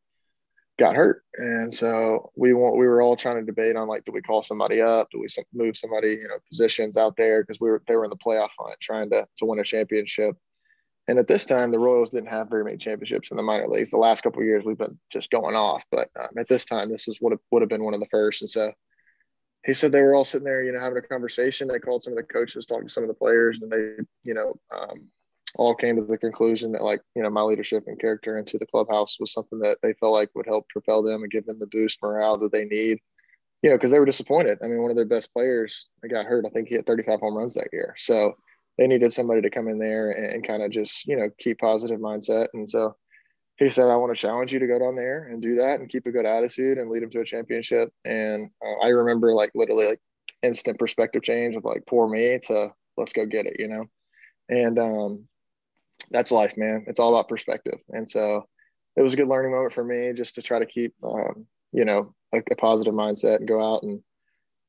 got 0.83 0.95
hurt, 0.95 1.23
and 1.37 1.73
so 1.73 2.31
we 2.35 2.53
want 2.53 2.77
we 2.77 2.87
were 2.87 3.01
all 3.01 3.15
trying 3.15 3.37
to 3.37 3.45
debate 3.45 3.75
on 3.75 3.87
like, 3.87 4.03
do 4.05 4.11
we 4.11 4.21
call 4.21 4.41
somebody 4.41 4.81
up? 4.81 5.07
Do 5.11 5.19
we 5.19 5.27
move 5.53 5.77
somebody, 5.77 6.09
you 6.09 6.27
know, 6.27 6.37
positions 6.49 6.97
out 6.97 7.15
there 7.17 7.43
because 7.43 7.59
we 7.59 7.69
were 7.69 7.81
they 7.87 7.95
were 7.95 8.05
in 8.05 8.09
the 8.09 8.17
playoff 8.17 8.49
hunt 8.59 8.77
trying 8.81 9.09
to 9.11 9.25
to 9.37 9.45
win 9.45 9.59
a 9.59 9.63
championship. 9.63 10.35
And 11.07 11.19
at 11.19 11.27
this 11.27 11.45
time, 11.45 11.71
the 11.71 11.79
Royals 11.79 12.11
didn't 12.11 12.29
have 12.29 12.49
very 12.49 12.63
many 12.63 12.77
championships 12.77 13.29
in 13.29 13.37
the 13.37 13.43
minor 13.43 13.67
leagues. 13.67 13.91
The 13.91 13.97
last 13.97 14.21
couple 14.21 14.41
years, 14.41 14.63
we've 14.63 14.77
been 14.77 14.97
just 15.11 15.29
going 15.31 15.55
off, 15.55 15.83
but 15.91 16.07
um, 16.17 16.29
at 16.37 16.47
this 16.47 16.63
time, 16.63 16.89
this 16.89 17.07
was 17.07 17.17
what 17.19 17.37
would 17.51 17.61
have 17.61 17.69
been 17.69 17.83
one 17.83 17.93
of 17.93 17.99
the 17.99 18.07
first. 18.09 18.41
And 18.41 18.49
so 18.49 18.71
he 19.65 19.73
said 19.73 19.91
they 19.91 20.01
were 20.01 20.15
all 20.15 20.25
sitting 20.25 20.45
there, 20.45 20.63
you 20.63 20.71
know, 20.71 20.79
having 20.79 20.97
a 20.97 21.01
conversation. 21.01 21.67
They 21.67 21.79
called 21.79 22.03
some 22.03 22.13
of 22.13 22.17
the 22.17 22.23
coaches, 22.23 22.65
talking 22.65 22.87
to 22.87 22.93
some 22.93 23.03
of 23.03 23.09
the 23.09 23.13
players, 23.15 23.59
and 23.61 23.71
they, 23.71 24.03
you 24.23 24.33
know, 24.33 24.53
um, 24.73 25.09
all 25.55 25.75
came 25.75 25.95
to 25.95 26.03
the 26.03 26.17
conclusion 26.17 26.71
that 26.71 26.83
like 26.83 27.01
you 27.15 27.21
know 27.21 27.29
my 27.29 27.41
leadership 27.41 27.83
and 27.87 27.99
character 27.99 28.37
into 28.37 28.57
the 28.57 28.65
clubhouse 28.65 29.19
was 29.19 29.31
something 29.33 29.59
that 29.59 29.77
they 29.83 29.93
felt 29.93 30.13
like 30.13 30.29
would 30.33 30.47
help 30.47 30.67
propel 30.69 31.03
them 31.03 31.21
and 31.21 31.31
give 31.31 31.45
them 31.45 31.59
the 31.59 31.67
boost 31.67 31.99
morale 32.01 32.37
that 32.37 32.51
they 32.51 32.65
need. 32.65 32.99
You 33.61 33.69
know 33.69 33.77
because 33.77 33.91
they 33.91 33.99
were 33.99 34.05
disappointed. 34.05 34.57
I 34.63 34.67
mean 34.67 34.81
one 34.81 34.91
of 34.91 34.97
their 34.97 35.05
best 35.05 35.31
players 35.33 35.87
got 36.09 36.25
hurt. 36.25 36.45
I 36.45 36.49
think 36.49 36.69
he 36.69 36.75
hit 36.75 36.85
35 36.85 37.19
home 37.19 37.37
runs 37.37 37.53
that 37.53 37.69
year. 37.71 37.95
So 37.97 38.33
they 38.77 38.87
needed 38.87 39.13
somebody 39.13 39.41
to 39.41 39.49
come 39.49 39.67
in 39.67 39.77
there 39.77 40.11
and, 40.11 40.33
and 40.33 40.47
kind 40.47 40.63
of 40.63 40.71
just 40.71 41.05
you 41.07 41.15
know 41.15 41.29
keep 41.37 41.59
positive 41.59 41.99
mindset. 41.99 42.47
And 42.53 42.69
so 42.69 42.95
he 43.57 43.69
said 43.69 43.85
i 43.85 43.95
want 43.95 44.13
to 44.13 44.19
challenge 44.19 44.51
you 44.51 44.59
to 44.59 44.67
go 44.67 44.79
down 44.79 44.95
there 44.95 45.27
and 45.31 45.39
do 45.39 45.57
that 45.57 45.79
and 45.79 45.87
keep 45.87 46.07
a 46.07 46.11
good 46.11 46.25
attitude 46.25 46.79
and 46.79 46.89
lead 46.89 47.03
them 47.03 47.11
to 47.11 47.21
a 47.21 47.25
championship. 47.25 47.89
And 48.03 48.49
uh, 48.65 48.85
i 48.85 48.87
remember 48.87 49.33
like 49.35 49.51
literally 49.53 49.85
like 49.85 50.01
instant 50.41 50.79
perspective 50.79 51.21
change 51.21 51.55
of 51.55 51.63
like 51.63 51.85
poor 51.85 52.09
me 52.09 52.39
to 52.47 52.71
let's 52.97 53.13
go 53.13 53.25
get 53.27 53.45
it 53.45 53.57
you 53.59 53.67
know? 53.67 53.85
And 54.49 54.79
um 54.79 55.27
that's 56.11 56.31
life, 56.31 56.53
man. 56.57 56.85
It's 56.87 56.99
all 56.99 57.13
about 57.13 57.29
perspective. 57.29 57.79
And 57.89 58.09
so 58.09 58.47
it 58.95 59.01
was 59.01 59.13
a 59.13 59.17
good 59.17 59.27
learning 59.27 59.51
moment 59.51 59.73
for 59.73 59.83
me 59.83 60.13
just 60.13 60.35
to 60.35 60.41
try 60.41 60.59
to 60.59 60.65
keep, 60.65 60.93
um, 61.03 61.47
you 61.71 61.85
know, 61.85 62.13
a, 62.33 62.41
a, 62.51 62.55
positive 62.55 62.93
mindset 62.93 63.37
and 63.37 63.47
go 63.47 63.61
out 63.61 63.83
and, 63.83 64.01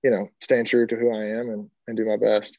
you 0.02 0.10
know, 0.10 0.28
stand 0.40 0.66
true 0.66 0.86
to 0.86 0.96
who 0.96 1.12
I 1.12 1.24
am 1.38 1.50
and, 1.50 1.70
and 1.86 1.96
do 1.96 2.06
my 2.06 2.16
best. 2.16 2.58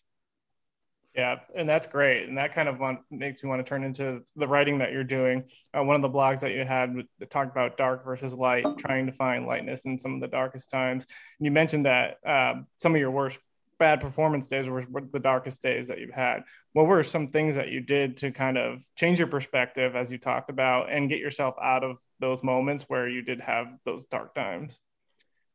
Yeah, 1.16 1.38
and 1.56 1.68
that's 1.68 1.88
great, 1.88 2.28
and 2.28 2.38
that 2.38 2.54
kind 2.54 2.68
of 2.68 2.78
want, 2.78 3.00
makes 3.10 3.42
me 3.42 3.48
want 3.50 3.66
to 3.66 3.70
turn 3.70 3.86
into 3.86 4.22
the 4.36 4.48
writing 4.48 4.80
that 4.80 4.92
you're 4.92 5.06
doing. 5.06 5.46
Uh, 5.74 5.82
one 5.82 5.96
of 5.96 6.02
the 6.02 6.10
blogs 6.10 6.42
that 6.42 6.52
you 6.52 6.66
had 6.66 6.94
talked 7.30 7.52
about 7.52 7.78
dark 7.78 8.04
versus 8.04 8.34
light, 8.34 8.66
trying 8.78 9.06
to 9.06 9.14
find 9.14 9.48
lightness 9.48 9.86
in 9.86 9.98
some 9.98 10.14
of 10.14 10.20
the 10.20 10.28
darkest 10.28 10.70
times. 10.70 11.06
And 11.40 11.46
you 11.46 11.52
mentioned 11.52 11.86
that 11.86 12.18
uh, 12.28 12.56
some 12.76 12.94
of 12.94 13.00
your 13.00 13.12
worst 13.12 13.40
bad 13.80 14.02
performance 14.02 14.48
days 14.48 14.68
were, 14.68 14.86
the 15.12 15.20
darkest 15.20 15.62
days 15.62 15.88
that 15.88 16.00
you've 16.00 16.14
had. 16.14 16.44
What 16.74 16.88
were 16.88 17.04
some 17.04 17.30
things 17.30 17.56
that 17.56 17.70
you 17.70 17.82
did 17.82 18.18
to 18.18 18.32
kind 18.32 18.58
of 18.58 18.84
change 18.96 19.20
your 19.20 19.28
perspective, 19.28 19.96
as 19.96 20.12
you 20.12 20.18
talked 20.18 20.50
about, 20.50 20.92
and 20.92 21.10
get 21.10 21.20
yourself 21.20 21.56
out 21.62 21.84
of 21.84 21.98
those 22.20 22.44
moments 22.44 22.84
where 22.88 23.08
you 23.08 23.22
did 23.22 23.42
have 23.42 23.68
those 23.86 24.06
dark 24.06 24.34
times? 24.34 24.80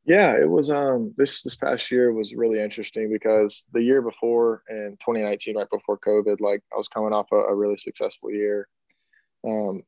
Yeah, 0.05 0.37
it 0.41 0.49
was. 0.49 0.71
Um, 0.71 1.15
this 1.17 1.43
this 1.43 1.57
past 1.57 1.91
year 1.91 2.13
was 2.13 2.35
really 2.35 2.59
interesting 2.59 3.11
because 3.13 3.67
the 3.73 3.83
year 3.83 4.01
before 4.01 4.63
in 4.69 4.97
2019, 5.01 5.57
right 5.57 5.69
before 5.71 5.99
COVID, 5.99 6.41
like 6.41 6.63
I 6.73 6.77
was 6.77 6.89
coming 6.89 7.13
off 7.13 7.27
a, 7.33 7.37
a 7.37 7.55
really 7.55 7.77
successful 7.77 8.31
year. 8.31 8.67
Um, 9.47 9.83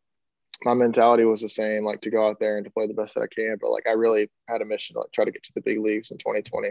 my 0.64 0.74
mentality 0.74 1.24
was 1.24 1.40
the 1.40 1.48
same, 1.48 1.84
like 1.84 2.02
to 2.02 2.10
go 2.10 2.28
out 2.28 2.38
there 2.38 2.56
and 2.56 2.64
to 2.64 2.70
play 2.70 2.86
the 2.86 2.94
best 2.94 3.14
that 3.14 3.22
I 3.22 3.26
can. 3.26 3.56
But 3.60 3.70
like 3.70 3.86
I 3.88 3.92
really 3.92 4.30
had 4.48 4.60
a 4.60 4.64
mission 4.64 4.94
to 4.94 5.00
like, 5.00 5.12
try 5.12 5.24
to 5.24 5.32
get 5.32 5.42
to 5.44 5.52
the 5.54 5.62
big 5.62 5.80
leagues 5.80 6.10
in 6.10 6.18
2020 6.18 6.70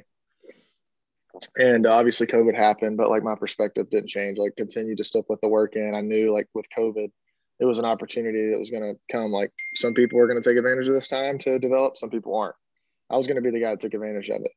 and 1.58 1.88
obviously 1.88 2.28
COVID 2.28 2.56
happened, 2.56 2.98
but 2.98 3.10
like 3.10 3.24
my 3.24 3.36
perspective 3.36 3.90
didn't 3.90 4.10
change. 4.10 4.38
Like 4.38 4.56
continued 4.56 4.98
to 4.98 5.04
stick 5.04 5.26
with 5.30 5.42
the 5.42 5.50
work 5.50 5.76
in. 5.76 5.96
I 5.96 6.02
knew 6.02 6.34
like 6.34 6.48
with 6.54 6.66
COVID, 6.78 7.12
it 7.60 7.66
was 7.66 7.80
an 7.80 7.86
opportunity 7.86 8.50
that 8.50 8.60
was 8.60 8.70
going 8.70 8.84
to 8.84 9.00
come. 9.12 9.32
Like 9.32 9.52
some 9.76 9.94
people 9.94 10.18
were 10.18 10.28
going 10.28 10.42
to 10.42 10.48
take 10.48 10.58
advantage 10.58 10.88
of 10.88 10.96
this 10.96 11.08
time 11.08 11.38
to 11.40 11.60
develop, 11.60 11.98
some 11.98 12.10
people 12.10 12.36
aren't. 12.36 12.56
I 13.10 13.18
was 13.18 13.28
going 13.28 13.36
to 13.36 13.42
be 13.42 13.52
the 13.52 13.60
guy 13.60 13.72
that 13.72 13.82
took 13.82 13.94
advantage 13.94 14.30
of 14.30 14.42
it. 14.42 14.52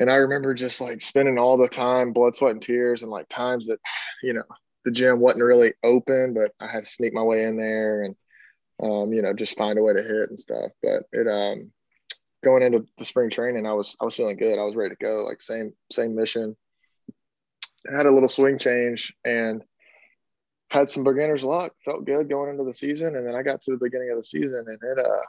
And 0.00 0.10
I 0.10 0.16
remember 0.16 0.54
just 0.54 0.80
like 0.80 1.02
spending 1.02 1.38
all 1.38 1.58
the 1.58 1.68
time, 1.68 2.12
blood, 2.12 2.34
sweat, 2.34 2.52
and 2.52 2.62
tears, 2.62 3.02
and 3.02 3.10
like 3.10 3.28
times 3.28 3.66
that, 3.66 3.78
you 4.22 4.32
know, 4.32 4.44
the 4.84 4.90
gym 4.90 5.20
wasn't 5.20 5.44
really 5.44 5.74
open, 5.84 6.34
but 6.34 6.52
I 6.58 6.66
had 6.70 6.84
to 6.84 6.88
sneak 6.88 7.12
my 7.12 7.22
way 7.22 7.44
in 7.44 7.56
there 7.56 8.02
and, 8.02 8.16
um, 8.82 9.12
you 9.12 9.22
know, 9.22 9.32
just 9.32 9.56
find 9.56 9.78
a 9.78 9.82
way 9.82 9.92
to 9.92 10.02
hit 10.02 10.30
and 10.30 10.38
stuff. 10.38 10.72
But 10.82 11.04
it, 11.12 11.28
um, 11.28 11.70
going 12.44 12.62
into 12.62 12.86
the 12.98 13.04
spring 13.04 13.30
training, 13.30 13.66
I 13.66 13.72
was 13.72 13.96
I 14.00 14.04
was 14.04 14.14
feeling 14.14 14.36
good. 14.36 14.58
I 14.58 14.64
was 14.64 14.76
ready 14.76 14.94
to 14.94 15.04
go. 15.04 15.24
Like 15.24 15.40
same 15.40 15.72
same 15.90 16.14
mission. 16.14 16.56
Had 17.90 18.06
a 18.06 18.12
little 18.12 18.28
swing 18.28 18.58
change, 18.58 19.12
and 19.24 19.62
had 20.70 20.88
some 20.88 21.04
beginner's 21.04 21.44
luck, 21.44 21.74
felt 21.84 22.06
good 22.06 22.28
going 22.28 22.50
into 22.50 22.64
the 22.64 22.72
season, 22.72 23.16
and 23.16 23.26
then 23.26 23.34
I 23.34 23.42
got 23.42 23.60
to 23.62 23.72
the 23.72 23.84
beginning 23.84 24.10
of 24.10 24.16
the 24.16 24.22
season 24.22 24.64
and 24.66 24.78
it 24.82 24.98
uh 24.98 25.22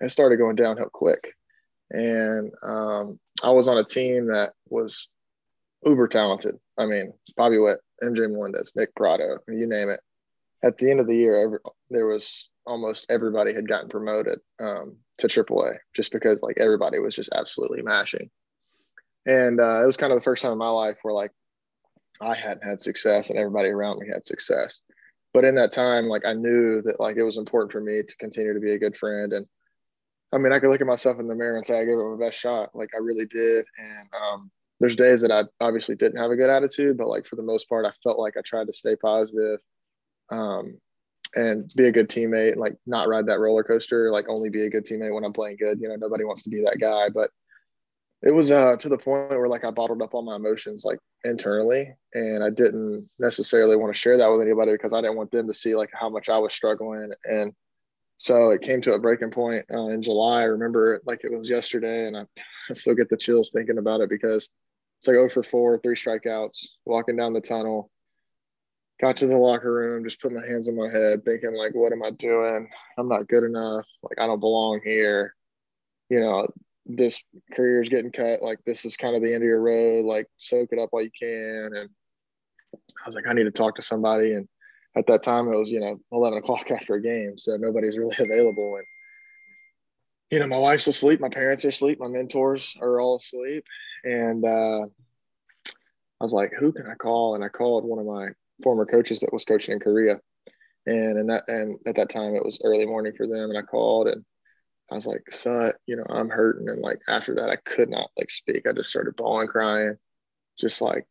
it 0.00 0.10
started 0.10 0.36
going 0.36 0.56
downhill 0.56 0.90
quick. 0.92 1.34
And 1.90 2.52
um, 2.62 3.18
I 3.42 3.50
was 3.50 3.68
on 3.68 3.78
a 3.78 3.84
team 3.84 4.26
that 4.26 4.52
was 4.68 5.08
uber 5.84 6.08
talented. 6.08 6.56
I 6.78 6.86
mean, 6.86 7.12
Bobby 7.36 7.58
Witt, 7.58 7.78
MJ 8.02 8.30
Melendez, 8.30 8.72
Nick 8.74 8.94
Pratto, 8.94 9.38
you 9.48 9.66
name 9.66 9.90
it. 9.90 10.00
At 10.62 10.78
the 10.78 10.90
end 10.90 11.00
of 11.00 11.06
the 11.06 11.16
year, 11.16 11.36
every, 11.36 11.58
there 11.90 12.06
was 12.06 12.48
almost 12.66 13.06
everybody 13.08 13.54
had 13.54 13.68
gotten 13.68 13.88
promoted 13.88 14.40
um, 14.60 14.96
to 15.18 15.28
AAA 15.28 15.76
just 15.94 16.12
because 16.12 16.42
like 16.42 16.58
everybody 16.58 16.98
was 16.98 17.14
just 17.14 17.30
absolutely 17.32 17.82
mashing. 17.82 18.30
And 19.24 19.60
uh, 19.60 19.82
it 19.82 19.86
was 19.86 19.96
kind 19.96 20.12
of 20.12 20.18
the 20.18 20.24
first 20.24 20.42
time 20.42 20.52
in 20.52 20.58
my 20.58 20.68
life 20.68 20.98
where 21.02 21.14
like 21.14 21.32
I 22.20 22.34
hadn't 22.34 22.64
had 22.64 22.80
success 22.80 23.30
and 23.30 23.38
everybody 23.38 23.68
around 23.68 23.98
me 23.98 24.08
had 24.08 24.24
success. 24.24 24.80
But 25.34 25.44
in 25.44 25.56
that 25.56 25.72
time, 25.72 26.06
like 26.06 26.24
I 26.24 26.32
knew 26.32 26.80
that 26.82 27.00
like 27.00 27.16
it 27.16 27.22
was 27.22 27.36
important 27.36 27.72
for 27.72 27.80
me 27.80 28.02
to 28.02 28.16
continue 28.16 28.54
to 28.54 28.60
be 28.60 28.72
a 28.72 28.78
good 28.78 28.96
friend. 28.96 29.32
And 29.32 29.46
I 30.32 30.38
mean, 30.38 30.52
I 30.52 30.58
could 30.58 30.70
look 30.70 30.80
at 30.80 30.86
myself 30.86 31.20
in 31.20 31.28
the 31.28 31.34
mirror 31.34 31.56
and 31.56 31.66
say 31.66 31.78
I 31.78 31.84
gave 31.84 31.98
it 31.98 32.16
my 32.18 32.26
best 32.26 32.38
shot. 32.38 32.70
Like 32.74 32.90
I 32.94 32.98
really 32.98 33.26
did. 33.26 33.66
And 33.78 34.08
um, 34.14 34.50
there's 34.80 34.96
days 34.96 35.22
that 35.22 35.30
I 35.30 35.44
obviously 35.60 35.94
didn't 35.94 36.20
have 36.20 36.30
a 36.30 36.36
good 36.36 36.50
attitude, 36.50 36.96
but 36.96 37.08
like 37.08 37.26
for 37.26 37.36
the 37.36 37.42
most 37.42 37.68
part, 37.68 37.84
I 37.84 37.92
felt 38.02 38.18
like 38.18 38.36
I 38.36 38.42
tried 38.44 38.66
to 38.66 38.72
stay 38.72 38.96
positive, 38.96 39.60
um, 40.30 40.78
and 41.34 41.70
be 41.76 41.86
a 41.86 41.92
good 41.92 42.08
teammate. 42.08 42.56
Like 42.56 42.76
not 42.86 43.08
ride 43.08 43.26
that 43.26 43.40
roller 43.40 43.64
coaster. 43.64 44.10
Like 44.10 44.28
only 44.28 44.50
be 44.50 44.66
a 44.66 44.70
good 44.70 44.86
teammate 44.86 45.14
when 45.14 45.24
I'm 45.24 45.32
playing 45.32 45.56
good. 45.58 45.80
You 45.80 45.88
know, 45.88 45.96
nobody 45.96 46.24
wants 46.24 46.42
to 46.44 46.50
be 46.50 46.62
that 46.62 46.78
guy, 46.80 47.08
but 47.08 47.30
it 48.22 48.34
was 48.34 48.50
uh, 48.50 48.76
to 48.76 48.88
the 48.88 48.98
point 48.98 49.30
where 49.30 49.48
like 49.48 49.64
I 49.64 49.70
bottled 49.70 50.02
up 50.02 50.14
all 50.14 50.22
my 50.22 50.36
emotions 50.36 50.84
like 50.84 50.98
internally, 51.24 51.94
and 52.14 52.42
I 52.42 52.50
didn't 52.50 53.08
necessarily 53.18 53.76
want 53.76 53.94
to 53.94 53.98
share 53.98 54.16
that 54.16 54.28
with 54.28 54.40
anybody 54.40 54.72
because 54.72 54.92
I 54.92 55.00
didn't 55.00 55.16
want 55.16 55.30
them 55.30 55.46
to 55.48 55.54
see 55.54 55.74
like 55.74 55.90
how 55.92 56.08
much 56.08 56.28
I 56.28 56.38
was 56.38 56.52
struggling. 56.52 57.12
And 57.24 57.52
so 58.16 58.50
it 58.50 58.62
came 58.62 58.80
to 58.82 58.94
a 58.94 58.98
breaking 58.98 59.30
point 59.30 59.66
uh, 59.72 59.88
in 59.88 60.02
July. 60.02 60.40
I 60.40 60.44
remember 60.44 61.00
like 61.04 61.20
it 61.24 61.36
was 61.36 61.50
yesterday, 61.50 62.06
and 62.06 62.16
I, 62.16 62.24
I 62.70 62.72
still 62.72 62.94
get 62.94 63.10
the 63.10 63.16
chills 63.16 63.50
thinking 63.50 63.78
about 63.78 64.00
it 64.00 64.10
because 64.10 64.48
it's 64.98 65.08
like 65.08 65.14
0 65.14 65.28
for 65.28 65.42
4, 65.42 65.80
three 65.80 65.94
strikeouts, 65.94 66.66
walking 66.84 67.16
down 67.16 67.34
the 67.34 67.40
tunnel. 67.40 67.90
Got 69.00 69.18
to 69.18 69.26
the 69.26 69.36
locker 69.36 69.72
room, 69.72 70.04
just 70.04 70.20
put 70.20 70.32
my 70.32 70.46
hands 70.46 70.68
on 70.68 70.76
my 70.76 70.90
head, 70.90 71.24
thinking 71.24 71.54
like, 71.54 71.74
"What 71.74 71.92
am 71.92 72.02
I 72.02 72.10
doing? 72.10 72.68
I'm 72.96 73.08
not 73.08 73.28
good 73.28 73.44
enough. 73.44 73.84
Like 74.02 74.18
I 74.18 74.26
don't 74.26 74.40
belong 74.40 74.80
here." 74.82 75.34
You 76.08 76.20
know, 76.20 76.48
this 76.86 77.22
career 77.52 77.82
is 77.82 77.88
getting 77.88 78.12
cut. 78.12 78.42
Like 78.42 78.58
this 78.64 78.84
is 78.84 78.96
kind 78.96 79.14
of 79.14 79.22
the 79.22 79.34
end 79.34 79.42
of 79.42 79.48
your 79.48 79.60
road. 79.60 80.06
Like 80.06 80.26
soak 80.38 80.70
it 80.72 80.78
up 80.78 80.88
while 80.92 81.02
you 81.02 81.10
can. 81.18 81.72
And 81.74 81.90
I 82.72 83.06
was 83.06 83.14
like, 83.14 83.26
I 83.28 83.34
need 83.34 83.44
to 83.44 83.50
talk 83.50 83.76
to 83.76 83.82
somebody. 83.82 84.32
And 84.32 84.48
at 84.96 85.06
that 85.08 85.22
time, 85.22 85.52
it 85.52 85.56
was 85.56 85.70
you 85.70 85.80
know 85.80 86.00
11 86.12 86.38
o'clock 86.38 86.70
after 86.70 86.94
a 86.94 87.02
game, 87.02 87.36
so 87.36 87.56
nobody's 87.56 87.98
really 87.98 88.16
available. 88.18 88.76
And 88.76 88.84
you 90.30 90.38
know, 90.40 90.46
my 90.46 90.58
wife's 90.58 90.86
asleep, 90.86 91.20
my 91.20 91.28
parents 91.28 91.64
are 91.64 91.68
asleep, 91.68 92.00
my 92.00 92.08
mentors 92.08 92.76
are 92.80 93.00
all 93.00 93.16
asleep, 93.16 93.64
and 94.04 94.44
uh, 94.44 94.86
I 96.20 96.24
was 96.24 96.32
like, 96.32 96.52
who 96.58 96.72
can 96.72 96.86
I 96.86 96.94
call? 96.94 97.34
And 97.34 97.44
I 97.44 97.48
called 97.48 97.84
one 97.84 97.98
of 97.98 98.06
my 98.06 98.30
former 98.62 98.86
coaches 98.86 99.20
that 99.20 99.32
was 99.32 99.44
coaching 99.44 99.72
in 99.74 99.80
Korea. 99.80 100.20
And 100.86 101.18
and 101.18 101.30
that 101.30 101.44
and 101.48 101.78
at 101.86 101.96
that 101.96 102.10
time 102.10 102.34
it 102.36 102.44
was 102.44 102.60
early 102.64 102.86
morning 102.86 103.12
for 103.16 103.26
them, 103.26 103.50
and 103.50 103.58
I 103.58 103.62
called 103.62 104.08
and 104.08 104.24
I 104.90 104.94
was 104.94 105.06
like, 105.06 105.24
Sut, 105.30 105.76
you 105.86 105.96
know, 105.96 106.06
I'm 106.08 106.28
hurting. 106.28 106.68
And 106.68 106.80
like 106.80 107.00
after 107.08 107.34
that, 107.36 107.50
I 107.50 107.56
could 107.56 107.90
not 107.90 108.10
like 108.16 108.30
speak. 108.30 108.68
I 108.68 108.72
just 108.72 108.90
started 108.90 109.16
bawling, 109.16 109.48
crying, 109.48 109.96
just 110.58 110.80
like 110.80 111.06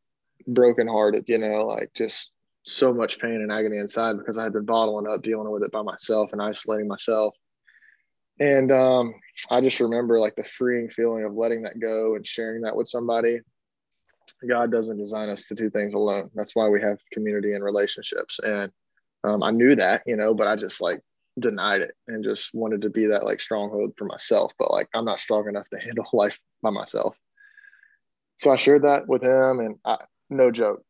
brokenhearted, 0.48 1.26
you 1.28 1.38
know, 1.38 1.66
like 1.66 1.92
just 1.94 2.32
so 2.64 2.94
much 2.94 3.20
pain 3.20 3.36
and 3.36 3.52
agony 3.52 3.78
inside 3.78 4.18
because 4.18 4.38
I 4.38 4.44
had 4.44 4.54
been 4.54 4.66
bottling 4.66 5.12
up, 5.12 5.22
dealing 5.22 5.52
with 5.52 5.64
it 5.64 5.72
by 5.72 5.82
myself 5.82 6.32
and 6.32 6.42
isolating 6.42 6.88
myself. 6.88 7.36
And 8.40 8.72
um, 8.72 9.14
I 9.50 9.62
just 9.62 9.80
remember 9.80 10.20
like 10.20 10.36
the 10.36 10.44
freeing 10.44 10.90
feeling 10.90 11.24
of 11.24 11.36
letting 11.36 11.64
that 11.64 11.80
go 11.80 12.16
and 12.16 12.26
sharing 12.26 12.62
that 12.62 12.76
with 12.76 12.88
somebody. 12.88 13.40
God 14.48 14.72
doesn't 14.72 14.98
design 14.98 15.30
us 15.30 15.48
to 15.48 15.56
do 15.56 15.70
things 15.70 15.94
alone. 15.94 16.30
That's 16.36 16.56
why 16.56 16.68
we 16.70 16.82
have 16.82 16.98
community 17.12 17.54
and 17.54 17.64
relationships. 17.64 18.40
And 18.44 18.72
um, 19.24 19.44
I 19.44 19.52
knew 19.52 19.76
that, 19.76 20.04
you 20.06 20.16
know, 20.16 20.34
but 20.34 20.48
I 20.48 20.56
just 20.56 20.82
like 20.82 21.02
denied 21.40 21.82
it 21.82 21.96
and 22.08 22.24
just 22.24 22.52
wanted 22.54 22.82
to 22.84 22.90
be 22.90 23.08
that 23.08 23.26
like 23.26 23.42
stronghold 23.42 23.94
for 23.98 24.06
myself. 24.06 24.54
But 24.58 24.72
like 24.72 24.88
I'm 24.94 25.06
not 25.06 25.20
strong 25.20 25.48
enough 25.48 25.70
to 25.70 25.80
handle 25.80 26.06
life 26.14 26.40
by 26.62 26.70
myself. 26.70 27.16
So 28.38 28.52
I 28.52 28.58
shared 28.58 28.84
that 28.84 29.08
with 29.08 29.24
him, 29.24 29.60
and 29.62 29.76
I, 29.86 29.98
no 30.30 30.52
joke. 30.52 30.84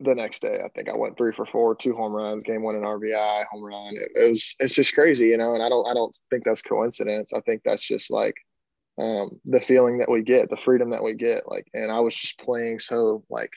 The 0.00 0.16
next 0.16 0.42
day, 0.42 0.58
I 0.64 0.68
think 0.70 0.88
I 0.88 0.96
went 0.96 1.16
three 1.16 1.32
for 1.32 1.46
four, 1.46 1.76
two 1.76 1.94
home 1.94 2.12
runs, 2.12 2.42
game 2.42 2.64
one 2.64 2.74
in 2.74 2.82
RBI, 2.82 3.44
home 3.46 3.62
run. 3.62 3.94
It, 3.94 4.20
it 4.20 4.28
was 4.30 4.56
it's 4.58 4.74
just 4.74 4.94
crazy, 4.94 5.26
you 5.26 5.36
know. 5.36 5.54
And 5.54 5.62
I 5.62 5.68
don't 5.68 5.86
I 5.86 5.94
don't 5.94 6.14
think 6.28 6.44
that's 6.44 6.62
coincidence. 6.62 7.32
I 7.32 7.40
think 7.40 7.62
that's 7.64 7.86
just 7.86 8.10
like 8.10 8.34
um, 9.02 9.40
the 9.44 9.60
feeling 9.60 9.98
that 9.98 10.10
we 10.10 10.22
get, 10.22 10.50
the 10.50 10.56
freedom 10.56 10.90
that 10.90 11.02
we 11.02 11.14
get. 11.14 11.48
Like, 11.48 11.66
and 11.74 11.90
I 11.90 12.00
was 12.00 12.14
just 12.14 12.38
playing 12.38 12.78
so 12.78 13.24
like 13.28 13.52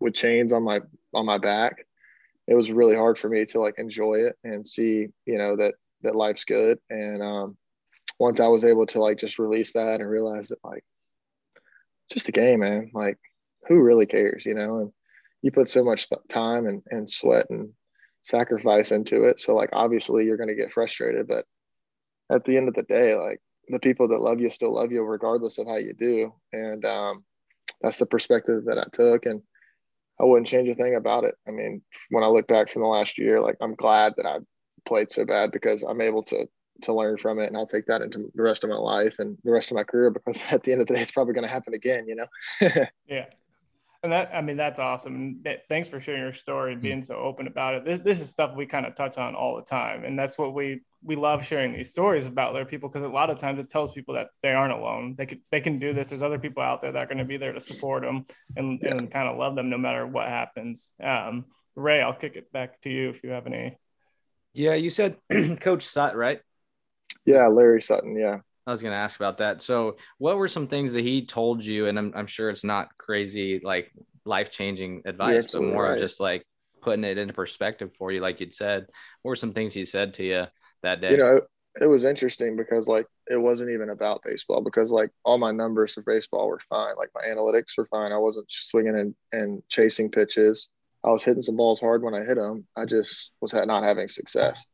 with 0.00 0.14
chains 0.14 0.52
on 0.52 0.62
my 0.62 0.80
on 1.14 1.26
my 1.26 1.38
back 1.38 1.86
it 2.46 2.54
was 2.54 2.72
really 2.72 2.96
hard 2.96 3.18
for 3.18 3.28
me 3.28 3.44
to 3.46 3.60
like 3.60 3.78
enjoy 3.78 4.14
it 4.14 4.36
and 4.44 4.66
see, 4.66 5.08
you 5.26 5.38
know, 5.38 5.56
that 5.56 5.74
that 6.02 6.16
life's 6.16 6.44
good. 6.44 6.78
And 6.90 7.22
um, 7.22 7.56
once 8.18 8.40
I 8.40 8.48
was 8.48 8.64
able 8.64 8.86
to 8.86 9.00
like 9.00 9.18
just 9.18 9.38
release 9.38 9.74
that 9.74 10.00
and 10.00 10.10
realize 10.10 10.48
that 10.48 10.58
like 10.64 10.84
just 12.10 12.28
a 12.28 12.32
game, 12.32 12.60
man. 12.60 12.90
Like 12.92 13.18
who 13.68 13.80
really 13.80 14.06
cares, 14.06 14.44
you 14.44 14.54
know? 14.54 14.78
And 14.78 14.92
you 15.42 15.52
put 15.52 15.68
so 15.68 15.84
much 15.84 16.08
time 16.28 16.66
and, 16.66 16.82
and 16.90 17.08
sweat 17.08 17.46
and 17.50 17.70
sacrifice 18.24 18.90
into 18.90 19.24
it. 19.24 19.38
So 19.40 19.54
like 19.54 19.70
obviously 19.72 20.24
you're 20.24 20.36
gonna 20.36 20.54
get 20.54 20.72
frustrated, 20.72 21.28
but 21.28 21.46
at 22.30 22.44
the 22.44 22.56
end 22.56 22.68
of 22.68 22.74
the 22.74 22.82
day, 22.82 23.14
like 23.14 23.40
the 23.72 23.80
people 23.80 24.08
that 24.08 24.20
love 24.20 24.38
you 24.38 24.50
still 24.50 24.74
love 24.74 24.92
you 24.92 25.02
regardless 25.02 25.58
of 25.58 25.66
how 25.66 25.76
you 25.76 25.94
do. 25.94 26.32
And 26.52 26.84
um, 26.84 27.24
that's 27.80 27.98
the 27.98 28.06
perspective 28.06 28.66
that 28.66 28.78
I 28.78 28.84
took. 28.92 29.24
And 29.26 29.42
I 30.20 30.24
wouldn't 30.24 30.46
change 30.46 30.68
a 30.68 30.74
thing 30.74 30.94
about 30.94 31.24
it. 31.24 31.34
I 31.48 31.50
mean, 31.50 31.82
when 32.10 32.22
I 32.22 32.28
look 32.28 32.46
back 32.46 32.68
from 32.68 32.82
the 32.82 32.88
last 32.88 33.18
year, 33.18 33.40
like 33.40 33.56
I'm 33.60 33.74
glad 33.74 34.14
that 34.18 34.26
I 34.26 34.38
played 34.86 35.10
so 35.10 35.24
bad 35.24 35.52
because 35.52 35.82
I'm 35.82 36.00
able 36.00 36.22
to 36.24 36.46
to 36.82 36.94
learn 36.94 37.16
from 37.16 37.38
it 37.38 37.46
and 37.46 37.56
I'll 37.56 37.66
take 37.66 37.86
that 37.86 38.02
into 38.02 38.30
the 38.34 38.42
rest 38.42 38.64
of 38.64 38.70
my 38.70 38.76
life 38.76 39.16
and 39.18 39.36
the 39.44 39.52
rest 39.52 39.70
of 39.70 39.76
my 39.76 39.84
career 39.84 40.10
because 40.10 40.42
at 40.50 40.62
the 40.62 40.72
end 40.72 40.80
of 40.80 40.88
the 40.88 40.94
day 40.94 41.00
it's 41.00 41.12
probably 41.12 41.34
going 41.34 41.46
to 41.46 41.52
happen 41.52 41.74
again, 41.74 42.06
you 42.06 42.16
know. 42.16 42.26
yeah. 43.06 43.26
And 44.02 44.10
that, 44.10 44.30
I 44.34 44.40
mean, 44.40 44.56
that's 44.56 44.80
awesome. 44.80 45.14
And 45.14 45.58
thanks 45.68 45.88
for 45.88 46.00
sharing 46.00 46.22
your 46.22 46.32
story 46.32 46.72
and 46.72 46.80
hmm. 46.80 46.82
being 46.82 47.02
so 47.02 47.14
open 47.16 47.46
about 47.46 47.74
it. 47.74 47.84
This, 47.84 47.98
this 47.98 48.20
is 48.20 48.30
stuff 48.30 48.56
we 48.56 48.66
kind 48.66 48.84
of 48.84 48.96
touch 48.96 49.16
on 49.16 49.36
all 49.36 49.56
the 49.56 49.62
time. 49.62 50.04
And 50.04 50.18
that's 50.18 50.36
what 50.36 50.54
we, 50.54 50.80
we 51.04 51.14
love 51.14 51.44
sharing 51.44 51.72
these 51.72 51.90
stories 51.90 52.26
about 52.26 52.50
other 52.50 52.64
people 52.64 52.88
because 52.88 53.04
a 53.04 53.08
lot 53.08 53.30
of 53.30 53.38
times 53.38 53.60
it 53.60 53.70
tells 53.70 53.92
people 53.92 54.14
that 54.14 54.28
they 54.42 54.52
aren't 54.52 54.72
alone. 54.72 55.14
They 55.16 55.26
could, 55.26 55.40
they 55.52 55.60
can 55.60 55.78
do 55.78 55.92
this. 55.92 56.08
There's 56.08 56.22
other 56.22 56.38
people 56.38 56.62
out 56.62 56.82
there 56.82 56.90
that 56.90 56.98
are 56.98 57.06
going 57.06 57.18
to 57.18 57.24
be 57.24 57.36
there 57.36 57.52
to 57.52 57.60
support 57.60 58.02
them 58.02 58.24
and, 58.56 58.80
yeah. 58.82 58.90
and 58.90 59.10
kind 59.10 59.28
of 59.28 59.38
love 59.38 59.54
them 59.54 59.70
no 59.70 59.78
matter 59.78 60.04
what 60.04 60.28
happens. 60.28 60.90
Um, 61.02 61.44
Ray, 61.76 62.02
I'll 62.02 62.12
kick 62.12 62.34
it 62.34 62.52
back 62.52 62.80
to 62.82 62.90
you 62.90 63.08
if 63.08 63.22
you 63.22 63.30
have 63.30 63.46
any. 63.46 63.78
Yeah, 64.52 64.74
you 64.74 64.90
said 64.90 65.16
Coach 65.60 65.86
Sutton, 65.86 66.18
right? 66.18 66.40
Yeah, 67.24 67.46
Larry 67.46 67.80
Sutton. 67.80 68.16
Yeah. 68.16 68.38
I 68.66 68.70
was 68.70 68.82
going 68.82 68.92
to 68.92 68.98
ask 68.98 69.18
about 69.18 69.38
that. 69.38 69.62
So, 69.62 69.96
what 70.18 70.36
were 70.36 70.48
some 70.48 70.68
things 70.68 70.92
that 70.92 71.02
he 71.02 71.26
told 71.26 71.64
you? 71.64 71.88
And 71.88 71.98
I'm, 71.98 72.12
I'm 72.14 72.26
sure 72.26 72.50
it's 72.50 72.64
not 72.64 72.96
crazy, 72.96 73.60
like 73.62 73.92
life 74.24 74.50
changing 74.50 75.02
advice, 75.04 75.52
but 75.52 75.62
more 75.62 75.84
right. 75.84 75.94
of 75.94 75.98
just 75.98 76.20
like 76.20 76.46
putting 76.80 77.04
it 77.04 77.18
into 77.18 77.34
perspective 77.34 77.90
for 77.96 78.12
you, 78.12 78.20
like 78.20 78.40
you'd 78.40 78.54
said. 78.54 78.86
What 79.22 79.30
were 79.30 79.36
some 79.36 79.52
things 79.52 79.72
he 79.72 79.84
said 79.84 80.14
to 80.14 80.24
you 80.24 80.46
that 80.82 81.00
day? 81.00 81.12
You 81.12 81.16
know, 81.16 81.40
it 81.80 81.86
was 81.86 82.04
interesting 82.04 82.56
because 82.56 82.86
like 82.88 83.06
it 83.30 83.40
wasn't 83.40 83.70
even 83.70 83.90
about 83.90 84.22
baseball 84.24 84.62
because 84.62 84.92
like 84.92 85.10
all 85.24 85.38
my 85.38 85.52
numbers 85.52 85.94
for 85.94 86.02
baseball 86.02 86.48
were 86.48 86.60
fine. 86.68 86.94
Like 86.96 87.10
my 87.14 87.22
analytics 87.22 87.76
were 87.78 87.86
fine. 87.86 88.12
I 88.12 88.18
wasn't 88.18 88.46
swinging 88.48 88.98
and, 88.98 89.14
and 89.32 89.62
chasing 89.68 90.10
pitches. 90.10 90.68
I 91.04 91.10
was 91.10 91.24
hitting 91.24 91.42
some 91.42 91.56
balls 91.56 91.80
hard 91.80 92.02
when 92.02 92.14
I 92.14 92.24
hit 92.24 92.36
them. 92.36 92.66
I 92.76 92.84
just 92.84 93.32
was 93.40 93.54
not 93.54 93.82
having 93.82 94.08
success. 94.08 94.64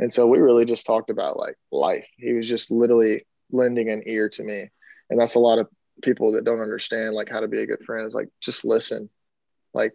And 0.00 0.10
so 0.10 0.26
we 0.26 0.38
really 0.38 0.64
just 0.64 0.86
talked 0.86 1.10
about 1.10 1.38
like 1.38 1.56
life. 1.70 2.06
He 2.16 2.32
was 2.32 2.48
just 2.48 2.70
literally 2.70 3.26
lending 3.52 3.90
an 3.90 4.02
ear 4.06 4.30
to 4.30 4.42
me. 4.42 4.70
And 5.10 5.20
that's 5.20 5.34
a 5.34 5.40
lot 5.40 5.58
of 5.58 5.68
people 6.02 6.32
that 6.32 6.44
don't 6.44 6.62
understand 6.62 7.14
like 7.14 7.28
how 7.28 7.40
to 7.40 7.48
be 7.48 7.60
a 7.60 7.66
good 7.66 7.84
friend 7.84 8.06
is 8.06 8.14
like 8.14 8.30
just 8.40 8.64
listen. 8.64 9.10
Like 9.74 9.92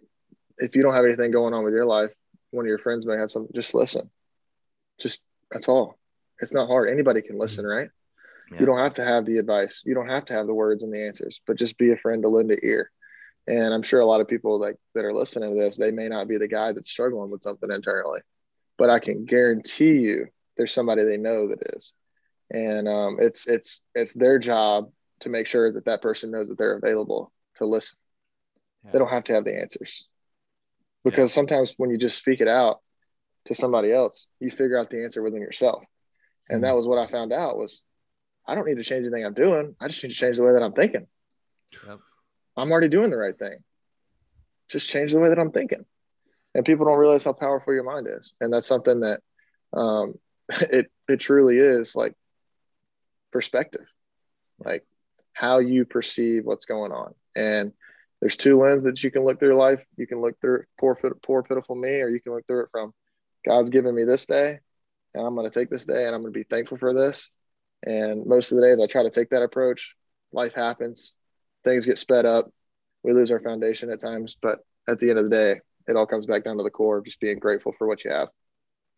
if 0.58 0.76
you 0.76 0.82
don't 0.84 0.94
have 0.94 1.04
anything 1.04 1.32
going 1.32 1.54
on 1.54 1.64
with 1.64 1.74
your 1.74 1.86
life, 1.86 2.12
one 2.52 2.64
of 2.64 2.68
your 2.68 2.78
friends 2.78 3.04
may 3.04 3.16
have 3.16 3.32
something, 3.32 3.50
just 3.52 3.74
listen. 3.74 4.08
Just 5.00 5.18
that's 5.50 5.68
all. 5.68 5.98
It's 6.38 6.54
not 6.54 6.68
hard. 6.68 6.88
Anybody 6.88 7.20
can 7.20 7.36
listen, 7.36 7.64
mm-hmm. 7.64 7.76
right? 7.76 7.90
Yeah. 8.52 8.60
You 8.60 8.66
don't 8.66 8.78
have 8.78 8.94
to 8.94 9.04
have 9.04 9.26
the 9.26 9.38
advice. 9.38 9.82
You 9.84 9.94
don't 9.94 10.08
have 10.08 10.26
to 10.26 10.34
have 10.34 10.46
the 10.46 10.54
words 10.54 10.84
and 10.84 10.92
the 10.92 11.04
answers, 11.04 11.40
but 11.48 11.58
just 11.58 11.78
be 11.78 11.90
a 11.90 11.96
friend 11.96 12.22
to 12.22 12.28
lend 12.28 12.52
an 12.52 12.60
ear. 12.62 12.92
And 13.48 13.74
I'm 13.74 13.82
sure 13.82 13.98
a 13.98 14.06
lot 14.06 14.20
of 14.20 14.28
people 14.28 14.60
like 14.60 14.76
that 14.94 15.04
are 15.04 15.12
listening 15.12 15.52
to 15.52 15.60
this, 15.60 15.76
they 15.76 15.90
may 15.90 16.06
not 16.06 16.28
be 16.28 16.38
the 16.38 16.46
guy 16.46 16.70
that's 16.70 16.88
struggling 16.88 17.30
with 17.30 17.42
something 17.42 17.72
internally 17.72 18.20
but 18.78 18.90
I 18.90 18.98
can 18.98 19.24
guarantee 19.24 19.98
you 19.98 20.26
there's 20.56 20.72
somebody 20.72 21.04
they 21.04 21.16
know 21.16 21.48
that 21.48 21.76
is. 21.76 21.92
And 22.50 22.88
um, 22.88 23.18
it's 23.20 23.46
it's 23.46 23.80
it's 23.94 24.14
their 24.14 24.38
job 24.38 24.90
to 25.20 25.28
make 25.28 25.46
sure 25.46 25.72
that 25.72 25.86
that 25.86 26.02
person 26.02 26.30
knows 26.30 26.48
that 26.48 26.58
they're 26.58 26.76
available 26.76 27.32
to 27.56 27.66
listen. 27.66 27.98
Yeah. 28.84 28.92
They 28.92 28.98
don't 28.98 29.08
have 29.08 29.24
to 29.24 29.34
have 29.34 29.44
the 29.44 29.58
answers 29.58 30.06
because 31.04 31.30
yeah. 31.32 31.34
sometimes 31.34 31.74
when 31.76 31.90
you 31.90 31.98
just 31.98 32.18
speak 32.18 32.40
it 32.40 32.48
out, 32.48 32.80
to 33.46 33.54
somebody 33.54 33.92
else, 33.92 34.26
you 34.40 34.50
figure 34.50 34.78
out 34.78 34.90
the 34.90 35.02
answer 35.02 35.22
within 35.22 35.40
yourself. 35.40 35.82
And 36.48 36.62
that 36.62 36.68
mm-hmm. 36.68 36.76
was 36.76 36.86
what 36.86 36.98
I 36.98 37.06
found 37.06 37.32
out 37.32 37.56
was 37.56 37.82
I 38.46 38.54
don't 38.54 38.66
need 38.66 38.76
to 38.76 38.84
change 38.84 39.04
anything 39.04 39.24
I'm 39.24 39.34
doing. 39.34 39.74
I 39.80 39.88
just 39.88 40.02
need 40.02 40.10
to 40.10 40.16
change 40.16 40.36
the 40.36 40.44
way 40.44 40.52
that 40.52 40.62
I'm 40.62 40.72
thinking. 40.72 41.06
Yep. 41.86 41.98
I'm 42.56 42.70
already 42.70 42.88
doing 42.88 43.10
the 43.10 43.16
right 43.16 43.36
thing. 43.36 43.58
Just 44.68 44.88
change 44.88 45.12
the 45.12 45.18
way 45.18 45.28
that 45.28 45.38
I'm 45.38 45.52
thinking. 45.52 45.84
And 46.56 46.64
people 46.64 46.86
don't 46.86 46.98
realize 46.98 47.22
how 47.22 47.34
powerful 47.34 47.74
your 47.74 47.84
mind 47.84 48.08
is. 48.10 48.32
And 48.40 48.50
that's 48.50 48.66
something 48.66 49.00
that 49.00 49.20
um, 49.74 50.14
it 50.48 50.90
it 51.06 51.20
truly 51.20 51.58
is 51.58 51.94
like 51.94 52.14
perspective. 53.30 53.86
Like 54.58 54.86
how 55.34 55.58
you 55.58 55.84
perceive 55.84 56.46
what's 56.46 56.64
going 56.64 56.92
on. 56.92 57.14
And 57.36 57.72
there's 58.22 58.38
two 58.38 58.58
lenses 58.58 58.84
that 58.84 59.04
you 59.04 59.10
can 59.10 59.22
look 59.22 59.38
through 59.38 59.54
life. 59.58 59.84
You 59.98 60.06
can 60.06 60.22
look 60.22 60.40
through 60.40 60.64
poor, 60.80 60.98
poor, 61.22 61.42
pitiful 61.42 61.76
me, 61.76 62.00
or 62.00 62.08
you 62.08 62.20
can 62.20 62.32
look 62.32 62.46
through 62.46 62.62
it 62.62 62.70
from 62.72 62.94
God's 63.44 63.68
given 63.68 63.94
me 63.94 64.04
this 64.04 64.24
day, 64.24 64.60
and 65.14 65.26
I'm 65.26 65.34
going 65.34 65.48
to 65.48 65.56
take 65.56 65.68
this 65.68 65.84
day, 65.84 66.06
and 66.06 66.14
I'm 66.14 66.22
going 66.22 66.32
to 66.32 66.38
be 66.38 66.44
thankful 66.44 66.78
for 66.78 66.94
this. 66.94 67.28
And 67.82 68.24
most 68.24 68.50
of 68.50 68.56
the 68.56 68.62
days, 68.62 68.78
I 68.82 68.86
try 68.86 69.02
to 69.02 69.10
take 69.10 69.28
that 69.30 69.42
approach. 69.42 69.94
Life 70.32 70.54
happens, 70.54 71.14
things 71.64 71.84
get 71.84 71.98
sped 71.98 72.24
up, 72.24 72.50
we 73.02 73.12
lose 73.12 73.30
our 73.30 73.40
foundation 73.40 73.90
at 73.90 74.00
times, 74.00 74.36
but 74.40 74.60
at 74.88 74.98
the 74.98 75.10
end 75.10 75.18
of 75.18 75.28
the 75.28 75.36
day, 75.36 75.60
it 75.88 75.96
all 75.96 76.06
comes 76.06 76.26
back 76.26 76.44
down 76.44 76.56
to 76.56 76.62
the 76.62 76.70
core 76.70 76.98
of 76.98 77.04
just 77.04 77.20
being 77.20 77.38
grateful 77.38 77.72
for 77.78 77.86
what 77.86 78.04
you 78.04 78.10
have. 78.10 78.28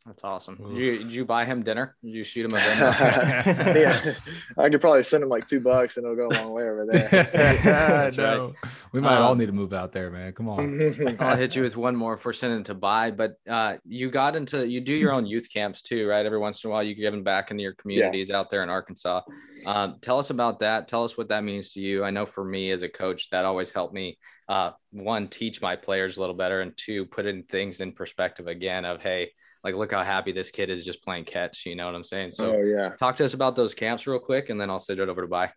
That's 0.07 0.24
awesome. 0.24 0.57
Did 0.57 0.78
you, 0.78 0.99
did 0.99 1.12
you 1.12 1.24
buy 1.24 1.44
him 1.44 1.62
dinner? 1.62 1.96
Did 2.03 2.14
you 2.14 2.24
shoot 2.24 2.46
him 2.46 2.55
a 2.55 2.61
dinner? 2.61 3.78
yeah, 3.78 4.14
I 4.57 4.70
could 4.70 4.80
probably 4.80 5.03
send 5.03 5.22
him 5.22 5.28
like 5.28 5.46
two 5.46 5.61
bucks 5.61 5.96
and 5.96 6.07
it'll 6.07 6.16
go 6.16 6.28
a 6.28 6.36
long 6.40 6.53
way 6.53 6.62
over 6.62 6.86
there. 6.86 8.11
no, 8.16 8.40
right. 8.40 8.72
we 8.92 9.01
might 9.01 9.16
um, 9.16 9.22
all 9.22 9.34
need 9.34 9.46
to 9.46 9.53
move 9.53 9.72
out 9.72 9.92
there, 9.92 10.11
man. 10.11 10.32
Come 10.32 10.49
on. 10.49 11.16
I'll 11.20 11.36
hit 11.36 11.57
you 11.57 11.62
with 11.62 11.76
one 11.76 11.96
more 11.96 12.16
for 12.16 12.32
sending 12.32 12.62
to 12.64 12.74
buy. 12.74 13.11
But 13.11 13.34
uh, 13.49 13.76
you 13.84 14.11
got 14.11 14.36
into 14.36 14.66
you 14.66 14.80
do 14.80 14.94
your 14.94 15.12
own 15.12 15.26
youth 15.26 15.49
camps 15.53 15.82
too, 15.82 16.07
right? 16.07 16.24
Every 16.24 16.38
once 16.38 16.64
in 16.64 16.70
a 16.70 16.72
while, 16.72 16.82
you 16.82 16.94
give 16.94 17.12
them 17.12 17.24
back 17.24 17.51
into 17.51 17.62
your 17.62 17.74
communities 17.74 18.28
yeah. 18.30 18.38
out 18.38 18.51
there 18.51 18.62
in 18.62 18.70
Arkansas. 18.70 19.22
Um, 19.66 19.96
tell 20.01 20.18
us 20.18 20.30
about 20.30 20.61
that. 20.61 20.88
Tell 20.88 21.05
us 21.05 21.18
what 21.18 21.28
that 21.28 21.44
means 21.44 21.72
to 21.72 21.80
you. 21.80 22.05
I 22.05 22.11
know 22.11 22.24
for 22.24 22.44
me 22.44 22.70
as 22.70 22.82
a 22.82 22.88
coach, 22.88 23.30
that 23.30 23.44
always 23.44 23.72
helped 23.72 23.94
me. 23.94 24.16
Uh, 24.49 24.70
one, 24.92 25.28
teach 25.28 25.61
my 25.61 25.76
players 25.76 26.16
a 26.16 26.20
little 26.20 26.36
better, 26.36 26.62
and 26.62 26.72
two, 26.76 27.05
put 27.05 27.26
in 27.26 27.42
things 27.42 27.80
in 27.80 27.92
perspective 27.92 28.46
again 28.46 28.86
of 28.86 29.03
hey 29.03 29.32
like 29.64 29.74
look 29.74 29.92
how 29.92 30.02
happy 30.02 30.32
this 30.32 30.50
kid 30.50 30.70
is 30.70 30.84
just 30.84 31.02
playing 31.02 31.24
catch 31.24 31.64
you 31.66 31.74
know 31.74 31.86
what 31.86 31.94
i'm 31.94 32.04
saying? 32.04 32.30
So 32.30 32.54
oh, 32.54 32.62
yeah. 32.62 32.90
talk 32.90 33.16
to 33.16 33.24
us 33.24 33.34
about 33.34 33.56
those 33.56 33.74
camps 33.74 34.06
real 34.06 34.18
quick 34.18 34.50
and 34.50 34.61
then 34.61 34.70
i'll 34.70 34.78
send 34.78 34.98
it 34.98 35.09
over 35.09 35.22
to 35.22 35.28
buy 35.28 35.50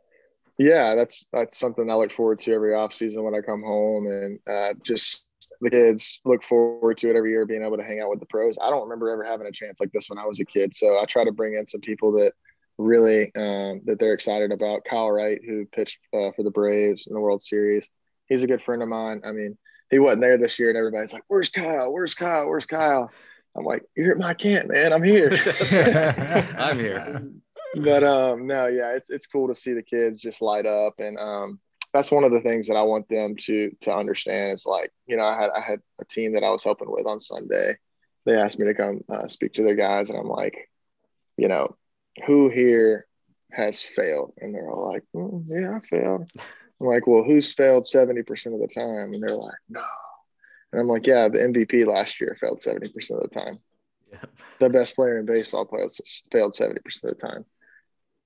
yeah 0.57 0.95
that's 0.95 1.27
that's 1.31 1.57
something 1.57 1.89
i 1.89 1.95
look 1.95 2.11
forward 2.11 2.39
to 2.41 2.53
every 2.53 2.73
off 2.73 2.93
season 2.93 3.23
when 3.23 3.35
i 3.35 3.41
come 3.41 3.61
home 3.61 4.07
and 4.07 4.39
uh, 4.49 4.73
just 4.83 5.25
the 5.59 5.69
kids 5.69 6.21
look 6.25 6.43
forward 6.43 6.97
to 6.97 7.09
it 7.09 7.15
every 7.15 7.31
year 7.31 7.45
being 7.45 7.63
able 7.63 7.77
to 7.77 7.83
hang 7.83 7.99
out 7.99 8.09
with 8.09 8.19
the 8.19 8.25
pros. 8.25 8.57
I 8.59 8.69
don't 8.69 8.83
remember 8.83 9.09
ever 9.09 9.23
having 9.23 9.47
a 9.47 9.51
chance 9.51 9.79
like 9.79 9.91
this 9.91 10.09
when 10.09 10.19
i 10.19 10.25
was 10.25 10.39
a 10.39 10.45
kid 10.45 10.73
so 10.73 10.99
i 10.99 11.05
try 11.05 11.23
to 11.23 11.31
bring 11.31 11.55
in 11.55 11.65
some 11.65 11.81
people 11.81 12.11
that 12.13 12.33
really 12.77 13.31
um, 13.35 13.81
that 13.85 13.97
they're 13.99 14.13
excited 14.13 14.51
about. 14.51 14.85
Kyle 14.89 15.11
wright 15.11 15.39
who 15.45 15.65
pitched 15.65 15.99
uh, 16.13 16.31
for 16.35 16.43
the 16.43 16.51
braves 16.51 17.05
in 17.07 17.13
the 17.13 17.19
world 17.19 17.43
series 17.43 17.89
he's 18.27 18.43
a 18.43 18.47
good 18.47 18.61
friend 18.61 18.81
of 18.81 18.87
mine. 18.89 19.21
I 19.25 19.31
mean 19.31 19.57
he 19.89 19.99
wasn't 19.99 20.21
there 20.21 20.37
this 20.37 20.57
year 20.57 20.69
and 20.69 20.77
everybody's 20.77 21.13
like 21.13 21.23
where's 21.27 21.49
kyle? 21.49 21.91
Where's 21.91 22.15
kyle? 22.15 22.47
Where's 22.47 22.65
kyle 22.65 23.11
I'm 23.55 23.65
like, 23.65 23.83
you're 23.95 24.11
at 24.11 24.17
my 24.17 24.33
camp, 24.33 24.69
man. 24.69 24.93
I'm 24.93 25.03
here. 25.03 25.31
I'm 26.57 26.79
here. 26.79 27.23
But 27.75 28.03
um, 28.03 28.47
no, 28.47 28.67
yeah, 28.67 28.91
it's 28.91 29.09
it's 29.09 29.27
cool 29.27 29.47
to 29.47 29.55
see 29.55 29.73
the 29.73 29.83
kids 29.83 30.19
just 30.19 30.41
light 30.41 30.65
up, 30.65 30.95
and 30.99 31.17
um, 31.17 31.59
that's 31.93 32.11
one 32.11 32.23
of 32.23 32.31
the 32.31 32.41
things 32.41 32.67
that 32.67 32.75
I 32.75 32.81
want 32.81 33.07
them 33.07 33.35
to 33.35 33.71
to 33.81 33.95
understand. 33.95 34.53
Is 34.53 34.65
like, 34.65 34.91
you 35.05 35.17
know, 35.17 35.23
I 35.23 35.41
had 35.41 35.51
I 35.51 35.61
had 35.61 35.79
a 35.99 36.05
team 36.05 36.33
that 36.33 36.43
I 36.43 36.49
was 36.49 36.63
helping 36.63 36.91
with 36.91 37.05
on 37.05 37.19
Sunday. 37.19 37.77
They 38.25 38.35
asked 38.35 38.59
me 38.59 38.65
to 38.65 38.73
come 38.73 39.01
uh, 39.09 39.27
speak 39.27 39.53
to 39.53 39.63
their 39.63 39.75
guys, 39.75 40.09
and 40.09 40.19
I'm 40.19 40.27
like, 40.27 40.69
you 41.37 41.47
know, 41.47 41.75
who 42.25 42.49
here 42.49 43.07
has 43.51 43.81
failed? 43.81 44.33
And 44.37 44.53
they're 44.53 44.69
all 44.69 44.91
like, 44.91 45.03
mm, 45.15 45.45
yeah, 45.47 45.77
I 45.77 45.79
failed. 45.87 46.29
I'm 46.79 46.87
like, 46.87 47.07
well, 47.07 47.23
who's 47.23 47.53
failed 47.53 47.85
70% 47.85 48.53
of 48.53 48.59
the 48.59 48.67
time? 48.67 49.13
And 49.13 49.21
they're 49.21 49.35
like, 49.35 49.57
no, 49.69 49.83
and 50.71 50.81
I'm 50.81 50.87
like, 50.87 51.07
yeah, 51.07 51.27
the 51.27 51.39
MVP 51.39 51.85
last 51.85 52.21
year 52.21 52.35
failed 52.39 52.61
70% 52.61 52.85
of 53.11 53.29
the 53.29 53.39
time. 53.39 53.59
Yeah. 54.11 54.25
The 54.59 54.69
best 54.69 54.95
player 54.95 55.19
in 55.19 55.25
baseball 55.25 55.65
players 55.65 55.99
failed 56.31 56.55
70% 56.55 56.77
of 57.03 57.09
the 57.09 57.15
time. 57.15 57.45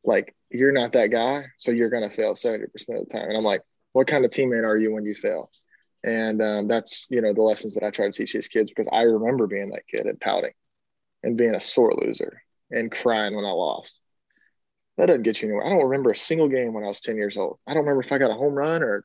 Like, 0.03 0.35
you're 0.51 0.71
not 0.71 0.93
that 0.93 1.07
guy, 1.07 1.45
so 1.57 1.71
you're 1.71 1.89
going 1.89 2.07
to 2.07 2.15
fail 2.15 2.33
70% 2.33 2.63
of 2.63 2.71
the 2.77 3.05
time. 3.11 3.29
And 3.29 3.37
I'm 3.37 3.43
like, 3.43 3.61
what 3.93 4.07
kind 4.07 4.25
of 4.25 4.31
teammate 4.31 4.65
are 4.65 4.77
you 4.77 4.93
when 4.93 5.05
you 5.05 5.15
fail? 5.15 5.49
And 6.03 6.41
um, 6.41 6.67
that's, 6.67 7.07
you 7.09 7.21
know, 7.21 7.33
the 7.33 7.41
lessons 7.41 7.73
that 7.73 7.83
I 7.83 7.89
try 7.89 8.05
to 8.05 8.11
teach 8.11 8.33
these 8.33 8.47
kids 8.47 8.69
because 8.69 8.87
I 8.91 9.01
remember 9.03 9.47
being 9.47 9.71
that 9.71 9.87
kid 9.87 10.05
and 10.05 10.19
pouting 10.19 10.53
and 11.23 11.37
being 11.37 11.55
a 11.55 11.59
sore 11.59 11.95
loser 11.95 12.43
and 12.69 12.91
crying 12.91 13.35
when 13.35 13.45
I 13.45 13.51
lost. 13.51 13.99
That 14.97 15.07
doesn't 15.07 15.23
get 15.23 15.41
you 15.41 15.47
anywhere. 15.47 15.65
I 15.65 15.69
don't 15.69 15.89
remember 15.89 16.11
a 16.11 16.15
single 16.15 16.47
game 16.47 16.73
when 16.73 16.83
I 16.83 16.87
was 16.87 16.99
10 16.99 17.17
years 17.17 17.37
old. 17.37 17.57
I 17.65 17.73
don't 17.73 17.83
remember 17.83 18.03
if 18.03 18.11
I 18.11 18.19
got 18.19 18.29
a 18.31 18.35
home 18.35 18.53
run 18.53 18.83
or, 18.83 19.03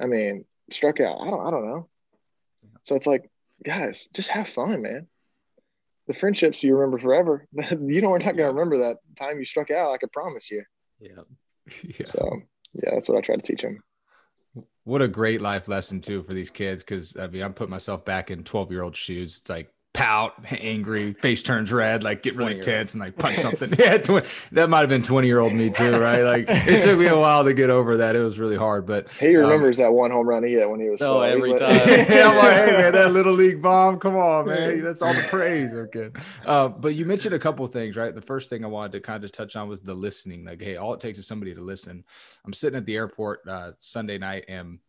I 0.00 0.06
mean, 0.06 0.44
struck 0.72 1.00
out. 1.00 1.20
I 1.20 1.30
don't, 1.30 1.46
I 1.46 1.50
don't 1.50 1.66
know. 1.66 1.88
So 2.84 2.94
it's 2.94 3.06
like, 3.06 3.30
guys, 3.64 4.08
just 4.14 4.30
have 4.30 4.48
fun, 4.48 4.82
man. 4.82 5.08
The 6.06 6.14
friendships 6.14 6.62
you 6.62 6.76
remember 6.76 6.98
forever. 6.98 7.46
you 7.52 8.00
know, 8.02 8.10
we're 8.10 8.18
not 8.18 8.36
going 8.36 8.36
to 8.36 8.44
remember 8.44 8.78
that 8.78 8.98
time 9.16 9.38
you 9.38 9.44
struck 9.44 9.70
out. 9.70 9.92
I 9.92 9.96
can 9.96 10.10
promise 10.10 10.50
you. 10.50 10.62
Yeah. 11.00 11.22
yeah. 11.82 12.06
So 12.06 12.42
yeah, 12.74 12.90
that's 12.92 13.08
what 13.08 13.18
I 13.18 13.22
try 13.22 13.36
to 13.36 13.42
teach 13.42 13.62
them. 13.62 13.82
What 14.84 15.00
a 15.00 15.08
great 15.08 15.40
life 15.40 15.66
lesson 15.66 16.00
too 16.00 16.22
for 16.22 16.34
these 16.34 16.50
kids. 16.50 16.84
Cause 16.84 17.16
I 17.18 17.26
mean, 17.26 17.42
I'm 17.42 17.54
putting 17.54 17.70
myself 17.70 18.04
back 18.04 18.30
in 18.30 18.44
12 18.44 18.70
year 18.70 18.82
old 18.82 18.96
shoes. 18.96 19.38
It's 19.38 19.48
like, 19.48 19.72
pout, 19.94 20.34
angry, 20.50 21.14
face 21.14 21.42
turns 21.42 21.72
red, 21.72 22.02
like 22.02 22.22
get 22.22 22.36
really 22.36 22.60
tense 22.60 22.92
and 22.92 23.00
like 23.00 23.16
punch 23.16 23.38
something. 23.38 23.72
yeah, 23.78 23.96
20, 23.96 24.26
that 24.52 24.68
might 24.68 24.80
have 24.80 24.88
been 24.88 25.04
20 25.04 25.26
year 25.26 25.38
old 25.38 25.54
me 25.54 25.70
too, 25.70 25.96
right? 25.96 26.22
Like 26.22 26.46
it 26.48 26.82
took 26.84 26.98
me 26.98 27.06
a 27.06 27.18
while 27.18 27.44
to 27.44 27.54
get 27.54 27.70
over 27.70 27.96
that. 27.98 28.16
It 28.16 28.20
was 28.20 28.38
really 28.38 28.56
hard, 28.56 28.86
but 28.86 29.10
he 29.12 29.36
um, 29.36 29.44
remembers 29.44 29.78
um, 29.78 29.84
that 29.84 29.92
one 29.92 30.10
home 30.10 30.28
run 30.28 30.42
he 30.42 30.52
hit 30.52 30.68
when 30.68 30.80
he 30.80 30.90
was. 30.90 31.00
Oh, 31.00 31.20
every 31.20 31.52
like, 31.52 31.60
time. 31.60 31.74
yeah, 31.88 32.28
I'm 32.28 32.36
like, 32.36 32.54
hey 32.54 32.72
man, 32.72 32.92
that 32.92 33.12
little 33.12 33.34
league 33.34 33.62
bomb, 33.62 33.98
come 33.98 34.16
on, 34.16 34.46
man, 34.46 34.82
that's 34.82 35.00
all 35.00 35.14
the 35.14 35.22
praise. 35.28 35.72
Okay, 35.72 36.10
uh, 36.44 36.68
but 36.68 36.94
you 36.96 37.06
mentioned 37.06 37.34
a 37.34 37.38
couple 37.38 37.64
things, 37.68 37.96
right? 37.96 38.14
The 38.14 38.20
first 38.20 38.50
thing 38.50 38.64
I 38.64 38.68
wanted 38.68 38.92
to 38.92 39.00
kind 39.00 39.24
of 39.24 39.30
touch 39.30 39.54
on 39.54 39.68
was 39.68 39.80
the 39.80 39.94
listening. 39.94 40.44
Like, 40.44 40.60
hey, 40.60 40.76
all 40.76 40.92
it 40.92 41.00
takes 41.00 41.20
is 41.20 41.26
somebody 41.26 41.54
to 41.54 41.62
listen. 41.62 42.04
I'm 42.44 42.52
sitting 42.52 42.76
at 42.76 42.84
the 42.84 42.96
airport 42.96 43.46
uh, 43.46 43.72
Sunday 43.78 44.18
night 44.18 44.44
and 44.48 44.80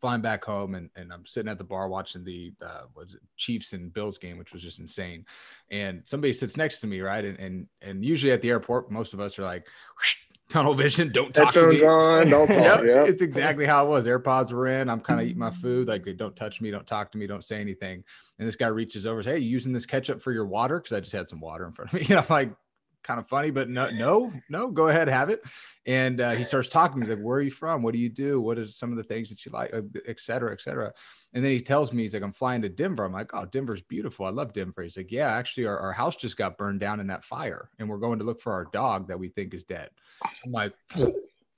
flying 0.00 0.20
back 0.20 0.44
home 0.44 0.74
and, 0.74 0.90
and 0.96 1.12
I'm 1.12 1.26
sitting 1.26 1.50
at 1.50 1.58
the 1.58 1.64
bar 1.64 1.88
watching 1.88 2.24
the 2.24 2.52
uh, 2.64 2.82
was 2.94 3.14
it 3.14 3.20
Chiefs 3.36 3.72
and 3.72 3.92
Bills 3.92 4.18
game, 4.18 4.38
which 4.38 4.52
was 4.52 4.62
just 4.62 4.78
insane. 4.78 5.26
And 5.70 6.02
somebody 6.04 6.32
sits 6.32 6.56
next 6.56 6.80
to 6.80 6.86
me, 6.86 7.00
right? 7.00 7.24
And 7.24 7.38
and 7.38 7.66
and 7.82 8.04
usually 8.04 8.32
at 8.32 8.42
the 8.42 8.50
airport, 8.50 8.90
most 8.90 9.14
of 9.14 9.20
us 9.20 9.38
are 9.38 9.44
like 9.44 9.66
tunnel 10.50 10.74
vision, 10.74 11.10
don't 11.10 11.32
talk 11.32 11.54
Headphones 11.54 11.80
to 11.80 11.86
me. 11.86 11.90
on, 11.90 12.28
don't 12.28 12.48
talk. 12.48 12.56
yep, 12.58 12.84
yep. 12.84 13.08
It's 13.08 13.22
exactly 13.22 13.64
how 13.64 13.86
it 13.86 13.88
was. 13.88 14.06
AirPods 14.06 14.52
were 14.52 14.66
in. 14.66 14.90
I'm 14.90 15.00
kind 15.00 15.20
of 15.20 15.26
eating 15.26 15.38
my 15.38 15.50
food. 15.50 15.88
Like 15.88 16.04
they 16.04 16.12
don't 16.12 16.36
touch 16.36 16.60
me, 16.60 16.70
don't 16.70 16.86
talk 16.86 17.12
to 17.12 17.18
me, 17.18 17.26
don't 17.26 17.44
say 17.44 17.60
anything. 17.60 18.04
And 18.38 18.48
this 18.48 18.56
guy 18.56 18.66
reaches 18.66 19.06
over, 19.06 19.22
says, 19.22 19.34
Hey, 19.34 19.38
you 19.38 19.48
using 19.48 19.72
this 19.72 19.86
ketchup 19.86 20.20
for 20.20 20.32
your 20.32 20.46
water? 20.46 20.80
Because 20.80 20.96
I 20.96 21.00
just 21.00 21.12
had 21.12 21.28
some 21.28 21.40
water 21.40 21.66
in 21.66 21.72
front 21.72 21.92
of 21.92 22.00
me. 22.00 22.06
And 22.10 22.18
I'm 22.18 22.26
like, 22.28 22.50
kind 23.02 23.18
of 23.18 23.28
funny, 23.28 23.50
but 23.50 23.68
no, 23.68 23.90
no, 23.90 24.32
no, 24.48 24.70
go 24.70 24.88
ahead, 24.88 25.08
have 25.08 25.30
it. 25.30 25.42
And 25.86 26.20
uh, 26.20 26.32
he 26.32 26.44
starts 26.44 26.68
talking. 26.68 27.00
He's 27.00 27.10
like, 27.10 27.18
where 27.18 27.38
are 27.38 27.42
you 27.42 27.50
from? 27.50 27.82
What 27.82 27.94
do 27.94 27.98
you 27.98 28.08
do? 28.08 28.40
What 28.40 28.58
are 28.58 28.66
some 28.66 28.90
of 28.90 28.96
the 28.96 29.02
things 29.02 29.28
that 29.30 29.44
you 29.44 29.52
like, 29.52 29.72
uh, 29.72 29.82
et 30.06 30.20
cetera, 30.20 30.52
et 30.52 30.60
cetera. 30.60 30.92
And 31.32 31.44
then 31.44 31.52
he 31.52 31.60
tells 31.60 31.92
me, 31.92 32.02
he's 32.02 32.14
like, 32.14 32.22
I'm 32.22 32.32
flying 32.32 32.62
to 32.62 32.68
Denver. 32.68 33.04
I'm 33.04 33.12
like, 33.12 33.30
oh, 33.32 33.46
Denver's 33.46 33.82
beautiful. 33.82 34.26
I 34.26 34.30
love 34.30 34.52
Denver. 34.52 34.82
He's 34.82 34.96
like, 34.96 35.10
yeah, 35.10 35.32
actually, 35.32 35.66
our, 35.66 35.78
our 35.78 35.92
house 35.92 36.16
just 36.16 36.36
got 36.36 36.58
burned 36.58 36.80
down 36.80 37.00
in 37.00 37.06
that 37.06 37.24
fire. 37.24 37.70
And 37.78 37.88
we're 37.88 37.98
going 37.98 38.18
to 38.18 38.24
look 38.24 38.40
for 38.40 38.52
our 38.52 38.66
dog 38.66 39.08
that 39.08 39.18
we 39.18 39.28
think 39.28 39.54
is 39.54 39.64
dead. 39.64 39.90
I'm 40.44 40.52
like, 40.52 40.74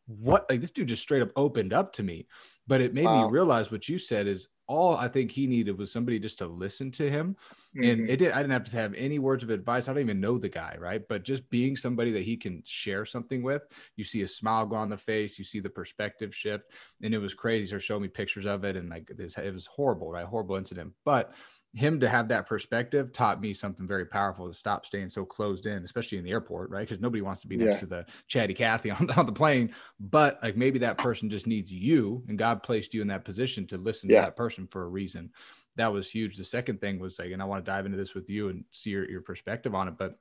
what? 0.07 0.49
Like, 0.49 0.61
this 0.61 0.71
dude 0.71 0.89
just 0.89 1.03
straight 1.03 1.23
up 1.23 1.31
opened 1.37 1.73
up 1.73 1.93
to 1.95 2.03
me. 2.03 2.27
But 2.67 2.81
it 2.81 2.95
made 2.95 3.07
wow. 3.07 3.27
me 3.27 3.33
realize 3.33 3.73
what 3.73 3.89
you 3.89 3.99
said 3.99 4.27
is 4.27 4.49
all 4.69 4.97
I 4.97 5.09
think 5.09 5.31
he 5.31 5.47
needed 5.47 5.77
was 5.77 5.91
somebody 5.91 6.19
just 6.19 6.39
to 6.39 6.47
listen 6.47 6.91
to 6.93 7.11
him. 7.11 7.37
Mm-hmm. 7.77 7.91
And 7.91 8.11
it 8.11 8.17
did, 8.19 8.33
I 8.33 8.39
didn't 8.39 8.53
have 8.53 8.65
to 8.65 8.77
have 8.77 8.95
any 8.95 9.19
words 9.19 9.43
of 9.43 9.51
advice. 9.51 9.89
I 9.89 9.93
don't 9.93 10.03
even 10.03 10.21
know 10.21 10.39
the 10.39 10.49
guy, 10.49 10.77
right? 10.79 11.03
But 11.09 11.23
just 11.23 11.49
being 11.49 11.77
somebody 11.77 12.13
that 12.13 12.23
he 12.23 12.37
can 12.37 12.63
share 12.67 13.07
something 13.07 13.43
with, 13.43 13.63
you 13.97 14.05
see 14.05 14.23
a 14.23 14.29
smile 14.29 14.67
go 14.67 14.77
on 14.77 14.91
the 14.91 14.99
face, 14.99 15.39
you 15.39 15.45
see 15.45 15.61
the 15.61 15.71
perspective 15.71 16.35
shift. 16.35 16.65
And 17.03 17.15
it 17.15 17.19
was 17.19 17.35
crazy. 17.35 17.67
So 17.67 17.79
showing 17.79 18.03
me 18.03 18.09
pictures 18.09 18.47
of 18.47 18.65
it 18.65 18.77
and 18.77 18.91
like 18.91 19.11
this, 19.17 19.39
it 19.39 19.55
was 19.55 19.67
horrible, 19.67 20.11
right? 20.11 20.27
Horrible 20.27 20.57
incident. 20.57 20.93
But 21.05 21.33
him 21.75 22.01
to 22.01 22.09
have 22.09 22.29
that 22.29 22.47
perspective 22.47 23.13
taught 23.13 23.41
me 23.41 23.55
something 23.55 23.87
very 23.87 24.05
powerful 24.05 24.47
to 24.47 24.53
stop 24.53 24.85
staying 24.85 25.09
so 25.09 25.25
closed 25.25 25.67
in, 25.67 25.83
especially 25.85 26.19
in 26.19 26.25
the 26.25 26.31
airport, 26.31 26.69
right? 26.69 26.87
Because 26.87 27.01
nobody 27.01 27.23
wants 27.23 27.41
to 27.43 27.49
be 27.49 27.57
next 27.57 27.75
yeah. 27.75 27.79
to 27.79 27.87
the 27.87 28.07
chatty 28.29 28.53
Cathy 28.53 28.91
on, 28.91 29.11
on 29.13 29.25
the 29.25 29.33
plane. 29.33 29.73
But 29.99 30.39
like 30.43 30.57
maybe 30.57 30.81
that 30.81 30.99
person 30.99 31.31
just 31.31 31.47
needs 31.47 31.73
you, 31.73 32.25
and 32.29 32.39
God 32.39 32.63
placed 32.63 32.93
you 32.93 33.01
in 33.01 33.09
that 33.09 33.25
position 33.25 33.67
to 33.69 33.79
listen 33.79 34.11
yeah. 34.11 34.21
to 34.21 34.27
that 34.27 34.37
person 34.37 34.67
for 34.67 34.83
a 34.83 34.89
reason. 34.89 35.31
That 35.77 35.93
was 35.93 36.11
huge. 36.11 36.37
The 36.37 36.45
second 36.45 36.81
thing 36.81 36.99
was 36.99 37.19
like, 37.19 37.31
and 37.31 37.43
I 37.43 37.47
want 37.47 37.65
to 37.65 37.71
dive 37.71 37.87
into 37.87 37.99
this 37.99 38.15
with 38.15 38.29
you 38.29 38.49
and 38.49 38.65
see 38.71 38.91
your, 38.91 39.09
your 39.11 39.23
perspective 39.23 39.75
on 39.75 39.89
it. 39.89 39.95
But 39.97 40.19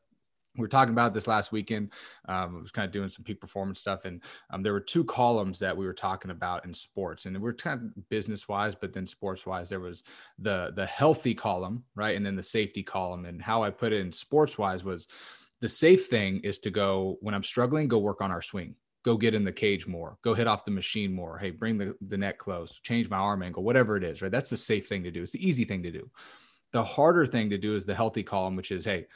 we 0.56 0.62
were 0.62 0.68
talking 0.68 0.94
about 0.94 1.14
this 1.14 1.28
last 1.28 1.52
weekend. 1.52 1.92
Um, 2.28 2.58
I 2.58 2.62
was 2.62 2.72
kind 2.72 2.86
of 2.86 2.92
doing 2.92 3.10
some 3.10 3.24
peak 3.24 3.40
performance 3.40 3.80
stuff, 3.80 4.06
and 4.06 4.22
um, 4.50 4.64
there 4.64 4.74
were 4.74 4.82
two 4.82 5.04
columns 5.04 5.60
that 5.60 5.76
we 5.76 5.86
were 5.86 5.94
talking 5.94 6.32
about 6.32 6.66
in 6.66 6.74
sports, 6.74 7.26
and 7.26 7.42
we're 7.42 7.54
kind 7.54 7.92
of 7.96 8.10
business 8.10 8.48
wise, 8.48 8.76
but 8.76 8.94
then 8.94 9.08
sports 9.08 9.46
wise, 9.46 9.70
there 9.70 9.80
was 9.80 10.04
the 10.40 10.72
the 10.76 10.86
healthy 10.86 11.34
column, 11.34 11.84
right, 11.96 12.18
and 12.18 12.26
then 12.26 12.36
the 12.36 12.44
safety 12.44 12.84
column. 12.84 13.26
And 13.26 13.42
how 13.42 13.64
I 13.64 13.70
put 13.70 13.94
it 13.94 14.02
in 14.02 14.12
sports 14.12 14.58
wise 14.58 14.84
was 14.84 15.08
the 15.62 15.70
safe 15.70 16.08
thing 16.08 16.42
is 16.44 16.60
to 16.60 16.72
go 16.72 17.18
when 17.22 17.36
I'm 17.36 17.44
struggling, 17.44 17.88
go 17.88 18.00
work 18.00 18.22
on 18.22 18.32
our 18.32 18.42
swing, 18.42 18.76
go 19.04 19.18
get 19.18 19.34
in 19.34 19.44
the 19.44 19.52
cage 19.52 19.88
more, 19.88 20.18
go 20.24 20.34
hit 20.34 20.48
off 20.48 20.66
the 20.66 20.72
machine 20.72 21.14
more. 21.14 21.38
Hey, 21.38 21.52
bring 21.52 21.78
the 21.78 21.96
the 22.08 22.18
net 22.18 22.38
close, 22.38 22.80
change 22.80 23.10
my 23.10 23.18
arm 23.18 23.44
angle, 23.44 23.64
whatever 23.64 23.98
it 23.98 24.04
is, 24.04 24.22
right. 24.22 24.32
That's 24.32 24.50
the 24.50 24.58
safe 24.58 24.88
thing 24.88 25.04
to 25.04 25.12
do. 25.12 25.24
It's 25.24 25.34
the 25.34 25.48
easy 25.48 25.66
thing 25.66 25.84
to 25.84 25.92
do. 25.92 26.10
The 26.72 26.84
harder 26.84 27.26
thing 27.26 27.50
to 27.50 27.58
do 27.58 27.76
is 27.76 27.86
the 27.86 27.96
healthy 27.96 28.24
column, 28.24 28.56
which 28.56 28.72
is 28.72 28.86
hey 28.86 29.08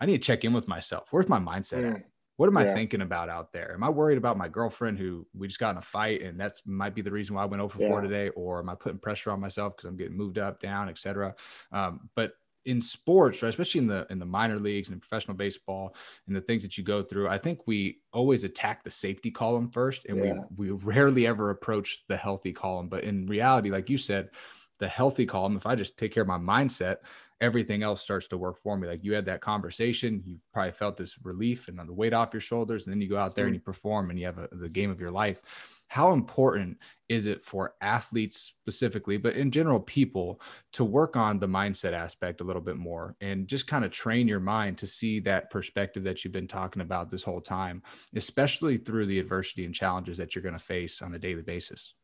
I 0.00 0.06
need 0.06 0.18
to 0.18 0.26
check 0.26 0.44
in 0.44 0.52
with 0.52 0.68
myself. 0.68 1.08
Where's 1.10 1.28
my 1.28 1.38
mindset 1.38 1.82
mm. 1.82 2.02
What 2.36 2.48
am 2.48 2.54
yeah. 2.54 2.72
I 2.72 2.74
thinking 2.74 3.00
about 3.00 3.30
out 3.30 3.52
there? 3.52 3.72
Am 3.72 3.82
I 3.82 3.88
worried 3.88 4.18
about 4.18 4.36
my 4.36 4.48
girlfriend 4.48 4.98
who 4.98 5.26
we 5.34 5.48
just 5.48 5.58
got 5.58 5.70
in 5.70 5.78
a 5.78 5.82
fight 5.82 6.22
and 6.22 6.38
that's 6.38 6.62
might 6.66 6.94
be 6.94 7.00
the 7.00 7.10
reason 7.10 7.34
why 7.34 7.42
I 7.42 7.46
went 7.46 7.62
over 7.62 7.80
yeah. 7.80 7.88
four 7.88 8.02
today? 8.02 8.28
Or 8.30 8.58
am 8.58 8.68
I 8.68 8.74
putting 8.74 8.98
pressure 8.98 9.30
on 9.30 9.40
myself 9.40 9.74
because 9.74 9.88
I'm 9.88 9.96
getting 9.96 10.16
moved 10.16 10.38
up, 10.38 10.60
down, 10.60 10.90
etc. 10.90 11.34
Um, 11.72 12.10
but 12.14 12.32
in 12.66 12.82
sports, 12.82 13.42
right, 13.42 13.48
especially 13.48 13.80
in 13.80 13.86
the 13.86 14.06
in 14.10 14.18
the 14.18 14.26
minor 14.26 14.58
leagues 14.58 14.88
and 14.88 15.00
professional 15.00 15.36
baseball 15.36 15.94
and 16.26 16.36
the 16.36 16.40
things 16.40 16.62
that 16.62 16.76
you 16.76 16.84
go 16.84 17.02
through, 17.02 17.28
I 17.28 17.38
think 17.38 17.66
we 17.66 18.00
always 18.12 18.44
attack 18.44 18.84
the 18.84 18.90
safety 18.90 19.30
column 19.30 19.70
first, 19.70 20.04
and 20.06 20.18
yeah. 20.18 20.40
we 20.56 20.70
we 20.70 20.82
rarely 20.82 21.26
ever 21.26 21.50
approach 21.50 22.04
the 22.08 22.16
healthy 22.16 22.52
column. 22.52 22.88
But 22.88 23.04
in 23.04 23.26
reality, 23.26 23.70
like 23.70 23.88
you 23.88 23.98
said, 23.98 24.30
the 24.78 24.88
healthy 24.88 25.24
column, 25.24 25.56
if 25.56 25.66
I 25.66 25.74
just 25.74 25.96
take 25.96 26.12
care 26.12 26.22
of 26.22 26.28
my 26.28 26.38
mindset, 26.38 26.96
everything 27.40 27.82
else 27.82 28.02
starts 28.02 28.28
to 28.28 28.38
work 28.38 28.60
for 28.62 28.76
me. 28.76 28.88
Like 28.88 29.04
you 29.04 29.14
had 29.14 29.26
that 29.26 29.40
conversation, 29.40 30.22
you 30.24 30.38
probably 30.52 30.72
felt 30.72 30.96
this 30.96 31.16
relief 31.22 31.68
and 31.68 31.78
the 31.78 31.92
weight 31.92 32.12
off 32.12 32.32
your 32.32 32.40
shoulders, 32.40 32.86
and 32.86 32.92
then 32.92 33.00
you 33.00 33.08
go 33.08 33.18
out 33.18 33.34
there 33.34 33.46
and 33.46 33.54
mm-hmm. 33.54 33.60
you 33.60 33.72
perform 33.72 34.10
and 34.10 34.18
you 34.18 34.26
have 34.26 34.38
a, 34.38 34.48
the 34.52 34.68
game 34.68 34.90
of 34.90 35.00
your 35.00 35.10
life. 35.10 35.40
How 35.88 36.12
important 36.12 36.78
is 37.08 37.26
it 37.26 37.44
for 37.44 37.74
athletes 37.80 38.54
specifically, 38.60 39.16
but 39.16 39.36
in 39.36 39.50
general, 39.50 39.80
people 39.80 40.40
to 40.72 40.84
work 40.84 41.16
on 41.16 41.38
the 41.38 41.46
mindset 41.46 41.92
aspect 41.92 42.40
a 42.40 42.44
little 42.44 42.62
bit 42.62 42.76
more 42.76 43.14
and 43.20 43.46
just 43.46 43.66
kind 43.66 43.84
of 43.84 43.92
train 43.92 44.26
your 44.26 44.40
mind 44.40 44.78
to 44.78 44.86
see 44.86 45.20
that 45.20 45.50
perspective 45.50 46.04
that 46.04 46.24
you've 46.24 46.32
been 46.32 46.48
talking 46.48 46.82
about 46.82 47.10
this 47.10 47.22
whole 47.22 47.40
time, 47.40 47.82
especially 48.14 48.76
through 48.76 49.06
the 49.06 49.18
adversity 49.18 49.64
and 49.64 49.74
challenges 49.74 50.18
that 50.18 50.34
you're 50.34 50.42
going 50.42 50.58
to 50.58 50.62
face 50.62 51.02
on 51.02 51.14
a 51.14 51.18
daily 51.18 51.42
basis? 51.42 51.94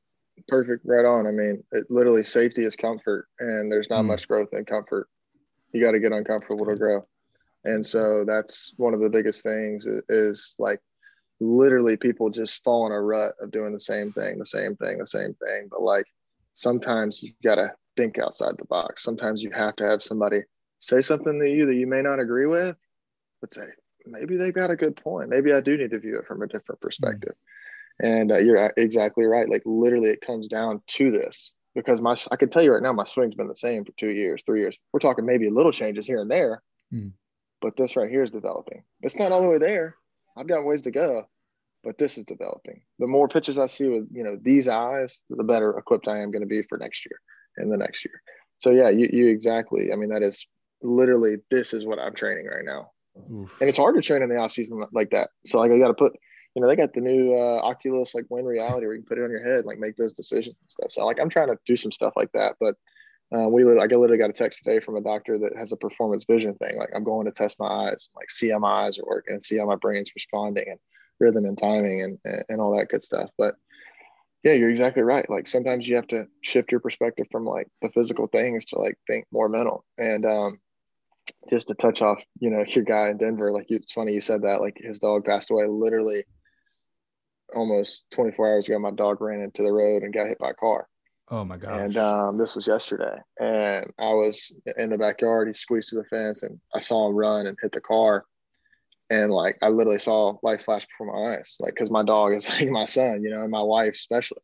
Perfect, 0.49 0.83
right 0.85 1.05
on. 1.05 1.27
I 1.27 1.31
mean, 1.31 1.63
it, 1.73 1.85
literally, 1.91 2.25
safety 2.25 2.65
is 2.65 2.77
comfort, 2.77 3.27
and 3.39 3.71
there's 3.71 3.91
not 3.91 4.05
mm. 4.05 4.09
much 4.09 4.29
growth 4.29 4.49
in 4.53 4.65
comfort 4.65 5.09
you 5.73 5.83
got 5.83 5.93
to 5.93 6.01
get 6.01 6.13
uncomfortable 6.13 6.67
to 6.67 6.77
grow 6.77 7.03
and 7.65 7.85
so 7.85 8.25
that's 8.27 8.73
one 8.77 8.95
of 8.95 9.01
the 9.01 9.09
biggest 9.09 9.43
things 9.43 9.87
is, 9.87 10.03
is, 10.09 10.55
like 10.59 10.81
literally 11.43 11.97
people 11.97 12.31
just 12.31 12.63
fall 12.63 12.87
in 12.87 12.93
a 12.93 13.01
rut 13.01 13.35
of 13.41 13.51
doing 13.51 13.73
the 13.73 13.81
same 13.81 14.13
thing 14.13 14.39
the 14.39 14.47
same 14.47 14.77
thing 14.77 14.99
the 14.99 15.07
same 15.07 15.35
thing 15.35 15.69
but 15.71 15.83
like 15.83 16.07
sometimes 16.55 17.23
you 17.23 17.33
got 17.43 17.57
to 17.57 17.73
think 17.97 18.19
outside 18.19 18.55
the 18.59 18.65
box 18.67 19.03
sometimes 19.03 19.43
you 19.43 19.51
have 19.51 19.77
to 19.77 19.85
have 19.85 20.03
somebody 20.03 20.41
say 20.81 21.01
something 21.01 21.41
to 21.41 21.51
you 21.51 21.67
that 21.67 21.75
you 21.75 21.87
may 21.87 22.03
not 22.03 22.21
agree 22.21 22.47
with 22.47 22.77
but 23.41 23.53
say 23.53 23.67
maybe 24.07 24.37
they've 24.37 24.55
got 24.55 24.71
a 24.71 24.77
good 24.77 24.97
point 24.97 25.29
maybe 25.29 25.53
i 25.53 25.61
do 25.61 25.77
need 25.77 25.91
to 25.91 25.99
view 25.99 26.19
it 26.19 26.27
from 26.27 26.43
a 26.43 26.47
different 26.47 26.81
perspective 26.81 27.35
and 28.01 28.33
uh, 28.33 28.39
you're 28.39 28.73
exactly 28.77 29.25
right 29.25 29.49
like 29.49 29.63
literally 29.65 30.09
it 30.09 30.21
comes 30.21 30.49
down 30.49 30.81
to 30.87 31.11
this 31.11 31.53
because 31.75 32.01
my 32.01 32.17
I 32.31 32.37
can 32.37 32.51
tell 32.51 32.63
you 32.63 32.73
right 32.73 32.83
now 32.83 32.93
my 32.93 33.05
swing's 33.05 33.35
been 33.35 33.49
the 33.49 33.55
same 33.55 33.85
for 33.85 33.93
two 33.93 34.11
years, 34.11 34.43
three 34.45 34.61
years. 34.61 34.77
We're 34.93 35.01
talking 35.01 35.25
maybe 35.25 35.49
little 35.51 35.73
changes 35.73 36.07
here 36.07 36.21
and 36.21 36.31
there, 36.31 36.63
mm. 36.93 37.13
but 37.61 37.77
this 37.77 37.97
right 37.97 38.11
here 38.11 38.23
is 38.23 38.31
developing. 38.31 38.85
It's 39.01 39.19
not 39.19 39.33
all 39.33 39.43
the 39.43 39.49
way 39.49 39.59
there. 39.59 39.97
I've 40.37 40.47
got 40.47 40.65
ways 40.65 40.83
to 40.83 40.91
go, 40.91 41.29
but 41.85 41.99
this 41.99 42.19
is 42.19 42.25
developing. 42.25 42.83
The 42.99 43.07
more 43.07 43.29
pitches 43.29 43.59
I 43.59 43.67
see 43.67 43.89
with 43.89 44.09
you 44.13 44.25
know 44.25 44.39
these 44.41 44.69
eyes, 44.69 45.21
the 45.29 45.45
better 45.45 45.77
equipped 45.79 46.09
I 46.09 46.21
am 46.21 46.31
going 46.31 46.43
to 46.43 46.49
be 46.49 46.63
for 46.63 46.79
next 46.79 47.05
year 47.05 47.19
and 47.57 47.71
the 47.71 47.77
next 47.77 48.05
year. 48.05 48.21
So 48.59 48.71
yeah, 48.71 48.91
you 48.91 49.09
you 49.13 49.29
exactly. 49.29 49.93
I 49.93 49.97
mean 49.97 50.11
that 50.11 50.23
is 50.23 50.47
literally 50.83 51.37
this 51.51 51.75
is 51.75 51.85
what 51.85 51.99
I'm 51.99 52.15
training 52.15 52.47
right 52.47 52.65
now, 52.65 52.91
Oof. 53.31 53.61
and 53.61 53.69
it's 53.69 53.79
hard 53.79 53.95
to 53.97 54.03
train 54.03 54.23
in 54.23 54.29
the 54.29 54.37
off 54.37 54.53
season 54.53 54.85
like 54.93 55.11
that. 55.11 55.31
So 55.47 55.59
like 55.59 55.71
I 55.71 55.79
got 55.79 55.89
to 55.89 55.95
put 55.95 56.13
you 56.55 56.61
know, 56.61 56.69
they 56.69 56.77
got 56.77 56.93
the 56.93 57.01
new 57.01 57.33
uh, 57.33 57.61
Oculus 57.63 58.15
like 58.15 58.27
Win 58.29 58.45
Reality 58.45 58.87
where 58.87 58.95
you 58.95 59.01
can 59.01 59.09
put 59.09 59.19
it 59.19 59.25
on 59.25 59.31
your 59.31 59.43
head, 59.43 59.65
like 59.65 59.79
make 59.79 59.97
those 59.97 60.13
decisions 60.13 60.57
and 60.61 60.71
stuff. 60.71 60.93
So 60.93 61.07
like 61.07 61.19
I'm 61.19 61.31
trying 61.31 61.49
to 61.49 61.57
do 61.65 61.77
some 61.77 61.93
stuff 61.93 62.13
like 62.15 62.31
that, 62.33 62.57
but 62.61 62.75
uh, 63.35 63.49
we 63.49 63.63
I 63.63 63.85
literally 63.85 64.19
got 64.19 64.31
a 64.31 64.35
text 64.35 64.59
today 64.63 64.81
from 64.81 64.97
a 64.97 65.01
doctor 65.01 65.39
that 65.39 65.57
has 65.57 65.73
a 65.73 65.77
performance 65.77 66.25
vision 66.25 66.55
thing. 66.55 66.77
Like 66.77 66.91
I'm 66.95 67.05
going 67.05 67.27
to 67.27 67.33
test 67.33 67.59
my 67.59 67.67
eyes, 67.67 68.09
like 68.15 68.31
see 68.31 68.51
how 68.51 68.59
my 68.59 68.87
eyes 68.87 68.99
are 68.99 69.07
working 69.07 69.35
and 69.35 69.43
see 69.43 69.57
how 69.57 69.65
my 69.65 69.77
brain's 69.77 70.13
responding 70.15 70.65
and 70.69 70.79
rhythm 71.19 71.47
and 71.47 71.57
timing 71.57 72.03
and, 72.03 72.19
and, 72.25 72.45
and 72.49 72.61
all 72.61 72.77
that 72.77 72.89
good 72.89 73.03
stuff. 73.03 73.31
But 73.39 73.55
yeah, 74.43 74.53
you're 74.53 74.71
exactly 74.71 75.03
right. 75.03 75.29
Like 75.31 75.47
sometimes 75.47 75.87
you 75.87 75.97
have 75.97 76.09
to 76.09 76.27
shift 76.43 76.73
your 76.73 76.81
perspective 76.81 77.27
from 77.31 77.47
like 77.47 77.69
the 77.81 77.91
physical 77.91 78.27
things 78.27 78.67
to 78.67 78.79
like 78.79 78.99
think 79.07 79.27
more 79.33 79.49
mental. 79.49 79.85
And 79.97 80.27
um, 80.27 80.61
just 81.49 81.69
to 81.69 81.75
touch 81.75 82.03
off, 82.03 82.23
you 82.41 82.51
know, 82.51 82.65
your 82.67 82.85
guy 82.85 83.09
in 83.11 83.19
Denver, 83.19 83.53
like 83.53 83.67
it's 83.69 83.93
funny 83.93 84.13
you 84.13 84.21
said 84.21 84.43
that. 84.43 84.61
Like 84.61 84.79
his 84.79 84.99
dog 84.99 85.25
passed 85.25 85.51
away 85.51 85.67
literally 85.67 86.25
almost 87.55 88.05
24 88.11 88.49
hours 88.49 88.69
ago, 88.69 88.79
my 88.79 88.91
dog 88.91 89.21
ran 89.21 89.41
into 89.41 89.63
the 89.63 89.73
road 89.73 90.03
and 90.03 90.13
got 90.13 90.29
hit 90.29 90.39
by 90.39 90.51
a 90.51 90.55
car. 90.55 90.89
Oh 91.29 91.45
my 91.45 91.57
god! 91.57 91.81
And 91.81 91.97
um, 91.97 92.39
this 92.39 92.55
was 92.55 92.67
yesterday, 92.67 93.17
and 93.41 93.93
I 93.99 94.13
was 94.13 94.53
in 94.77 94.91
the 94.91 94.99
backyard. 94.99 95.49
He 95.49 95.55
squeezed 95.55 95.91
through 95.91 96.03
the 96.03 96.09
fence, 96.09 96.43
and 96.43 96.61
I 96.75 96.81
saw 96.81 97.09
him 97.09 97.15
run 97.15 97.47
and 97.47 97.57
hit 97.61 97.73
the 97.73 97.81
car. 97.81 98.27
And 99.09 99.31
like 99.31 99.57
I 99.63 99.69
literally 99.69 99.99
saw 99.99 100.39
life 100.43 100.65
flash 100.65 100.87
before 100.87 101.13
my 101.13 101.35
eyes, 101.35 101.57
like 101.61 101.75
because 101.75 101.91
my 101.91 102.03
dog 102.03 102.33
is 102.33 102.49
like 102.49 102.69
my 102.69 102.85
son, 102.85 103.23
you 103.23 103.31
know, 103.31 103.43
and 103.43 103.51
my 103.51 103.63
wife 103.63 103.95
especially. 103.95 104.43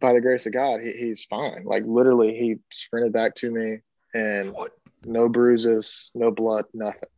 By 0.00 0.12
the 0.12 0.20
grace 0.20 0.46
of 0.46 0.52
God, 0.52 0.80
he, 0.80 0.92
he's 0.92 1.24
fine. 1.24 1.64
Like 1.64 1.82
literally, 1.86 2.34
he 2.36 2.56
sprinted 2.70 3.12
back 3.12 3.34
to 3.36 3.50
me, 3.50 3.78
and 4.14 4.52
what? 4.52 4.72
no 5.04 5.28
bruises, 5.28 6.10
no 6.14 6.30
blood, 6.30 6.66
nothing. 6.72 7.08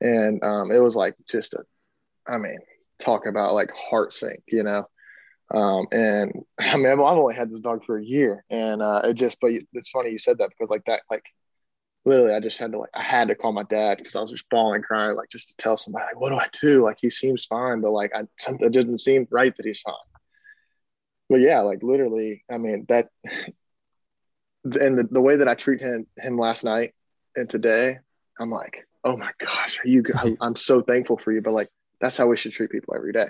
And 0.00 0.42
um, 0.42 0.70
it 0.70 0.82
was 0.82 0.96
like 0.96 1.14
just 1.28 1.54
a, 1.54 1.64
I 2.26 2.38
mean, 2.38 2.58
talk 2.98 3.26
about 3.26 3.54
like 3.54 3.70
heart 3.72 4.12
sink, 4.12 4.42
you 4.46 4.62
know. 4.62 4.86
Um, 5.52 5.86
and 5.92 6.32
I 6.58 6.76
mean, 6.76 6.86
I've 6.86 6.98
only 7.00 7.34
had 7.34 7.50
this 7.50 7.60
dog 7.60 7.84
for 7.84 7.98
a 7.98 8.04
year, 8.04 8.44
and 8.50 8.82
uh, 8.82 9.02
it 9.04 9.14
just, 9.14 9.38
but 9.40 9.52
it's 9.72 9.90
funny 9.90 10.10
you 10.10 10.18
said 10.18 10.38
that 10.38 10.50
because 10.50 10.70
like 10.70 10.84
that, 10.86 11.02
like 11.10 11.24
literally, 12.04 12.34
I 12.34 12.40
just 12.40 12.58
had 12.58 12.72
to 12.72 12.78
like, 12.78 12.90
I 12.94 13.02
had 13.02 13.28
to 13.28 13.34
call 13.34 13.52
my 13.52 13.62
dad 13.64 13.98
because 13.98 14.16
I 14.16 14.20
was 14.20 14.30
just 14.30 14.48
bawling, 14.50 14.82
crying, 14.82 15.16
like 15.16 15.28
just 15.30 15.48
to 15.48 15.56
tell 15.56 15.76
somebody, 15.76 16.04
like, 16.06 16.20
what 16.20 16.30
do 16.30 16.36
I 16.36 16.48
do? 16.60 16.82
Like 16.82 16.98
he 17.00 17.10
seems 17.10 17.44
fine, 17.44 17.80
but 17.80 17.90
like 17.90 18.12
I 18.14 18.24
something 18.38 18.70
didn't 18.70 18.98
seem 18.98 19.26
right 19.30 19.54
that 19.56 19.66
he's 19.66 19.80
fine. 19.80 19.94
But 21.28 21.40
yeah, 21.40 21.60
like 21.60 21.82
literally, 21.82 22.44
I 22.50 22.58
mean 22.58 22.86
that, 22.88 23.08
and 24.64 24.98
the, 24.98 25.08
the 25.10 25.20
way 25.20 25.36
that 25.36 25.48
I 25.48 25.54
treat 25.54 25.80
him 25.80 26.06
him 26.18 26.38
last 26.38 26.64
night 26.64 26.94
and 27.36 27.48
today, 27.48 27.98
I'm 28.38 28.50
like, 28.50 28.86
oh 29.04 29.16
my 29.16 29.30
gosh, 29.38 29.80
are 29.84 29.88
you? 29.88 30.04
I'm 30.40 30.56
so 30.56 30.82
thankful 30.82 31.18
for 31.18 31.32
you, 31.32 31.40
but 31.40 31.52
like 31.52 31.68
that's 32.00 32.16
how 32.16 32.26
we 32.26 32.36
should 32.36 32.52
treat 32.52 32.70
people 32.70 32.94
every 32.94 33.12
day. 33.12 33.28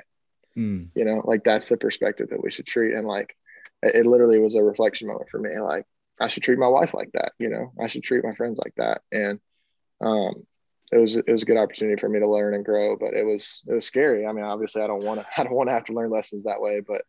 Mm. 0.56 0.88
You 0.94 1.04
know, 1.04 1.22
like 1.24 1.44
that's 1.44 1.68
the 1.68 1.76
perspective 1.76 2.30
that 2.30 2.42
we 2.42 2.50
should 2.50 2.66
treat. 2.66 2.94
And 2.94 3.06
like, 3.06 3.36
it, 3.82 3.94
it 3.94 4.06
literally 4.06 4.38
was 4.38 4.54
a 4.54 4.62
reflection 4.62 5.08
moment 5.08 5.30
for 5.30 5.38
me. 5.38 5.58
Like, 5.58 5.86
I 6.20 6.28
should 6.28 6.42
treat 6.42 6.58
my 6.58 6.68
wife 6.68 6.94
like 6.94 7.12
that. 7.12 7.32
You 7.38 7.48
know, 7.48 7.72
I 7.80 7.86
should 7.88 8.04
treat 8.04 8.24
my 8.24 8.34
friends 8.34 8.60
like 8.62 8.74
that. 8.76 9.02
And 9.10 9.40
um, 10.00 10.46
it 10.92 10.98
was 10.98 11.16
it 11.16 11.30
was 11.30 11.42
a 11.42 11.46
good 11.46 11.56
opportunity 11.56 12.00
for 12.00 12.08
me 12.08 12.20
to 12.20 12.28
learn 12.28 12.54
and 12.54 12.64
grow. 12.64 12.96
But 12.96 13.14
it 13.14 13.24
was 13.24 13.62
it 13.66 13.72
was 13.72 13.84
scary. 13.84 14.26
I 14.26 14.32
mean, 14.32 14.44
obviously, 14.44 14.82
I 14.82 14.86
don't 14.86 15.04
want 15.04 15.20
to 15.20 15.26
I 15.36 15.44
don't 15.44 15.54
want 15.54 15.68
to 15.68 15.74
have 15.74 15.84
to 15.86 15.92
learn 15.92 16.10
lessons 16.10 16.44
that 16.44 16.60
way. 16.60 16.80
But 16.86 17.02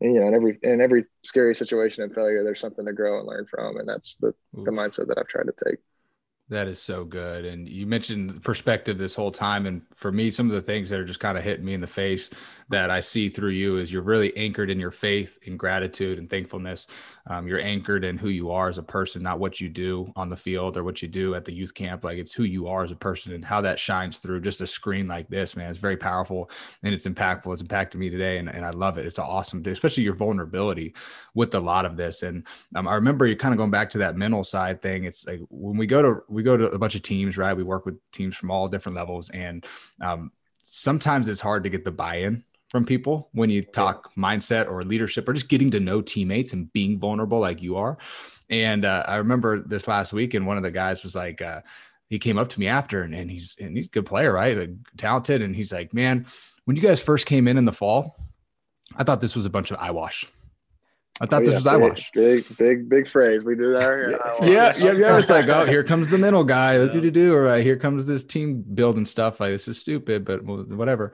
you 0.00 0.18
know, 0.18 0.26
in 0.26 0.34
every 0.34 0.58
in 0.62 0.80
every 0.80 1.04
scary 1.22 1.54
situation 1.54 2.02
and 2.02 2.14
failure, 2.14 2.42
there's 2.42 2.60
something 2.60 2.84
to 2.86 2.92
grow 2.92 3.20
and 3.20 3.28
learn 3.28 3.46
from, 3.48 3.76
and 3.76 3.88
that's 3.88 4.16
the 4.16 4.34
the 4.52 4.72
mindset 4.72 5.08
that 5.08 5.18
I've 5.18 5.28
tried 5.28 5.46
to 5.46 5.64
take. 5.64 5.78
That 6.52 6.68
is 6.68 6.82
so 6.82 7.06
good. 7.06 7.46
And 7.46 7.66
you 7.66 7.86
mentioned 7.86 8.44
perspective 8.44 8.98
this 8.98 9.14
whole 9.14 9.30
time. 9.30 9.64
And 9.64 9.80
for 9.94 10.12
me, 10.12 10.30
some 10.30 10.50
of 10.50 10.54
the 10.54 10.60
things 10.60 10.90
that 10.90 11.00
are 11.00 11.04
just 11.04 11.18
kind 11.18 11.38
of 11.38 11.44
hitting 11.44 11.64
me 11.64 11.72
in 11.72 11.80
the 11.80 11.86
face 11.86 12.28
that 12.68 12.90
I 12.90 13.00
see 13.00 13.28
through 13.28 13.50
you 13.50 13.78
is 13.78 13.92
you're 13.92 14.02
really 14.02 14.34
anchored 14.36 14.70
in 14.70 14.80
your 14.80 14.90
faith, 14.90 15.38
in 15.42 15.56
gratitude 15.56 16.18
and 16.18 16.28
thankfulness. 16.28 16.86
Um, 17.26 17.46
you're 17.46 17.60
anchored 17.60 18.04
in 18.04 18.16
who 18.16 18.30
you 18.30 18.50
are 18.50 18.68
as 18.68 18.78
a 18.78 18.82
person, 18.82 19.22
not 19.22 19.38
what 19.38 19.60
you 19.60 19.68
do 19.68 20.10
on 20.16 20.28
the 20.28 20.36
field 20.36 20.76
or 20.76 20.82
what 20.82 21.02
you 21.02 21.08
do 21.08 21.34
at 21.34 21.44
the 21.44 21.52
youth 21.52 21.74
camp. 21.74 22.02
Like 22.02 22.18
it's 22.18 22.32
who 22.32 22.44
you 22.44 22.66
are 22.68 22.82
as 22.82 22.90
a 22.90 22.96
person 22.96 23.32
and 23.32 23.44
how 23.44 23.60
that 23.60 23.78
shines 23.78 24.18
through 24.18 24.40
just 24.40 24.62
a 24.62 24.66
screen 24.66 25.06
like 25.06 25.28
this, 25.28 25.54
man. 25.54 25.70
It's 25.70 25.78
very 25.78 25.98
powerful 25.98 26.50
and 26.82 26.94
it's 26.94 27.06
impactful. 27.06 27.52
It's 27.52 27.62
impacted 27.62 28.00
me 28.00 28.08
today. 28.08 28.38
And, 28.38 28.48
and 28.48 28.64
I 28.64 28.70
love 28.70 28.98
it. 28.98 29.06
It's 29.06 29.18
awesome, 29.18 29.62
especially 29.66 30.04
your 30.04 30.14
vulnerability 30.14 30.94
with 31.34 31.54
a 31.54 31.60
lot 31.60 31.84
of 31.84 31.96
this. 31.96 32.22
And 32.22 32.44
um, 32.74 32.88
I 32.88 32.94
remember 32.94 33.26
you 33.26 33.36
kind 33.36 33.52
of 33.52 33.58
going 33.58 33.70
back 33.70 33.90
to 33.90 33.98
that 33.98 34.16
mental 34.16 34.44
side 34.44 34.80
thing. 34.80 35.04
It's 35.04 35.26
like 35.26 35.40
when 35.50 35.76
we 35.76 35.86
go 35.86 36.02
to, 36.02 36.22
we 36.28 36.41
go 36.42 36.56
to 36.56 36.70
a 36.70 36.78
bunch 36.78 36.94
of 36.94 37.02
teams, 37.02 37.36
right? 37.36 37.56
We 37.56 37.62
work 37.62 37.86
with 37.86 37.98
teams 38.12 38.36
from 38.36 38.50
all 38.50 38.68
different 38.68 38.96
levels 38.96 39.30
and, 39.30 39.66
um, 40.00 40.32
sometimes 40.62 41.28
it's 41.28 41.40
hard 41.40 41.64
to 41.64 41.70
get 41.70 41.84
the 41.84 41.90
buy-in 41.90 42.44
from 42.72 42.86
people 42.86 43.28
when 43.32 43.50
you 43.50 43.62
talk 43.62 44.14
mindset 44.16 44.66
or 44.66 44.82
leadership 44.82 45.28
or 45.28 45.34
just 45.34 45.50
getting 45.50 45.70
to 45.70 45.78
know 45.78 46.00
teammates 46.00 46.54
and 46.54 46.72
being 46.72 46.98
vulnerable 46.98 47.38
like 47.38 47.60
you 47.60 47.76
are. 47.76 47.98
And 48.48 48.86
uh, 48.86 49.04
I 49.06 49.16
remember 49.16 49.60
this 49.60 49.86
last 49.86 50.12
week, 50.14 50.32
and 50.32 50.46
one 50.46 50.56
of 50.56 50.62
the 50.62 50.70
guys 50.70 51.02
was 51.02 51.14
like, 51.14 51.42
uh, 51.42 51.60
he 52.08 52.18
came 52.18 52.38
up 52.38 52.48
to 52.48 52.60
me 52.60 52.68
after 52.68 53.02
and, 53.02 53.14
and 53.14 53.30
he's 53.30 53.56
and 53.60 53.76
he's 53.76 53.86
a 53.86 53.90
good 53.90 54.06
player, 54.06 54.32
right? 54.32 54.56
Like, 54.56 54.70
talented. 54.96 55.42
And 55.42 55.54
he's 55.56 55.72
like, 55.72 55.92
Man, 55.92 56.26
when 56.64 56.76
you 56.76 56.82
guys 56.82 57.00
first 57.00 57.26
came 57.26 57.48
in 57.48 57.56
in 57.56 57.64
the 57.64 57.72
fall, 57.72 58.16
I 58.96 59.04
thought 59.04 59.20
this 59.20 59.36
was 59.36 59.46
a 59.46 59.50
bunch 59.50 59.70
of 59.70 59.78
eyewash. 59.78 60.26
I 61.20 61.26
thought 61.26 61.42
Oh, 61.42 61.44
this 61.44 61.50
yeah, 61.50 61.56
was 61.56 61.64
big, 61.64 61.72
eyewash. 61.72 62.10
Big, 62.14 62.56
big, 62.58 62.88
big 62.88 63.08
phrase. 63.08 63.44
We 63.44 63.54
do 63.54 63.70
that 63.72 63.80
here. 63.80 64.18
Eyewash. 64.24 64.48
Yeah, 64.48 64.76
yeah, 64.76 64.92
yeah. 64.92 65.18
It's 65.18 65.30
like, 65.30 65.48
oh, 65.48 65.66
here 65.66 65.84
comes 65.84 66.08
the 66.08 66.18
middle 66.18 66.44
guy. 66.44 66.78
What 66.82 66.92
Do 66.92 67.00
do 67.00 67.10
do. 67.10 67.34
Or 67.34 67.42
right 67.42 67.62
here 67.62 67.76
comes 67.76 68.06
this 68.06 68.24
team 68.24 68.64
building 68.74 69.04
stuff. 69.04 69.38
Like 69.40 69.50
this 69.52 69.68
is 69.68 69.78
stupid, 69.78 70.24
but 70.24 70.42
whatever. 70.44 71.12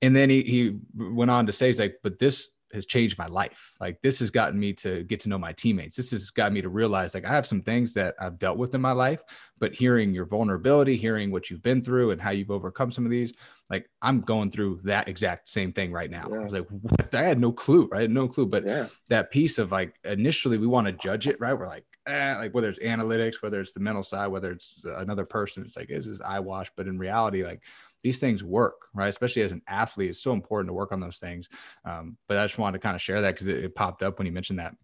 And 0.00 0.14
then 0.16 0.30
he 0.30 0.42
he 0.42 0.78
went 0.94 1.30
on 1.30 1.46
to 1.46 1.52
say, 1.52 1.68
he's 1.68 1.80
like, 1.80 1.96
but 2.02 2.18
this 2.18 2.50
has 2.72 2.86
changed 2.86 3.18
my 3.18 3.26
life. 3.26 3.74
Like 3.80 4.00
this 4.00 4.20
has 4.20 4.30
gotten 4.30 4.58
me 4.58 4.72
to 4.74 5.04
get 5.04 5.20
to 5.20 5.28
know 5.28 5.38
my 5.38 5.52
teammates. 5.52 5.96
This 5.96 6.10
has 6.12 6.30
got 6.30 6.52
me 6.52 6.62
to 6.62 6.68
realize 6.68 7.14
like 7.14 7.24
I 7.26 7.30
have 7.32 7.46
some 7.46 7.60
things 7.60 7.94
that 7.94 8.14
I've 8.18 8.38
dealt 8.38 8.58
with 8.58 8.74
in 8.74 8.80
my 8.80 8.92
life, 8.92 9.22
but 9.58 9.74
hearing 9.74 10.12
your 10.12 10.26
vulnerability, 10.26 10.96
hearing 10.96 11.30
what 11.30 11.50
you've 11.50 11.62
been 11.62 11.82
through 11.82 12.10
and 12.10 12.20
how 12.20 12.30
you've 12.30 12.50
overcome 12.50 12.90
some 12.90 13.04
of 13.04 13.10
these, 13.10 13.32
like 13.70 13.88
I'm 14.02 14.20
going 14.20 14.50
through 14.50 14.80
that 14.84 15.08
exact 15.08 15.48
same 15.48 15.72
thing 15.72 15.92
right 15.92 16.10
now. 16.10 16.28
Yeah. 16.30 16.40
I 16.40 16.44
was 16.44 16.52
like, 16.52 16.66
what? 16.68 17.14
I 17.14 17.22
had 17.22 17.40
no 17.40 17.52
clue, 17.52 17.88
right? 17.90 18.10
No 18.10 18.28
clue. 18.28 18.46
But 18.46 18.66
Yeah. 18.66 18.86
that 19.08 19.30
piece 19.30 19.58
of 19.58 19.70
like 19.70 19.94
initially 20.04 20.58
we 20.58 20.66
want 20.66 20.88
to 20.88 20.92
judge 20.92 21.28
it, 21.28 21.40
right? 21.40 21.54
We're 21.54 21.68
like, 21.68 21.84
eh, 22.06 22.36
like 22.36 22.54
whether 22.54 22.68
it's 22.68 22.80
analytics, 22.80 23.40
whether 23.40 23.60
it's 23.60 23.72
the 23.72 23.80
mental 23.80 24.02
side, 24.02 24.26
whether 24.26 24.50
it's 24.50 24.82
another 24.84 25.24
person, 25.24 25.62
it's 25.64 25.76
like 25.76 25.88
this 25.88 26.06
is 26.06 26.20
eyewash. 26.20 26.70
But 26.76 26.88
in 26.88 26.98
reality, 26.98 27.44
like 27.44 27.62
these 28.02 28.18
things 28.18 28.42
work, 28.42 28.88
right? 28.94 29.08
Especially 29.08 29.42
as 29.42 29.52
an 29.52 29.62
athlete, 29.68 30.10
it's 30.10 30.20
so 30.20 30.32
important 30.32 30.68
to 30.68 30.74
work 30.74 30.90
on 30.90 30.98
those 30.98 31.18
things. 31.18 31.48
Um, 31.84 32.16
but 32.26 32.36
I 32.38 32.44
just 32.44 32.58
wanted 32.58 32.78
to 32.78 32.82
kind 32.82 32.96
of 32.96 33.00
share 33.00 33.20
that 33.20 33.34
because 33.34 33.46
it, 33.46 33.64
it 33.64 33.74
popped 33.76 34.02
up 34.02 34.18
when 34.18 34.26
you 34.26 34.32
mentioned 34.32 34.58
that. 34.58 34.74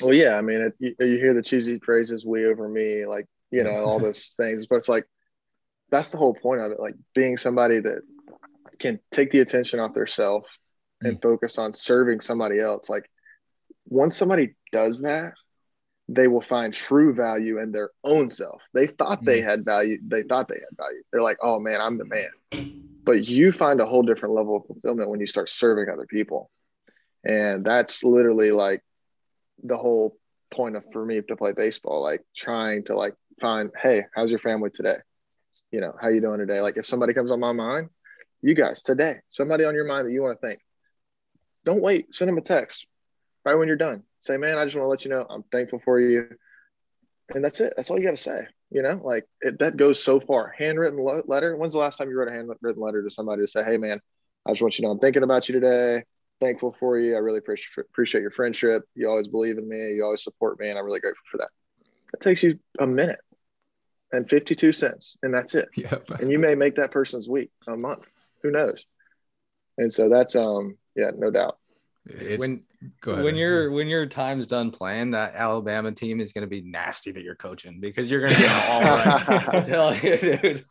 Well, 0.00 0.12
yeah. 0.12 0.36
I 0.36 0.42
mean, 0.42 0.60
it, 0.60 0.74
you, 0.78 0.94
you 0.98 1.18
hear 1.18 1.34
the 1.34 1.42
cheesy 1.42 1.78
phrases 1.78 2.26
"we 2.26 2.46
over 2.46 2.68
me," 2.68 3.06
like 3.06 3.26
you 3.52 3.62
know, 3.62 3.84
all 3.84 4.00
those 4.00 4.34
things, 4.36 4.66
but 4.66 4.76
it's 4.76 4.88
like 4.88 5.04
that's 5.90 6.08
the 6.08 6.16
whole 6.16 6.34
point 6.34 6.62
of 6.62 6.72
it. 6.72 6.80
Like 6.80 6.94
being 7.14 7.36
somebody 7.36 7.78
that 7.80 8.00
can 8.78 8.98
take 9.12 9.30
the 9.30 9.40
attention 9.40 9.78
off 9.78 9.94
their 9.94 10.06
self 10.06 10.46
and 11.02 11.18
mm. 11.18 11.22
focus 11.22 11.58
on 11.58 11.74
serving 11.74 12.20
somebody 12.20 12.58
else. 12.58 12.88
Like 12.88 13.08
once 13.86 14.16
somebody 14.16 14.56
does 14.72 15.02
that, 15.02 15.34
they 16.08 16.26
will 16.26 16.40
find 16.40 16.74
true 16.74 17.14
value 17.14 17.60
in 17.60 17.72
their 17.72 17.90
own 18.02 18.30
self. 18.30 18.62
They 18.74 18.86
thought 18.86 19.24
they 19.24 19.40
mm. 19.40 19.44
had 19.44 19.64
value. 19.64 19.98
They 20.06 20.22
thought 20.22 20.48
they 20.48 20.56
had 20.56 20.76
value. 20.76 21.02
They're 21.12 21.22
like, 21.22 21.38
oh 21.42 21.60
man, 21.60 21.80
I'm 21.80 21.98
the 21.98 22.04
mm. 22.04 22.10
man. 22.10 22.82
But 23.04 23.24
you 23.26 23.52
find 23.52 23.80
a 23.80 23.86
whole 23.86 24.02
different 24.02 24.34
level 24.34 24.56
of 24.56 24.66
fulfillment 24.66 25.10
when 25.10 25.20
you 25.20 25.26
start 25.26 25.50
serving 25.50 25.92
other 25.92 26.06
people. 26.06 26.50
And 27.24 27.64
that's 27.64 28.02
literally 28.02 28.50
like 28.50 28.82
the 29.62 29.76
whole 29.76 30.16
point 30.52 30.76
of 30.76 30.84
for 30.92 31.04
me 31.04 31.20
to 31.20 31.36
play 31.36 31.52
baseball, 31.52 32.02
like 32.02 32.22
trying 32.36 32.84
to 32.84 32.96
like 32.96 33.14
find, 33.40 33.70
hey, 33.80 34.04
how's 34.14 34.30
your 34.30 34.38
family 34.38 34.70
today? 34.70 34.96
You 35.70 35.80
know, 35.80 35.94
how 36.00 36.08
you 36.08 36.20
doing 36.20 36.38
today? 36.38 36.60
Like 36.60 36.76
if 36.76 36.86
somebody 36.86 37.14
comes 37.14 37.30
on 37.30 37.40
my 37.40 37.52
mind, 37.52 37.88
you 38.42 38.54
guys 38.54 38.82
today, 38.82 39.16
somebody 39.30 39.64
on 39.64 39.74
your 39.74 39.86
mind 39.86 40.06
that 40.06 40.12
you 40.12 40.22
want 40.22 40.40
to 40.40 40.46
thank. 40.46 40.58
don't 41.64 41.82
wait, 41.82 42.14
send 42.14 42.28
them 42.28 42.38
a 42.38 42.42
text 42.42 42.86
right 43.44 43.54
when 43.54 43.68
you're 43.68 43.76
done. 43.76 44.02
Say, 44.22 44.36
man, 44.36 44.58
I 44.58 44.64
just 44.64 44.76
want 44.76 44.84
to 44.86 44.88
let 44.88 45.04
you 45.04 45.10
know 45.10 45.26
I'm 45.28 45.44
thankful 45.44 45.80
for 45.84 46.00
you. 46.00 46.28
And 47.34 47.44
that's 47.44 47.60
it. 47.60 47.74
That's 47.76 47.90
all 47.90 47.98
you 47.98 48.04
got 48.04 48.16
to 48.16 48.22
say. 48.22 48.46
You 48.70 48.82
know, 48.82 49.00
like 49.04 49.24
it, 49.40 49.58
that 49.58 49.76
goes 49.76 50.02
so 50.02 50.18
far. 50.18 50.54
Handwritten 50.56 50.98
lo- 50.98 51.22
letter. 51.26 51.56
When's 51.56 51.72
the 51.72 51.78
last 51.78 51.98
time 51.98 52.08
you 52.08 52.18
wrote 52.18 52.28
a 52.28 52.32
handwritten 52.32 52.82
letter 52.82 53.02
to 53.02 53.10
somebody 53.10 53.42
to 53.42 53.48
say, 53.48 53.62
hey, 53.64 53.76
man, 53.76 54.00
I 54.46 54.52
just 54.52 54.62
want 54.62 54.78
you 54.78 54.82
to 54.82 54.88
know 54.88 54.92
I'm 54.92 54.98
thinking 54.98 55.22
about 55.22 55.48
you 55.48 55.54
today. 55.60 56.04
Thankful 56.40 56.74
for 56.80 56.98
you. 56.98 57.14
I 57.14 57.18
really 57.18 57.38
appreciate 57.38 57.86
appreciate 57.90 58.22
your 58.22 58.30
friendship. 58.30 58.82
You 58.94 59.08
always 59.08 59.28
believe 59.28 59.58
in 59.58 59.68
me. 59.68 59.94
You 59.94 60.04
always 60.04 60.24
support 60.24 60.58
me, 60.58 60.70
and 60.70 60.78
I'm 60.78 60.84
really 60.84 61.00
grateful 61.00 61.22
for 61.30 61.38
that. 61.38 61.48
It 62.12 62.20
takes 62.20 62.42
you 62.42 62.58
a 62.78 62.86
minute 62.86 63.20
and 64.12 64.28
52 64.28 64.72
cents, 64.72 65.16
and 65.22 65.32
that's 65.32 65.54
it. 65.54 65.68
Yeah. 65.74 65.96
And 66.20 66.30
you 66.30 66.38
may 66.38 66.54
make 66.54 66.76
that 66.76 66.90
person's 66.90 67.28
week, 67.28 67.50
a 67.66 67.76
month. 67.76 68.04
Who 68.42 68.50
knows? 68.50 68.84
And 69.78 69.92
so 69.92 70.08
that's 70.08 70.36
um, 70.36 70.76
yeah, 70.94 71.10
no 71.16 71.30
doubt. 71.30 71.58
It's, 72.04 72.40
when 72.40 72.64
when 73.04 73.36
your 73.36 73.70
when 73.70 73.86
your 73.86 74.06
time's 74.06 74.48
done 74.48 74.72
playing, 74.72 75.12
that 75.12 75.34
Alabama 75.36 75.92
team 75.92 76.20
is 76.20 76.32
going 76.32 76.42
to 76.42 76.48
be 76.48 76.60
nasty 76.60 77.12
that 77.12 77.22
you're 77.22 77.36
coaching 77.36 77.78
because 77.78 78.10
you're 78.10 78.20
going 78.20 78.34
to 78.34 78.40
get 78.40 78.68
all 78.68 78.82
right. 78.82 79.48
I'm 79.54 79.64
telling 79.64 80.02
you, 80.02 80.16
dude. 80.18 80.64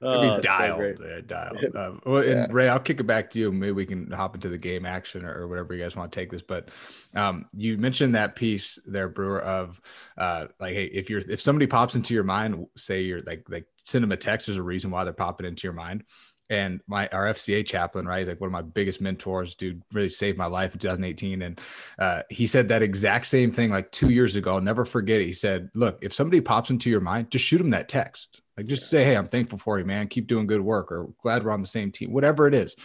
Oh, 0.00 0.20
be 0.20 0.28
so 0.28 0.40
dialed, 0.40 0.78
great. 0.78 0.96
yeah, 1.00 1.20
dialed. 1.26 1.64
Um, 1.74 2.00
well, 2.06 2.22
and 2.22 2.30
Yeah. 2.30 2.46
Ray, 2.50 2.68
I'll 2.68 2.78
kick 2.78 3.00
it 3.00 3.06
back 3.06 3.30
to 3.30 3.38
you. 3.40 3.50
Maybe 3.50 3.72
we 3.72 3.84
can 3.84 4.10
hop 4.12 4.36
into 4.36 4.48
the 4.48 4.58
game 4.58 4.86
action 4.86 5.24
or, 5.24 5.40
or 5.40 5.48
whatever 5.48 5.74
you 5.74 5.82
guys 5.82 5.96
want 5.96 6.12
to 6.12 6.20
take 6.20 6.30
this. 6.30 6.42
But 6.42 6.68
um, 7.16 7.46
you 7.52 7.78
mentioned 7.78 8.14
that 8.14 8.36
piece 8.36 8.78
there, 8.86 9.08
Brewer, 9.08 9.42
of 9.42 9.80
uh, 10.16 10.46
like, 10.60 10.74
hey, 10.74 10.84
if 10.84 11.10
you're 11.10 11.22
if 11.28 11.40
somebody 11.40 11.66
pops 11.66 11.96
into 11.96 12.14
your 12.14 12.24
mind, 12.24 12.64
say 12.76 13.00
you're 13.00 13.22
like 13.22 13.44
like 13.48 13.66
send 13.82 14.04
them 14.04 14.12
a 14.12 14.16
text. 14.16 14.46
There's 14.46 14.56
a 14.56 14.62
reason 14.62 14.92
why 14.92 15.02
they're 15.02 15.12
popping 15.12 15.46
into 15.46 15.66
your 15.66 15.72
mind. 15.72 16.04
And 16.48 16.80
my 16.86 17.08
our 17.08 17.24
FCA 17.26 17.66
chaplain, 17.66 18.06
right, 18.06 18.20
He's 18.20 18.28
like 18.28 18.40
one 18.40 18.48
of 18.48 18.52
my 18.52 18.62
biggest 18.62 19.00
mentors, 19.00 19.54
dude, 19.56 19.82
really 19.92 20.10
saved 20.10 20.38
my 20.38 20.46
life 20.46 20.72
in 20.74 20.78
2018. 20.78 21.42
And 21.42 21.60
uh, 21.98 22.22
he 22.30 22.46
said 22.46 22.68
that 22.68 22.82
exact 22.82 23.26
same 23.26 23.50
thing 23.50 23.70
like 23.70 23.90
two 23.90 24.10
years 24.10 24.36
ago. 24.36 24.54
I'll 24.54 24.60
never 24.60 24.84
forget 24.84 25.20
it. 25.20 25.26
He 25.26 25.32
said, 25.32 25.70
"Look, 25.74 25.98
if 26.02 26.12
somebody 26.12 26.40
pops 26.40 26.70
into 26.70 26.88
your 26.88 27.00
mind, 27.00 27.30
just 27.30 27.44
shoot 27.44 27.58
them 27.58 27.70
that 27.70 27.88
text. 27.88 28.40
Like, 28.56 28.66
just 28.66 28.88
say, 28.88 29.04
hey, 29.04 29.16
I'm 29.16 29.26
thankful 29.26 29.58
for 29.58 29.78
you, 29.78 29.84
man. 29.84 30.08
Keep 30.08 30.28
doing 30.28 30.46
good 30.46 30.60
work, 30.60 30.90
or 30.92 31.10
glad 31.20 31.44
we're 31.44 31.50
on 31.50 31.62
the 31.62 31.66
same 31.68 31.90
team, 31.90 32.12
whatever 32.12 32.46
it 32.46 32.54
is." 32.54 32.76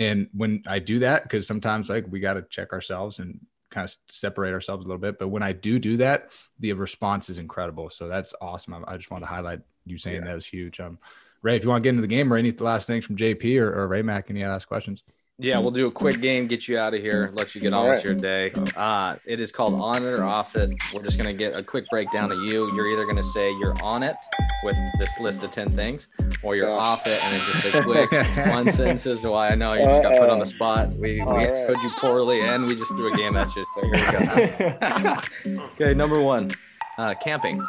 And 0.00 0.28
when 0.32 0.64
I 0.66 0.80
do 0.80 0.98
that, 0.98 1.22
because 1.22 1.46
sometimes 1.46 1.88
like 1.88 2.06
we 2.10 2.18
got 2.18 2.34
to 2.34 2.42
check 2.50 2.72
ourselves 2.72 3.20
and 3.20 3.38
kind 3.70 3.88
of 3.88 3.96
separate 4.08 4.52
ourselves 4.52 4.84
a 4.84 4.88
little 4.88 5.00
bit. 5.00 5.18
But 5.20 5.28
when 5.28 5.42
I 5.42 5.52
do 5.52 5.78
do 5.78 5.96
that, 5.98 6.32
the 6.58 6.72
response 6.72 7.30
is 7.30 7.38
incredible. 7.38 7.90
So 7.90 8.08
that's 8.08 8.34
awesome. 8.40 8.74
I, 8.74 8.94
I 8.94 8.96
just 8.96 9.10
want 9.10 9.22
to 9.22 9.28
highlight 9.28 9.60
you 9.86 9.98
saying 9.98 10.16
Yeah. 10.22 10.24
that 10.26 10.34
was 10.34 10.46
huge. 10.46 10.80
Um, 10.80 10.98
Ray, 11.44 11.56
if 11.56 11.62
you 11.62 11.68
want 11.68 11.82
to 11.82 11.86
get 11.86 11.90
into 11.90 12.00
the 12.00 12.08
game 12.08 12.32
or 12.32 12.38
any 12.38 12.50
last 12.52 12.86
things 12.86 13.04
from 13.04 13.16
JP 13.16 13.60
or, 13.60 13.70
or 13.70 13.86
Ray 13.86 14.00
Mac, 14.00 14.30
any 14.30 14.44
last 14.44 14.64
questions? 14.64 15.04
Yeah, 15.38 15.58
we'll 15.58 15.72
do 15.72 15.86
a 15.88 15.90
quick 15.90 16.20
game, 16.20 16.46
get 16.46 16.68
you 16.68 16.78
out 16.78 16.94
of 16.94 17.02
here, 17.02 17.30
let 17.34 17.54
you 17.54 17.60
get 17.60 17.74
on 17.74 17.80
All 17.80 17.90
with 17.90 17.96
right. 17.96 18.04
your 18.04 18.14
day. 18.14 18.52
Uh, 18.76 19.16
it 19.26 19.40
is 19.40 19.50
called 19.50 19.74
on 19.74 20.02
it 20.02 20.06
or 20.06 20.22
off 20.22 20.54
it. 20.56 20.72
We're 20.94 21.02
just 21.02 21.18
gonna 21.18 21.34
get 21.34 21.56
a 21.56 21.62
quick 21.62 21.86
breakdown 21.90 22.30
of 22.30 22.38
you. 22.38 22.72
You're 22.74 22.88
either 22.92 23.04
gonna 23.04 23.24
say 23.24 23.50
you're 23.58 23.74
on 23.82 24.04
it 24.04 24.14
with 24.62 24.76
this 25.00 25.10
list 25.20 25.42
of 25.42 25.50
ten 25.50 25.74
things, 25.74 26.06
or 26.44 26.54
you're 26.54 26.68
Gosh. 26.68 27.00
off 27.00 27.06
it 27.08 27.22
and 27.22 27.34
it's 27.36 27.62
just 27.62 27.74
a 27.74 27.82
quick 27.82 28.12
one 28.52 28.70
sentence 28.70 29.04
as 29.06 29.22
to 29.22 29.30
why 29.32 29.48
I 29.50 29.56
know 29.56 29.74
you 29.74 29.84
just 29.84 30.02
got 30.02 30.16
put 30.18 30.30
on 30.30 30.38
the 30.38 30.46
spot. 30.46 30.90
We, 30.90 31.14
we 31.14 31.20
All 31.22 31.36
right. 31.36 31.48
heard 31.48 31.78
you 31.82 31.90
poorly 31.98 32.40
and 32.40 32.64
we 32.66 32.76
just 32.76 32.92
threw 32.92 33.12
a 33.12 33.16
game 33.16 33.36
at 33.36 33.54
you. 33.56 33.66
So 33.74 33.82
here 33.82 35.18
we 35.44 35.58
go. 35.58 35.60
okay, 35.72 35.94
number 35.94 36.20
one, 36.22 36.52
uh, 36.96 37.14
camping. 37.20 37.60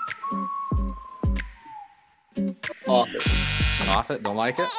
Off 2.88 3.14
it. 3.16 3.88
Off 3.90 4.12
it. 4.12 4.24
Don't 4.24 4.36
like 4.36 4.60
it. 4.60 4.70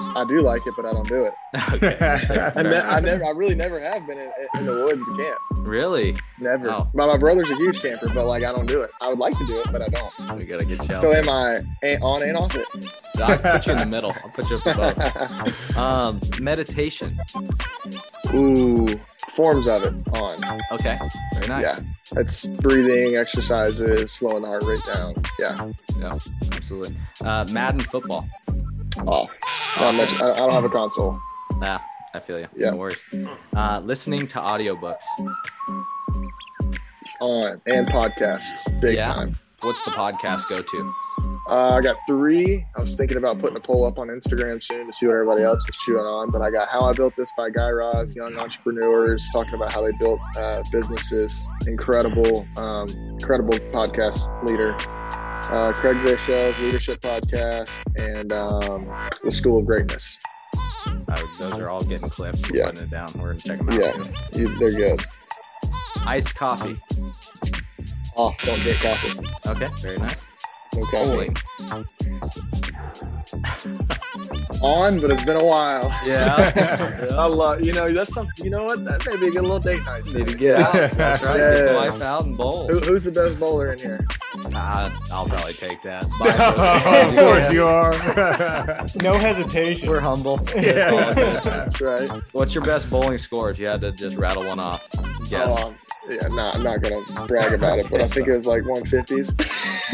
I 0.00 0.24
do 0.28 0.40
like 0.40 0.66
it, 0.66 0.74
but 0.76 0.84
I 0.86 0.92
don't 0.92 1.08
do 1.08 1.24
it. 1.24 1.34
Okay. 1.74 1.96
And 2.56 2.66
then 2.66 2.84
I 2.86 2.98
never, 3.00 3.24
I 3.24 3.30
really 3.30 3.54
never 3.54 3.80
have 3.80 4.06
been 4.06 4.18
in, 4.18 4.30
in 4.56 4.66
the 4.66 4.72
woods 4.72 5.04
to 5.04 5.16
camp. 5.16 5.38
Really? 5.66 6.16
Never. 6.40 6.68
Oh. 6.70 6.88
My, 6.94 7.06
my 7.06 7.16
brother's 7.16 7.48
a 7.50 7.56
huge 7.56 7.80
camper, 7.80 8.08
but 8.12 8.26
like 8.26 8.42
I 8.44 8.52
don't 8.52 8.66
do 8.66 8.82
it. 8.82 8.90
I 9.00 9.08
would 9.08 9.18
like 9.18 9.36
to 9.38 9.46
do 9.46 9.60
it, 9.60 9.68
but 9.72 9.80
I 9.82 9.88
don't. 9.88 10.36
We 10.38 10.44
gotta 10.44 10.64
get 10.64 10.82
you. 10.82 10.88
So 11.00 11.12
am 11.12 11.28
I 11.28 11.62
a- 11.84 11.98
on 12.00 12.22
and 12.22 12.36
off 12.36 12.54
it? 12.56 12.66
I'll 13.20 13.38
put 13.38 13.66
you 13.66 13.72
in 13.72 13.78
the 13.78 13.86
middle. 13.86 14.12
I'll 14.24 14.30
put 14.30 14.50
you 14.50 14.56
up 14.56 14.62
for. 15.74 15.78
Um, 15.78 16.20
meditation. 16.40 17.16
Ooh, 18.34 18.88
forms 19.30 19.66
of 19.66 19.84
it 19.84 19.92
on. 20.16 20.40
Okay, 20.72 20.98
very 21.34 21.46
nice. 21.48 21.62
Yeah, 21.62 22.20
it's 22.20 22.44
breathing, 22.46 23.16
exercises, 23.16 24.12
slowing 24.12 24.42
the 24.42 24.48
heart 24.48 24.64
rate 24.64 24.80
down. 24.92 25.14
Yeah. 25.38 25.70
Yeah, 25.98 26.18
absolutely. 26.52 26.94
Uh, 27.24 27.46
Madden 27.52 27.80
football. 27.80 28.26
Oh, 29.06 29.28
not 29.80 29.94
much. 29.94 30.20
I, 30.20 30.32
I 30.32 30.36
don't 30.38 30.52
have 30.54 30.64
a 30.64 30.68
console. 30.68 31.18
Nah, 31.58 31.80
I 32.14 32.20
feel 32.20 32.38
you. 32.40 32.48
Yeah. 32.56 32.70
No 32.70 32.76
worries. 32.76 32.98
Uh, 33.56 33.80
listening 33.84 34.26
to 34.28 34.38
audiobooks. 34.38 35.02
On 37.20 37.60
and 37.66 37.86
podcasts, 37.88 38.80
big 38.80 38.96
Yeah. 38.96 39.04
time. 39.04 39.38
What's 39.60 39.82
the 39.84 39.92
podcast 39.92 40.48
go 40.48 40.58
to? 40.58 40.92
Uh, 41.48 41.76
I 41.76 41.80
got 41.80 41.96
three. 42.06 42.64
I 42.76 42.80
was 42.80 42.96
thinking 42.96 43.16
about 43.16 43.38
putting 43.38 43.56
a 43.56 43.60
poll 43.60 43.84
up 43.84 43.98
on 43.98 44.08
Instagram 44.08 44.62
soon 44.62 44.86
to 44.86 44.92
see 44.92 45.06
what 45.06 45.12
everybody 45.12 45.42
else 45.42 45.62
was 45.66 45.76
chewing 45.84 46.04
on. 46.04 46.30
But 46.30 46.42
I 46.42 46.50
got 46.50 46.68
How 46.68 46.82
I 46.84 46.92
Built 46.92 47.14
This 47.16 47.30
by 47.36 47.50
Guy 47.50 47.70
Raz, 47.70 48.14
young 48.14 48.36
entrepreneurs 48.36 49.22
talking 49.32 49.54
about 49.54 49.70
how 49.72 49.82
they 49.82 49.92
built 50.00 50.20
uh, 50.38 50.62
businesses. 50.72 51.46
Incredible, 51.66 52.46
um, 52.56 52.88
incredible 53.10 53.54
podcast 53.72 54.20
leader. 54.46 54.74
Uh, 55.50 55.72
Craig 55.72 55.96
Groeschel's 55.98 56.58
leadership 56.58 57.00
podcast 57.00 57.70
and 57.98 58.32
um, 58.32 58.88
the 59.22 59.30
School 59.30 59.58
of 59.60 59.66
Greatness. 59.66 60.18
Uh, 60.86 61.22
those 61.38 61.52
are 61.52 61.68
all 61.68 61.82
getting 61.84 62.08
clipped. 62.08 62.50
Yeah. 62.52 62.66
putting 62.66 62.84
it 62.84 62.90
down. 62.90 63.08
We're 63.18 63.34
gonna 63.34 63.40
check 63.40 63.58
them 63.58 63.68
out. 63.68 63.78
Yeah, 64.32 64.54
they're 64.58 64.72
good. 64.72 65.00
Iced 66.06 66.34
coffee. 66.34 66.76
Oh, 68.16 68.34
don't 68.44 68.62
get 68.62 68.76
coffee. 68.76 69.26
Okay, 69.46 69.68
very 69.80 69.98
nice. 69.98 70.20
No 70.74 70.84
coffee. 70.86 71.32
On, 74.62 75.00
but 75.00 75.12
it's 75.12 75.24
been 75.24 75.36
a 75.36 75.44
while. 75.44 75.88
Yeah. 76.06 77.08
I 77.12 77.26
love, 77.26 77.60
you 77.62 77.72
know, 77.72 77.92
that's 77.92 78.12
something, 78.12 78.44
you 78.44 78.50
know 78.50 78.64
what? 78.64 78.84
That 78.84 79.04
may 79.06 79.16
be 79.16 79.28
a 79.28 79.30
good 79.30 79.42
little 79.42 79.58
date 79.58 79.84
night. 79.84 80.04
Need 80.06 80.26
to 80.26 80.34
get 80.34 80.56
out. 80.56 80.72
That's 80.92 81.22
right. 81.22 81.36
Get 81.36 81.68
the 81.68 81.74
wife 81.74 82.00
out 82.00 82.24
and 82.24 82.36
bowl. 82.36 82.68
Who, 82.68 82.78
who's 82.78 83.04
the 83.04 83.10
best 83.10 83.38
bowler 83.38 83.72
in 83.72 83.78
here? 83.78 84.06
Uh, 84.56 84.90
I'll 85.12 85.26
probably 85.26 85.52
take 85.54 85.82
that. 85.82 86.04
of 86.20 87.16
course 87.16 87.50
you 87.52 87.64
are. 87.64 88.86
no 89.02 89.18
hesitation. 89.18 89.88
We're 89.88 90.00
humble. 90.00 90.40
Yeah. 90.54 91.12
That's 91.42 91.80
right. 91.80 92.08
What's 92.32 92.54
your 92.54 92.64
best 92.64 92.88
bowling 92.88 93.18
score 93.18 93.50
if 93.50 93.58
you 93.58 93.66
had 93.66 93.80
to 93.82 93.92
just 93.92 94.16
rattle 94.16 94.46
one 94.46 94.60
off? 94.60 94.88
Yes. 95.28 95.64
Um, 95.64 95.74
yeah, 96.08 96.28
nah, 96.28 96.52
I'm 96.52 96.62
not 96.62 96.80
gonna 96.82 97.00
brag 97.26 97.52
about 97.54 97.78
it, 97.78 97.86
but 97.90 98.00
I 98.00 98.06
think 98.06 98.28
it 98.28 98.34
was 98.34 98.46
like 98.46 98.62
150s. 98.62 99.34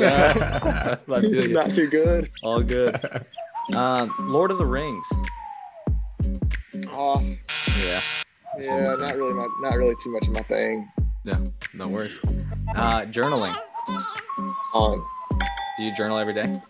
I 0.02 0.96
feel 1.20 1.48
you. 1.48 1.54
not 1.54 1.70
too 1.70 1.88
good. 1.88 2.30
All 2.42 2.61
good. 2.62 3.00
Um, 3.72 4.12
Lord 4.20 4.50
of 4.50 4.58
the 4.58 4.66
Rings. 4.66 5.04
Oh, 6.88 7.22
Yeah. 7.80 8.00
yeah, 8.58 8.96
not 8.96 9.14
really 9.16 9.32
my, 9.34 9.48
not 9.62 9.76
really 9.76 9.94
too 10.02 10.12
much 10.12 10.26
of 10.26 10.32
my 10.34 10.42
thing. 10.42 10.90
No, 11.24 11.52
no 11.74 11.88
worries. 11.88 12.18
Uh, 12.74 13.02
journaling. 13.06 13.56
On 14.74 15.05
Do 15.78 15.84
you 15.84 15.95
journal 15.95 16.18
every 16.18 16.34
day? 16.34 16.61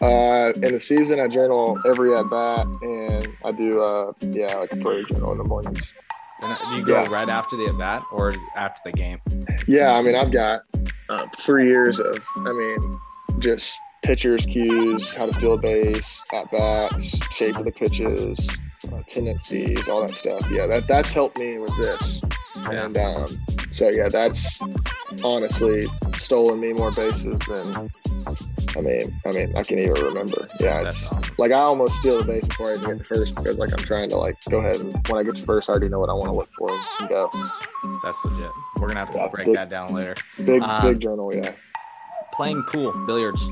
uh, 0.00 0.52
in 0.54 0.72
the 0.72 0.80
season, 0.80 1.20
I 1.20 1.28
journal 1.28 1.78
every 1.86 2.14
at 2.14 2.28
bat, 2.30 2.66
and 2.82 3.28
I 3.44 3.52
do 3.52 3.80
uh, 3.80 4.12
yeah, 4.20 4.54
like 4.56 4.72
a 4.72 4.76
prayer 4.76 5.02
journal 5.04 5.32
in 5.32 5.38
the 5.38 5.44
mornings. 5.44 5.92
And, 6.40 6.52
uh, 6.52 6.56
Do 6.70 6.76
you 6.78 6.84
go 6.84 6.92
Yeah. 7.02 7.10
right 7.12 7.28
after 7.28 7.56
the 7.56 7.66
at 7.66 7.76
bat 7.78 8.02
or 8.12 8.32
after 8.56 8.80
the 8.84 8.92
game? 8.92 9.18
Yeah, 9.66 9.94
I 9.94 10.02
mean, 10.02 10.14
I've 10.14 10.30
got 10.32 10.62
uh, 11.08 11.26
three 11.38 11.66
years 11.66 11.98
of, 12.00 12.18
I 12.36 12.52
mean, 12.52 13.00
just 13.40 13.78
pitchers, 14.02 14.46
cues, 14.46 15.14
how 15.16 15.26
to 15.26 15.34
steal 15.34 15.54
a 15.54 15.58
base, 15.58 16.20
at 16.32 16.50
bats, 16.50 17.16
shape 17.34 17.56
of 17.56 17.64
the 17.64 17.72
pitches, 17.72 18.48
uh, 18.92 19.02
tendencies, 19.08 19.88
all 19.88 20.02
that 20.06 20.14
stuff. 20.14 20.48
Yeah, 20.50 20.66
that 20.68 20.86
that's 20.86 21.12
helped 21.12 21.38
me 21.38 21.58
with 21.58 21.76
this. 21.76 22.20
And 22.66 22.96
um, 22.98 23.26
so 23.70 23.90
yeah, 23.90 24.08
that's 24.08 24.60
honestly 25.24 25.82
stolen 26.16 26.60
me 26.60 26.72
more 26.72 26.90
bases 26.92 27.38
than 27.48 27.90
I 28.76 28.80
mean, 28.80 29.10
I 29.26 29.30
mean, 29.30 29.56
I 29.56 29.62
can 29.62 29.78
even 29.78 29.94
remember. 29.94 30.46
Yeah, 30.60 30.86
it's 30.86 31.10
awesome. 31.10 31.34
like 31.38 31.50
I 31.50 31.60
almost 31.60 31.94
steal 31.96 32.18
the 32.18 32.24
base 32.24 32.46
before 32.46 32.70
I 32.72 32.74
even 32.76 32.88
get 32.90 32.98
to 32.98 33.04
first 33.04 33.34
because 33.34 33.56
like 33.58 33.72
I'm 33.72 33.78
trying 33.84 34.10
to 34.10 34.16
like 34.16 34.36
go 34.50 34.58
ahead 34.58 34.76
and 34.76 34.94
when 35.08 35.18
I 35.18 35.22
get 35.22 35.36
to 35.36 35.42
first, 35.44 35.68
I 35.68 35.72
already 35.72 35.88
know 35.88 35.98
what 35.98 36.10
I 36.10 36.12
want 36.12 36.28
to 36.28 36.34
look 36.34 36.50
for 36.58 36.70
and 37.00 37.08
go. 37.08 37.30
That's 38.04 38.22
legit. 38.24 38.50
We're 38.76 38.88
gonna 38.88 38.98
have 39.00 39.12
to 39.12 39.18
Yeah, 39.18 39.28
break 39.28 39.46
big- 39.46 39.56
that 39.56 39.70
down 39.70 39.94
later. 39.94 40.14
Big 40.44 40.62
Um, 40.62 40.82
big 40.82 41.00
journal, 41.00 41.34
yeah. 41.34 41.52
Playing 42.34 42.62
pool, 42.64 42.92
billiards. 43.06 43.42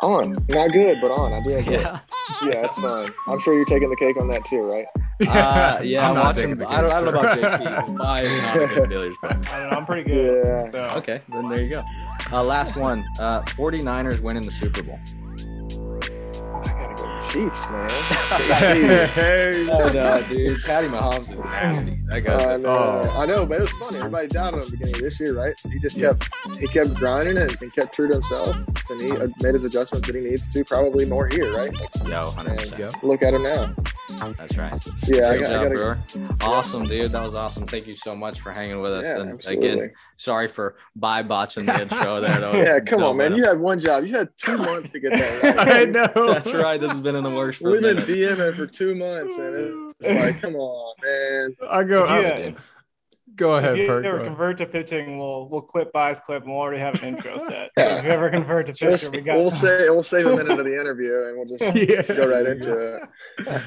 On, 0.00 0.32
not 0.48 0.72
good, 0.72 0.98
but 1.00 1.10
on. 1.12 1.32
I 1.32 1.40
do 1.44 1.50
enjoy 1.50 1.72
it. 1.74 1.80
Yeah. 1.82 1.98
Yeah, 2.44 2.64
it's 2.64 2.74
fun. 2.76 3.08
I'm 3.28 3.38
sure 3.40 3.52
you're 3.54 3.64
taking 3.66 3.90
the 3.90 3.96
cake 3.96 4.16
on 4.16 4.26
that 4.28 4.44
too, 4.46 4.62
right? 4.62 4.86
Uh, 5.32 5.80
yeah, 5.82 6.08
I'm 6.08 6.14
not 6.14 6.24
watching. 6.36 6.50
taking 6.50 6.66
I, 6.66 6.80
don't, 6.80 6.92
I 6.92 7.00
don't 7.00 7.14
know 7.14 7.20
about 7.20 7.34
cake. 7.34 7.44
JP. 7.44 8.00
I 8.00 8.22
am 8.22 8.42
not 8.42 8.70
a 8.70 8.74
good 8.74 8.88
billiards 8.90 9.16
player. 9.18 9.32
I 9.32 9.58
don't 9.60 9.70
know. 9.70 9.76
I'm 9.76 9.86
pretty 9.86 10.08
good. 10.10 10.44
Yeah. 10.44 10.70
So 10.70 10.96
Okay, 10.98 11.22
then 11.28 11.48
there 11.48 11.60
you 11.60 11.68
go. 11.68 11.84
Uh, 12.32 12.42
last 12.42 12.76
one. 12.76 13.04
Uh, 13.20 13.42
49ers 13.42 14.20
winning 14.20 14.42
the 14.44 14.52
Super 14.52 14.82
Bowl. 14.82 14.98
I 16.54 16.64
gotta 16.66 16.94
go 16.94 17.08
Chiefs, 17.30 17.62
man. 17.70 17.88
Chiefs. 17.88 19.12
hey. 19.14 19.64
No, 19.66 20.22
dude. 20.28 20.62
Patty 20.64 20.86
Mahomes 20.88 21.30
is 21.30 21.38
nasty. 21.38 21.98
That 22.06 22.14
I 22.16 22.20
guy's 22.20 22.60
know, 22.60 22.68
Oh. 23.04 23.20
I 23.20 23.26
know, 23.26 23.46
but 23.46 23.58
it 23.58 23.60
was 23.62 23.70
funny. 23.72 23.96
Everybody 23.98 24.28
doubted 24.28 24.56
him 24.58 24.60
at 24.60 24.66
the 24.66 24.70
beginning 24.72 24.94
of 24.96 25.00
this 25.00 25.18
year, 25.18 25.34
right? 25.34 25.54
He 25.72 25.78
just 25.78 25.96
Yeah. 25.96 26.08
kept 26.14 26.58
he 26.58 26.68
kept 26.68 26.94
grinding 26.94 27.38
it 27.38 27.60
and 27.62 27.74
kept 27.74 27.94
true 27.94 28.08
to 28.08 28.14
himself, 28.14 28.54
and 28.90 29.00
he 29.00 29.10
uh, 29.12 29.28
made 29.40 29.54
his 29.54 29.64
adjustments 29.64 30.06
that 30.06 30.14
he 30.16 30.20
needs 30.22 30.50
to. 30.52 30.64
Probably 30.64 31.06
more 31.06 31.26
here, 31.28 31.54
right? 31.56 31.72
yo, 32.06 32.26
100%. 32.26 32.78
Yep. 32.78 33.02
Look 33.02 33.22
at 33.22 33.32
him 33.34 33.42
now. 33.44 33.74
That's 34.18 34.56
right. 34.56 34.72
Yeah, 35.06 35.30
I 35.30 35.36
Great 35.36 35.42
got, 35.42 35.52
I 35.52 35.62
gotta. 35.64 35.68
Brewer. 35.74 35.98
Awesome, 36.42 36.84
dude. 36.84 37.10
That 37.10 37.22
was 37.22 37.34
awesome. 37.34 37.66
Thank 37.66 37.86
you 37.86 37.94
so 37.94 38.14
much 38.14 38.40
for 38.40 38.52
hanging 38.52 38.80
with 38.80 38.92
us. 38.92 39.04
Yeah, 39.06 39.20
and 39.20 39.30
absolutely. 39.32 39.68
again, 39.70 39.92
sorry 40.16 40.48
for 40.48 40.76
by 40.96 41.22
botching 41.22 41.66
the 41.66 41.82
intro 41.82 42.20
there. 42.20 42.38
That 42.40 42.54
was 42.54 42.66
yeah, 42.66 42.80
come 42.80 43.02
on, 43.02 43.16
man. 43.16 43.30
but- 43.30 43.36
You 43.38 43.44
had 43.44 43.58
one 43.58 43.80
job. 43.80 44.04
You 44.04 44.14
had 44.16 44.28
two 44.36 44.56
months 44.58 44.90
to 44.90 45.00
get 45.00 45.12
that 45.12 45.56
right. 45.56 45.68
I 45.68 45.84
know. 45.84 46.26
That's 46.32 46.52
right. 46.52 46.80
This 46.80 46.90
has 46.90 47.00
been 47.00 47.16
in 47.16 47.24
the 47.24 47.30
works 47.30 47.56
for 47.58 47.70
We've 47.72 47.80
been. 47.82 47.96
DMing 47.98 48.54
for 48.54 48.66
two 48.66 48.94
months, 48.94 49.36
and 49.38 49.94
it's 50.00 50.20
like, 50.20 50.40
come 50.40 50.54
on, 50.56 50.94
man. 51.04 51.56
I 51.68 51.82
go. 51.84 52.04
If 52.04 52.10
I- 52.10 52.20
you, 52.38 52.44
dude. 52.44 52.56
Go 53.42 53.54
ahead, 53.54 53.72
if 53.72 53.78
you 53.80 53.86
Perk. 53.86 54.04
ever 54.04 54.16
go 54.18 54.22
ahead. 54.22 54.26
convert 54.28 54.58
to 54.58 54.66
pitching, 54.66 55.18
we'll 55.18 55.48
we'll 55.48 55.60
clip 55.62 55.92
buys 55.92 56.20
clip, 56.20 56.42
and 56.44 56.52
we'll 56.52 56.60
already 56.60 56.80
have 56.80 56.94
an 57.02 57.08
intro 57.14 57.38
set. 57.38 57.70
So 57.76 57.84
if 57.84 58.04
you 58.04 58.10
ever 58.10 58.30
convert 58.30 58.66
to 58.66 58.72
pitcher, 58.72 59.10
we 59.10 59.20
got. 59.20 59.36
we'll 59.36 59.50
say 59.50 59.88
we'll 59.90 60.02
save 60.02 60.26
a 60.26 60.36
minute 60.36 60.58
of 60.58 60.64
the 60.66 60.78
interview, 60.80 61.12
and 61.26 61.36
we'll 61.36 61.58
just 61.58 61.74
Yeah. 61.76 62.02
go 62.02 62.30
right 62.30 62.46
into 62.46 62.72
it. 62.96 63.02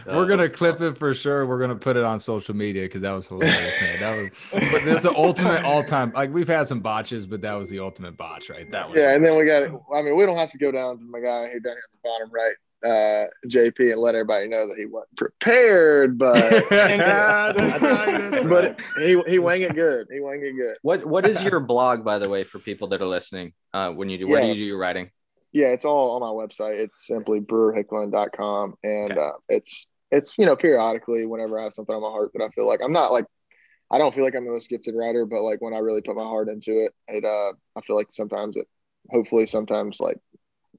We're 0.07 0.26
gonna 0.26 0.49
clip 0.49 0.82
it 0.82 0.97
for 0.97 1.13
sure. 1.13 1.45
We're 1.45 1.59
gonna 1.59 1.76
put 1.76 1.97
it 1.97 2.03
on 2.03 2.19
social 2.19 2.55
media 2.55 2.84
because 2.84 3.01
that 3.01 3.11
was 3.11 3.28
hilarious, 3.28 3.82
man. 3.82 3.99
That 3.99 4.17
was, 4.17 4.30
but 4.71 4.84
this 4.84 4.97
is 4.97 5.03
the 5.03 5.15
ultimate 5.15 5.63
all-time. 5.63 6.11
Like 6.13 6.34
we've 6.34 6.47
had 6.47 6.67
some 6.67 6.80
botches, 6.80 7.26
but 7.28 7.41
that 7.41 7.53
was 7.53 7.69
the 7.69 7.80
ultimate 7.80 8.17
botch 8.17 8.49
right. 8.49 8.69
That 8.71 8.89
was- 8.89 8.97
Yeah, 8.99 9.13
and 9.15 9.26
then 9.26 9.38
we 9.38 9.45
got. 9.45 9.63
I 9.93 10.01
mean, 10.01 10.15
we 10.15 10.26
don't 10.26 10.38
have 10.38 10.51
to 10.51 10.57
go 10.57 10.71
down 10.71 10.97
to 10.99 11.03
my 11.03 11.19
guy 11.19 11.49
here 11.49 11.59
down 11.59 11.73
here 11.73 11.84
at 11.84 11.91
the 11.91 11.99
bottom 12.03 12.32
right, 12.32 12.55
uh, 12.86 13.25
JP, 13.47 13.91
and 13.93 13.99
let 13.99 14.15
everybody 14.15 14.47
know 14.47 14.67
that 14.67 14.77
he 14.77 14.86
wasn't 14.86 15.17
prepared, 15.17 16.17
but 16.17 16.67
That's 16.69 18.43
but 18.43 18.81
he 18.97 19.21
he 19.27 19.39
wang 19.39 19.61
it 19.61 19.73
good. 19.75 20.07
He 20.11 20.19
wang 20.19 20.41
it 20.43 20.53
good. 20.55 20.75
What 20.81 21.05
What 21.05 21.25
is 21.27 21.43
your 21.45 21.59
blog, 21.59 22.03
by 22.03 22.19
the 22.19 22.29
way, 22.29 22.43
for 22.43 22.59
people 22.59 22.89
that 22.89 23.01
are 23.01 23.07
listening? 23.07 23.53
Uh, 23.73 23.91
when 23.91 24.09
you 24.09 24.17
do, 24.17 24.27
where 24.27 24.41
do 24.41 24.47
you 24.47 24.55
do 24.55 24.63
your 24.65 24.77
writing? 24.77 25.11
Yeah, 25.51 25.67
it's 25.67 25.86
all 25.86 26.11
on 26.11 26.21
my 26.21 26.27
website. 26.45 26.77
It's 26.79 27.07
simply 27.07 27.39
brewerhicklen.com, 27.39 28.75
and 28.83 29.11
Okay. 29.13 29.21
uh, 29.21 29.31
it's 29.49 29.88
it's 30.11 30.38
you 30.38 30.45
know 30.45 30.55
periodically 30.55 31.25
whenever 31.25 31.59
I 31.59 31.63
have 31.63 31.73
something 31.73 31.95
on 31.95 32.01
my 32.01 32.09
heart 32.09 32.31
that 32.33 32.43
I 32.43 32.49
feel 32.49 32.67
like 32.67 32.81
I'm 32.83 32.93
not 32.93 33.11
like 33.11 33.25
I 33.91 33.97
don't 33.97 34.13
feel 34.13 34.23
like 34.23 34.36
I'm 34.36 34.45
the 34.45 34.51
most 34.51 34.69
gifted 34.69 34.95
writer, 34.95 35.25
but 35.25 35.41
like 35.41 35.61
when 35.61 35.73
I 35.73 35.79
really 35.79 36.01
put 36.01 36.15
my 36.15 36.23
heart 36.23 36.49
into 36.49 36.86
it, 36.86 36.93
it 37.07 37.25
uh 37.25 37.53
I 37.75 37.81
feel 37.81 37.95
like 37.95 38.07
sometimes 38.11 38.57
it 38.57 38.67
hopefully 39.09 39.45
sometimes 39.45 39.99
like 39.99 40.17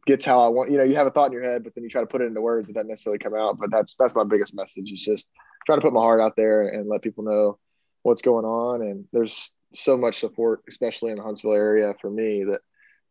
gets 0.06 0.24
how 0.24 0.40
I 0.40 0.48
want. 0.48 0.70
You 0.70 0.78
know, 0.78 0.84
you 0.84 0.94
have 0.96 1.06
a 1.06 1.10
thought 1.10 1.26
in 1.26 1.32
your 1.32 1.42
head, 1.42 1.64
but 1.64 1.74
then 1.74 1.84
you 1.84 1.90
try 1.90 2.00
to 2.00 2.06
put 2.06 2.22
it 2.22 2.26
into 2.26 2.40
words, 2.40 2.70
it 2.70 2.74
doesn't 2.74 2.88
necessarily 2.88 3.18
come 3.18 3.34
out. 3.34 3.58
But 3.58 3.70
that's 3.70 3.94
that's 3.96 4.14
my 4.14 4.24
biggest 4.24 4.54
message. 4.54 4.92
Is 4.92 5.02
just 5.02 5.26
try 5.66 5.74
to 5.74 5.82
put 5.82 5.92
my 5.92 6.00
heart 6.00 6.20
out 6.20 6.36
there 6.36 6.68
and 6.68 6.88
let 6.88 7.02
people 7.02 7.24
know 7.24 7.58
what's 8.02 8.22
going 8.22 8.44
on. 8.44 8.82
And 8.82 9.04
there's 9.12 9.52
so 9.74 9.96
much 9.96 10.18
support, 10.18 10.62
especially 10.68 11.10
in 11.10 11.18
the 11.18 11.24
Huntsville 11.24 11.52
area, 11.52 11.92
for 12.00 12.10
me 12.10 12.44
that 12.44 12.60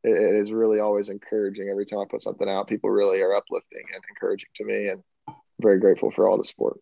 it, 0.03 0.15
it 0.15 0.35
is 0.41 0.51
really 0.51 0.79
always 0.79 1.09
encouraging. 1.09 1.69
Every 1.69 1.85
time 1.85 1.99
I 1.99 2.05
put 2.09 2.21
something 2.21 2.49
out, 2.49 2.67
people 2.67 2.89
really 2.89 3.21
are 3.21 3.35
uplifting 3.35 3.83
and 3.93 4.03
encouraging 4.09 4.49
to 4.55 4.65
me, 4.65 4.87
and 4.87 5.03
I'm 5.27 5.35
very 5.61 5.79
grateful 5.79 6.11
for 6.11 6.27
all 6.27 6.37
the 6.37 6.43
support. 6.43 6.79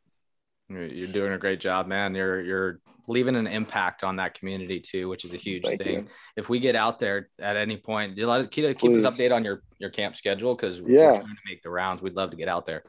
You're 0.69 0.85
you're 0.85 1.07
doing 1.07 1.33
a 1.33 1.37
great 1.37 1.59
job, 1.59 1.87
man. 1.87 2.15
You're 2.15 2.41
you're 2.41 2.79
leaving 3.07 3.35
an 3.35 3.47
impact 3.47 4.03
on 4.03 4.15
that 4.17 4.37
community 4.37 4.79
too, 4.79 5.09
which 5.09 5.25
is 5.25 5.33
a 5.33 5.37
huge 5.37 5.65
Thank 5.65 5.83
thing. 5.83 5.93
you. 5.93 6.07
If 6.35 6.49
we 6.49 6.59
get 6.59 6.75
out 6.75 6.99
there 6.99 7.29
at 7.39 7.55
any 7.55 7.77
point, 7.77 8.17
you 8.17 8.27
let 8.27 8.41
us 8.41 8.47
keep, 8.47 8.65
keep 8.77 8.91
us 8.91 9.03
Please. 9.03 9.05
update 9.05 9.33
on 9.33 9.43
your 9.43 9.61
your 9.79 9.89
camp 9.89 10.15
schedule 10.15 10.55
because 10.55 10.79
Yeah. 10.79 11.11
we're 11.11 11.17
trying 11.17 11.35
to 11.35 11.41
make 11.49 11.63
the 11.63 11.69
rounds. 11.69 12.01
We'd 12.01 12.15
love 12.15 12.31
to 12.31 12.37
get 12.37 12.47
out 12.47 12.65
there. 12.65 12.83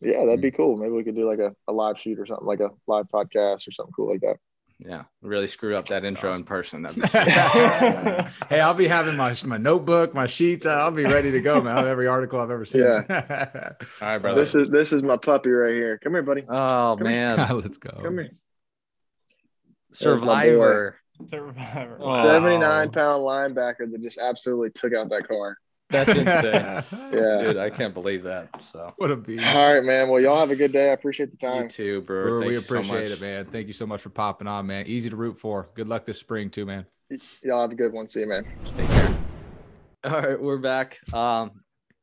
Yeah, 0.00 0.24
that'd 0.24 0.40
be 0.40 0.50
mm. 0.50 0.56
cool. 0.56 0.76
Maybe 0.76 0.92
we 0.92 1.04
could 1.04 1.14
do 1.14 1.28
like 1.28 1.38
a, 1.38 1.54
a 1.68 1.72
live 1.72 1.98
shoot 1.98 2.18
or 2.18 2.26
something, 2.26 2.46
like 2.46 2.60
a 2.60 2.70
live 2.86 3.06
podcast 3.12 3.68
or 3.68 3.72
something 3.72 3.92
cool 3.92 4.10
like 4.10 4.20
that. 4.20 4.36
Yeah, 4.84 5.02
really 5.20 5.46
screw 5.46 5.76
up 5.76 5.88
that 5.88 6.06
intro 6.06 6.32
in 6.32 6.42
person. 6.42 6.82
That'd 6.82 7.02
be 7.02 7.08
hey, 8.48 8.60
I'll 8.60 8.72
be 8.72 8.88
having 8.88 9.14
my 9.14 9.36
my 9.44 9.58
notebook, 9.58 10.14
my 10.14 10.26
sheets. 10.26 10.64
I'll 10.64 10.90
be 10.90 11.04
ready 11.04 11.30
to 11.32 11.40
go, 11.42 11.60
man. 11.60 11.72
I'll 11.72 11.78
have 11.82 11.86
every 11.86 12.06
article 12.06 12.40
I've 12.40 12.50
ever 12.50 12.64
seen. 12.64 12.82
Yeah. 12.82 13.02
All 14.00 14.08
right, 14.08 14.18
brother. 14.18 14.40
This 14.40 14.54
is 14.54 14.70
this 14.70 14.92
is 14.94 15.02
my 15.02 15.18
puppy 15.18 15.50
right 15.50 15.74
here. 15.74 15.98
Come 15.98 16.12
here, 16.12 16.22
buddy. 16.22 16.44
oh 16.48 16.96
Come 16.98 17.08
here. 17.08 17.36
man, 17.36 17.56
Let's 17.60 17.76
go. 17.76 17.90
Come 18.02 18.18
here. 18.18 18.30
Survivor. 19.92 20.96
Survivor. 21.26 21.98
Oh. 22.00 22.22
79 22.22 22.90
pound 22.90 23.22
linebacker 23.22 23.90
that 23.90 24.00
just 24.02 24.18
absolutely 24.18 24.70
took 24.70 24.94
out 24.94 25.10
that 25.10 25.26
car. 25.28 25.56
That's 25.90 26.08
insane, 26.16 26.84
Yeah. 27.12 27.42
dude. 27.42 27.56
I 27.56 27.68
can't 27.68 27.92
believe 27.92 28.22
that. 28.22 28.48
So 28.62 28.92
What 28.98 29.10
a 29.10 29.16
beast. 29.16 29.44
All 29.44 29.74
right, 29.74 29.84
man. 29.84 30.08
Well, 30.08 30.20
y'all 30.22 30.38
have 30.38 30.50
a 30.50 30.56
good 30.56 30.72
day. 30.72 30.90
I 30.90 30.92
appreciate 30.92 31.30
the 31.32 31.36
time. 31.36 31.54
you 31.56 31.60
time. 31.62 31.68
too, 31.68 32.00
bro. 32.02 32.22
Brewer, 32.22 32.38
Thank 32.40 32.48
we 32.48 32.54
you 32.54 32.60
so 32.60 32.64
appreciate 32.76 33.02
much. 33.02 33.10
it, 33.10 33.20
man. 33.20 33.44
Thank 33.46 33.66
you 33.66 33.72
so 33.72 33.86
much 33.86 34.00
for 34.00 34.10
popping 34.10 34.46
on, 34.46 34.66
man. 34.66 34.86
Easy 34.86 35.10
to 35.10 35.16
root 35.16 35.40
for. 35.40 35.68
Good 35.74 35.88
luck 35.88 36.06
this 36.06 36.18
spring, 36.20 36.48
too, 36.48 36.64
man. 36.64 36.86
Y'all 37.42 37.62
have 37.62 37.72
a 37.72 37.74
good 37.74 37.92
one. 37.92 38.06
See 38.06 38.20
you, 38.20 38.28
man. 38.28 38.46
Take 38.76 38.88
care. 38.88 39.18
All 40.04 40.12
right, 40.12 40.40
we're 40.40 40.58
back. 40.58 40.98
Um, 41.12 41.50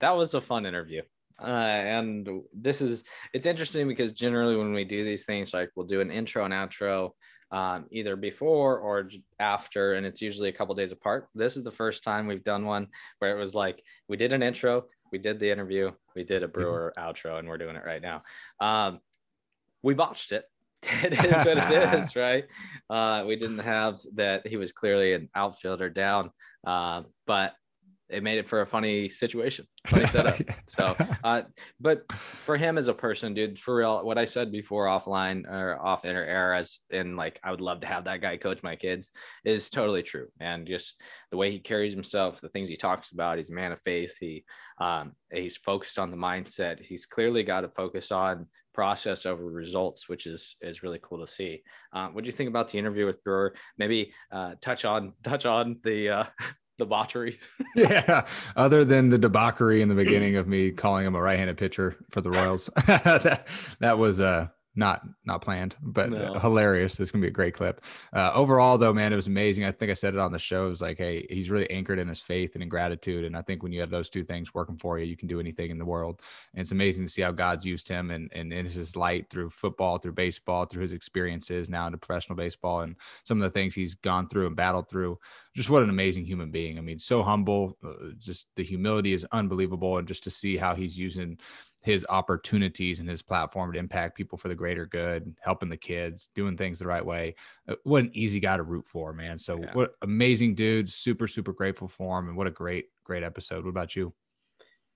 that 0.02 0.16
was 0.18 0.34
a 0.34 0.42
fun 0.42 0.66
interview. 0.66 1.02
Uh, 1.42 1.46
and 1.46 2.28
this 2.54 2.82
is 2.82 3.04
it's 3.32 3.46
interesting 3.46 3.88
because 3.88 4.12
generally 4.12 4.56
when 4.58 4.74
we 4.74 4.84
do 4.84 5.04
these 5.06 5.24
things, 5.24 5.54
like 5.54 5.70
we'll 5.76 5.86
do 5.86 6.02
an 6.02 6.12
intro 6.12 6.44
and 6.44 6.54
outro, 6.54 7.12
um, 7.52 7.86
either 7.92 8.16
before 8.16 8.80
or 8.80 9.06
after, 9.40 9.94
and 9.94 10.06
it's 10.06 10.22
usually 10.22 10.50
a 10.50 10.54
couple 10.54 10.76
days 10.76 10.92
apart. 10.92 11.30
This 11.34 11.58
is 11.58 11.64
the 11.64 11.72
first 11.72 12.04
time 12.04 12.28
we've 12.28 12.44
done 12.44 12.66
one 12.66 12.88
where 13.20 13.36
it 13.36 13.40
was 13.40 13.56
like 13.56 13.84
we 14.08 14.18
did 14.18 14.34
an 14.34 14.44
intro, 14.44 14.86
we 15.12 15.18
did 15.18 15.40
the 15.40 15.50
interview, 15.50 15.92
we 16.16 16.24
did 16.24 16.44
a 16.44 16.48
brewer 16.48 16.94
outro, 16.98 17.40
and 17.40 17.48
we're 17.48 17.58
doing 17.58 17.76
it 17.76 17.86
right 17.86 18.02
now. 18.02 18.24
Um, 18.60 19.00
we 19.82 19.94
botched 19.94 20.32
it. 20.32 20.46
it 20.84 21.14
is 21.26 21.46
what 21.46 21.58
it 21.58 21.94
is, 21.94 22.16
right? 22.16 22.46
Uh, 22.90 23.24
we 23.26 23.36
didn't 23.36 23.60
have 23.60 24.00
that. 24.16 24.46
He 24.46 24.58
was 24.58 24.74
clearly 24.74 25.14
an 25.14 25.30
outfielder 25.36 25.90
down, 25.90 26.32
uh, 26.66 27.04
but 27.26 27.54
it 28.10 28.24
made 28.24 28.38
it 28.38 28.48
for 28.48 28.62
a 28.62 28.68
funny 28.68 29.10
situation, 29.10 29.68
funny 29.86 30.08
setup. 30.08 30.38
so, 30.68 30.96
uh, 31.24 31.42
but 31.80 32.04
for 32.36 32.56
him 32.56 32.78
as 32.78 32.88
a 32.88 32.94
person, 32.94 33.34
dude, 33.34 33.60
for 33.60 33.76
real, 33.76 34.06
what 34.06 34.18
I 34.18 34.26
said 34.26 34.52
before 34.52 34.86
offline 34.86 35.46
or 35.48 35.80
off 35.82 36.06
inter 36.06 36.24
air 36.24 36.54
as 36.54 36.80
in 36.90 37.16
like, 37.16 37.40
I 37.44 37.52
would 37.52 37.62
love 37.62 37.82
to 37.82 37.88
have 37.88 38.06
that 38.06 38.22
guy 38.22 38.38
coach 38.38 38.64
my 38.64 38.76
kids 38.76 39.12
is 39.44 39.70
totally 39.70 40.04
true. 40.04 40.28
And 40.40 40.68
just 40.68 41.02
the 41.32 41.38
way 41.38 41.52
he 41.52 41.60
carries 41.60 41.94
himself, 41.94 42.40
the 42.40 42.50
things 42.50 42.70
he 42.70 42.78
talks 42.78 43.12
about, 43.12 43.38
he's 43.38 43.50
a 43.50 43.54
man 43.54 43.72
of 43.72 43.82
faith. 43.82 44.16
He, 44.20 44.46
um, 44.80 45.14
he's 45.32 45.58
focused 45.58 46.00
on 46.00 46.12
the 46.12 46.18
mindset. 46.18 46.80
He's 46.80 47.06
clearly 47.06 47.44
got 47.44 47.62
to 47.62 47.70
focus 47.70 48.12
on 48.12 48.48
process 48.74 49.26
over 49.26 49.44
results, 49.44 50.08
which 50.08 50.28
is 50.28 50.56
is 50.62 50.84
really 50.84 51.00
cool 51.02 51.26
to 51.26 51.32
see. 51.32 51.64
Uh, 51.92 52.10
what 52.10 52.24
do 52.24 52.28
you 52.28 52.36
think 52.36 52.48
about 52.48 52.70
the 52.70 52.78
interview 52.78 53.08
with 53.08 53.24
Brewer? 53.24 53.56
Maybe 53.80 54.14
uh, 54.32 54.54
touch 54.62 54.86
on 54.86 55.14
touch 55.24 55.48
on 55.48 55.78
the 55.84 56.10
uh, 56.10 56.24
debauchery. 56.78 57.40
yeah. 57.76 58.26
Other 58.56 58.86
than 58.86 59.10
the 59.10 59.18
debauchery 59.18 59.82
in 59.82 59.90
the 59.90 59.96
beginning 59.96 60.36
of 60.36 60.48
me 60.48 60.72
calling 60.72 61.06
him 61.06 61.16
a 61.16 61.22
right-handed 61.22 61.58
pitcher 61.58 61.98
for 62.12 62.22
the 62.22 62.32
Royals, 62.32 62.70
that, 62.88 63.48
that 63.80 63.98
was 63.98 64.22
uh 64.22 64.48
not 64.78 65.02
not 65.26 65.42
planned, 65.42 65.76
but 65.82 66.12
no. 66.12 66.34
hilarious. 66.36 66.96
This 66.96 67.08
is 67.08 67.12
gonna 67.12 67.24
be 67.24 67.28
a 67.28 67.32
great 67.32 67.54
clip. 67.54 67.84
Uh, 68.14 68.32
overall, 68.34 68.78
though, 68.78 68.94
man, 68.94 69.12
it 69.12 69.16
was 69.16 69.28
amazing. 69.28 69.66
I 69.66 69.72
think 69.72 69.90
I 69.90 69.96
said 69.96 70.14
it 70.14 70.20
on 70.20 70.32
the 70.32 70.40
show. 70.40 70.68
It 70.68 70.70
was 70.70 70.82
like, 70.82 71.00
hey, 71.00 71.26
he's 71.30 71.50
really 71.50 71.70
anchored 71.70 72.00
in 72.00 72.08
his 72.08 72.22
faith 72.22 72.54
and 72.54 72.64
in 72.64 72.70
gratitude. 72.70 73.26
And 73.26 73.36
I 73.36 73.42
think 73.42 73.64
when 73.64 73.72
you 73.72 73.82
have 73.82 73.90
those 73.90 74.10
two 74.10 74.24
things 74.24 74.54
working 74.54 74.78
for 74.78 75.00
you, 75.00 75.06
you 75.06 75.18
can 75.18 75.28
do 75.28 75.40
anything 75.40 75.72
in 75.72 75.80
the 75.80 75.86
world. 75.86 76.22
And 76.54 76.62
it's 76.62 76.72
amazing 76.72 77.06
to 77.06 77.12
see 77.12 77.24
how 77.24 77.32
God's 77.32 77.66
used 77.66 77.88
him 77.88 78.12
and 78.12 78.32
and 78.34 78.54
in 78.54 78.66
his 78.66 78.96
light 78.96 79.30
through 79.30 79.50
football, 79.50 79.98
through 79.98 80.14
baseball, 80.14 80.66
through 80.66 80.84
his 80.84 80.94
experiences 80.94 81.70
now 81.70 81.88
into 81.88 81.98
professional 81.98 82.38
baseball, 82.38 82.82
and 82.82 82.96
some 83.24 83.42
of 83.42 83.52
the 83.52 83.54
things 83.54 83.74
he's 83.74 83.96
gone 83.96 84.30
through 84.30 84.48
and 84.48 84.56
battled 84.56 84.90
through. 84.90 85.18
Just 85.56 85.72
what 85.72 85.82
an 85.82 85.90
amazing 85.90 86.24
human 86.26 86.52
being. 86.52 86.78
I 86.78 86.82
mean, 86.82 87.00
so 87.00 87.24
humble. 87.24 87.78
Uh, 87.84 88.10
just 88.20 88.48
the 88.56 88.64
humility 88.64 89.14
is 89.14 89.26
unbelievable, 89.32 89.98
and 89.98 90.08
just 90.08 90.24
to 90.26 90.30
see 90.30 90.56
how 90.56 90.76
he's 90.76 90.98
using 90.98 91.40
his 91.88 92.06
opportunities 92.10 93.00
and 93.00 93.08
his 93.08 93.22
platform 93.22 93.72
to 93.72 93.80
impact 93.80 94.18
people 94.18 94.38
for 94.38 94.50
the 94.50 94.56
greater 94.56 94.86
good, 94.86 95.34
helping 95.40 95.70
the 95.70 95.78
kids, 95.78 96.30
doing 96.36 96.58
things 96.58 96.80
the 96.80 96.86
right 96.86 97.06
way. 97.06 97.34
Uh, 97.66 97.76
what 97.84 98.04
an 98.04 98.12
easy 98.12 98.42
guy 98.42 98.58
to 98.58 98.64
root 98.64 98.86
for, 98.86 99.14
man. 99.14 99.40
So 99.40 99.58
yeah. 99.58 99.72
what 99.72 99.92
amazing 100.02 100.54
dude, 100.54 100.92
super, 100.92 101.30
super 101.30 101.54
grateful 101.54 101.88
for 101.88 102.20
him. 102.20 102.28
And 102.28 102.36
what 102.36 102.46
a 102.46 102.52
great, 102.52 102.88
great 103.06 103.24
episode. 103.24 103.64
What 103.64 103.70
about 103.70 103.96
you? 103.96 104.14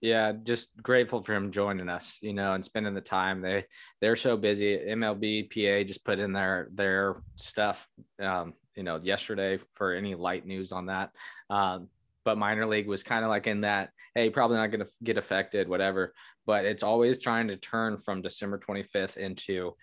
Yeah, 0.02 0.34
just 0.44 0.84
grateful 0.84 1.24
for 1.24 1.34
him 1.34 1.50
joining 1.50 1.88
us, 1.88 2.18
you 2.22 2.34
know, 2.34 2.56
and 2.56 2.66
spending 2.66 2.94
the 2.94 3.00
time. 3.00 3.40
They 3.40 3.68
they're 4.02 4.18
so 4.18 4.36
busy. 4.36 4.78
MLB 4.78 5.50
PA 5.50 5.88
just 5.88 6.04
put 6.04 6.20
in 6.20 6.34
their 6.34 6.68
their 6.74 7.22
stuff 7.38 7.88
um, 8.22 8.54
you 8.76 8.84
know, 8.84 9.00
yesterday 9.02 9.60
for 9.76 9.94
any 9.94 10.16
light 10.16 10.46
news 10.46 10.74
on 10.74 10.88
that. 10.88 11.12
Um, 11.50 11.88
but 12.24 12.38
minor 12.38 12.66
league 12.66 12.88
was 12.88 13.04
kind 13.04 13.24
of 13.24 13.30
like 13.30 13.48
in 13.48 13.62
that, 13.62 13.90
hey, 14.16 14.30
probably 14.30 14.58
not 14.58 14.72
going 14.72 14.86
to 14.86 14.92
get 15.04 15.18
affected, 15.18 15.68
whatever 15.68 16.14
but 16.46 16.66
it's 16.66 16.84
always 16.84 17.18
trying 17.18 17.48
to 17.48 17.58
turn 17.58 17.98
from 17.98 18.22
December 18.22 18.60
25th 18.60 19.18
into 19.18 19.76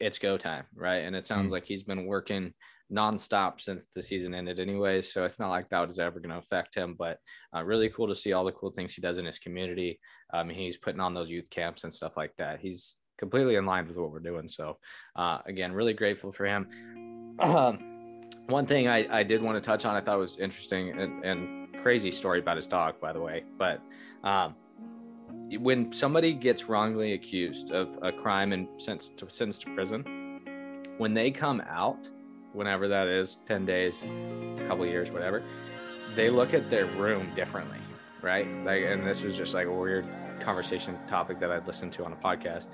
it's 0.00 0.18
go 0.18 0.36
time, 0.36 0.64
right? 0.74 1.04
And 1.04 1.14
it 1.14 1.26
sounds 1.26 1.50
mm 1.50 1.52
like 1.52 1.64
he's 1.64 1.82
been 1.82 2.06
working 2.06 2.52
nonstop 2.92 3.60
since 3.60 3.86
the 3.94 4.02
season 4.02 4.34
ended, 4.34 4.60
anyways. 4.60 5.12
So 5.12 5.24
it's 5.24 5.38
not 5.38 5.50
like 5.50 5.68
that 5.68 5.86
was 5.86 5.98
ever 5.98 6.20
going 6.20 6.30
to 6.30 6.38
affect 6.38 6.74
him, 6.74 6.94
but 6.98 7.18
uh, 7.54 7.62
really 7.62 7.88
cool 7.88 8.08
to 8.08 8.14
see 8.14 8.32
all 8.32 8.44
the 8.44 8.52
cool 8.52 8.70
things 8.70 8.94
he 8.94 9.00
does 9.00 9.18
in 9.18 9.24
his 9.24 9.38
community. 9.38 9.98
Um, 10.32 10.48
he's 10.48 10.76
putting 10.76 11.00
on 11.00 11.14
those 11.14 11.30
youth 11.30 11.48
camps 11.50 11.84
and 11.84 11.92
stuff 11.92 12.16
like 12.16 12.34
that. 12.38 12.60
He's 12.60 12.96
completely 13.18 13.56
in 13.56 13.66
line 13.66 13.86
with 13.86 13.96
what 13.96 14.10
we're 14.10 14.20
doing. 14.20 14.48
So 14.48 14.78
uh, 15.16 15.38
again, 15.46 15.72
really 15.72 15.94
grateful 15.94 16.32
for 16.32 16.44
him. 16.44 17.36
Um, 17.40 17.78
one 18.46 18.66
thing 18.66 18.88
I, 18.88 19.20
I 19.20 19.22
did 19.22 19.40
want 19.40 19.56
to 19.56 19.66
touch 19.66 19.84
on, 19.84 19.94
I 19.94 20.00
thought 20.00 20.18
was 20.18 20.38
interesting 20.38 20.90
and, 20.90 21.24
and 21.24 21.61
crazy 21.82 22.10
story 22.10 22.38
about 22.38 22.56
his 22.56 22.66
dog, 22.66 23.00
by 23.00 23.12
the 23.12 23.20
way, 23.20 23.44
but 23.58 23.82
um, 24.24 24.54
when 25.58 25.92
somebody 25.92 26.32
gets 26.32 26.68
wrongly 26.68 27.12
accused 27.12 27.70
of 27.70 27.98
a 28.02 28.12
crime 28.12 28.52
and 28.52 28.68
sentenced 28.76 29.16
to, 29.18 29.28
sentenced 29.28 29.62
to 29.62 29.74
prison, 29.74 30.04
when 30.98 31.14
they 31.14 31.30
come 31.30 31.60
out, 31.68 32.08
whenever 32.52 32.88
that 32.88 33.08
is, 33.08 33.38
10 33.46 33.66
days, 33.66 34.02
a 34.02 34.66
couple 34.68 34.86
years, 34.86 35.10
whatever, 35.10 35.42
they 36.14 36.30
look 36.30 36.54
at 36.54 36.70
their 36.70 36.86
room 36.86 37.32
differently, 37.34 37.78
right? 38.22 38.46
Like, 38.64 38.84
and 38.84 39.06
this 39.06 39.22
was 39.22 39.36
just 39.36 39.54
like 39.54 39.66
a 39.66 39.72
weird 39.72 40.06
conversation 40.40 40.98
topic 41.08 41.40
that 41.40 41.50
I'd 41.50 41.66
listened 41.66 41.92
to 41.94 42.04
on 42.04 42.12
a 42.12 42.16
podcast. 42.16 42.66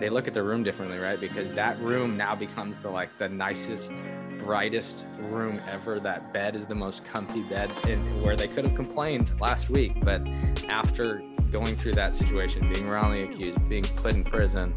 They 0.00 0.08
look 0.08 0.26
at 0.26 0.32
the 0.32 0.42
room 0.42 0.62
differently, 0.62 0.98
right? 0.98 1.20
Because 1.20 1.52
that 1.52 1.78
room 1.78 2.16
now 2.16 2.34
becomes 2.34 2.78
the 2.78 2.88
like 2.88 3.10
the 3.18 3.28
nicest, 3.28 4.02
brightest 4.38 5.04
room 5.18 5.60
ever. 5.68 6.00
That 6.00 6.32
bed 6.32 6.56
is 6.56 6.64
the 6.64 6.74
most 6.74 7.04
comfy 7.04 7.42
bed, 7.42 7.70
in, 7.86 7.98
where 8.22 8.34
they 8.34 8.48
could 8.48 8.64
have 8.64 8.74
complained 8.74 9.38
last 9.38 9.68
week, 9.68 9.92
but 10.02 10.26
after 10.70 11.22
going 11.52 11.76
through 11.76 11.92
that 11.92 12.16
situation, 12.16 12.72
being 12.72 12.88
wrongly 12.88 13.24
accused, 13.24 13.68
being 13.68 13.84
put 13.84 14.14
in 14.14 14.24
prison, 14.24 14.74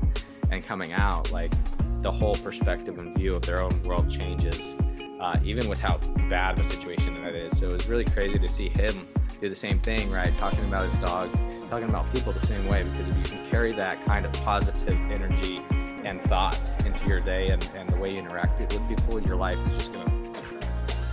and 0.51 0.65
coming 0.65 0.91
out, 0.91 1.32
like 1.32 1.53
the 2.01 2.11
whole 2.11 2.36
perspective 2.36 2.99
and 2.99 3.15
view 3.15 3.34
of 3.34 3.43
their 3.43 3.61
own 3.61 3.82
world 3.84 4.11
changes, 4.11 4.76
uh, 5.21 5.39
even 5.41 5.69
with 5.69 5.80
how 5.80 5.97
bad 6.30 6.59
of 6.59 6.65
a 6.65 6.69
situation 6.69 7.24
that 7.24 7.34
is. 7.34 7.57
So 7.57 7.69
it 7.69 7.74
was 7.74 7.88
really 7.88 8.05
crazy 8.05 8.38
to 8.39 8.49
see 8.49 8.67
him 8.67 9.07
do 9.39 9.47
the 9.47 9.55
same 9.55 9.80
thing, 9.80 10.11
right? 10.11 10.38
Talking 10.38 10.65
about 10.65 10.91
his 10.91 10.99
dog, 10.99 11.30
talking 11.74 11.89
about 11.89 12.13
people 12.13 12.32
the 12.32 12.45
same 12.45 12.67
way, 12.67 12.84
because 12.84 13.07
if 13.07 13.17
you 13.17 13.24
can 13.24 13.49
carry 13.49 13.71
that 13.71 14.05
kind 14.05 14.28
of 14.28 14.34
positive 14.34 14.95
energy 15.09 15.59
and 16.05 16.21
thought 16.21 16.59
into 16.86 17.07
your 17.07 17.19
day 17.19 17.49
and, 17.49 17.67
and 17.76 17.89
the 17.89 17.95
way 17.97 18.11
you 18.11 18.19
interact 18.19 18.59
with 18.59 18.88
people, 18.88 19.19
your 19.19 19.36
life 19.36 19.57
is 19.69 19.78
just 19.78 19.91
going 19.91 20.05
to 20.05 20.39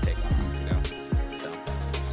take 0.03 0.19
off, 0.19 0.33
you 0.55 0.67
know? 0.67 0.83
So, 1.39 1.53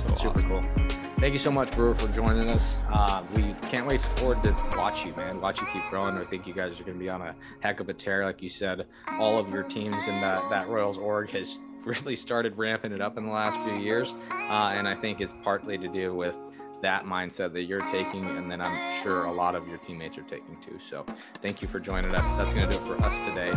so 0.08 0.16
super 0.16 0.40
awesome. 0.40 0.50
cool 0.50 0.88
thank 1.20 1.34
you 1.34 1.40
so 1.40 1.52
much, 1.52 1.72
Brewer, 1.72 1.94
for 1.94 2.08
joining 2.14 2.50
us. 2.50 2.78
Uh, 2.90 3.24
we 3.36 3.54
can't 3.70 3.86
wait 3.86 4.00
forward 4.00 4.42
to 4.44 4.56
watch 4.78 5.06
you, 5.06 5.14
man. 5.16 5.42
Watch 5.42 5.60
you 5.60 5.68
keep 5.74 5.84
growing. 5.90 6.16
I 6.16 6.24
think 6.24 6.48
you 6.48 6.54
guys 6.54 6.80
are 6.80 6.84
going 6.84 6.98
to 6.98 7.04
be 7.04 7.10
on 7.10 7.22
a 7.22 7.36
heck 7.60 7.80
of 7.80 7.90
a 7.90 7.94
tear, 7.94 8.24
like 8.24 8.42
you 8.42 8.50
said. 8.50 8.86
All 9.20 9.38
of 9.38 9.50
your 9.50 9.64
teams 9.64 10.08
in 10.08 10.22
that 10.22 10.48
that 10.50 10.70
Royals 10.70 10.98
org 10.98 11.32
has 11.32 11.60
really 11.86 12.16
started 12.16 12.58
ramping 12.58 12.92
it 12.92 13.02
up 13.02 13.18
in 13.18 13.26
the 13.26 13.32
last 13.32 13.60
few 13.68 13.84
years, 13.84 14.14
uh, 14.32 14.74
and 14.74 14.88
I 14.88 14.96
think 14.96 15.20
it's 15.20 15.34
partly 15.44 15.78
to 15.78 15.88
do 15.88 16.16
with 16.16 16.38
that 16.82 17.06
mindset 17.06 17.54
that 17.54 17.64
you're 17.64 17.78
taking, 17.92 18.26
and 18.26 18.52
then 18.52 18.62
I'm 18.62 19.04
sure 19.04 19.26
a 19.26 19.32
lot 19.32 19.56
of 19.56 19.68
your 19.68 19.78
teammates 19.80 20.18
are 20.18 20.24
taking 20.24 20.58
too. 20.58 20.80
So, 20.80 21.06
thank 21.42 21.62
you 21.62 21.68
for 21.68 21.80
joining 21.80 22.14
us. 22.14 22.38
That's 22.38 22.54
going 22.54 22.70
to 22.70 22.78
do 22.78 22.84
it 22.84 22.88
for 22.88 23.02
us 23.04 23.30
today. 23.30 23.54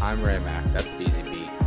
I'm 0.00 0.22
Ray 0.22 0.38
Mack. 0.38 0.64
That's 0.72 0.86
BZB. 0.86 1.65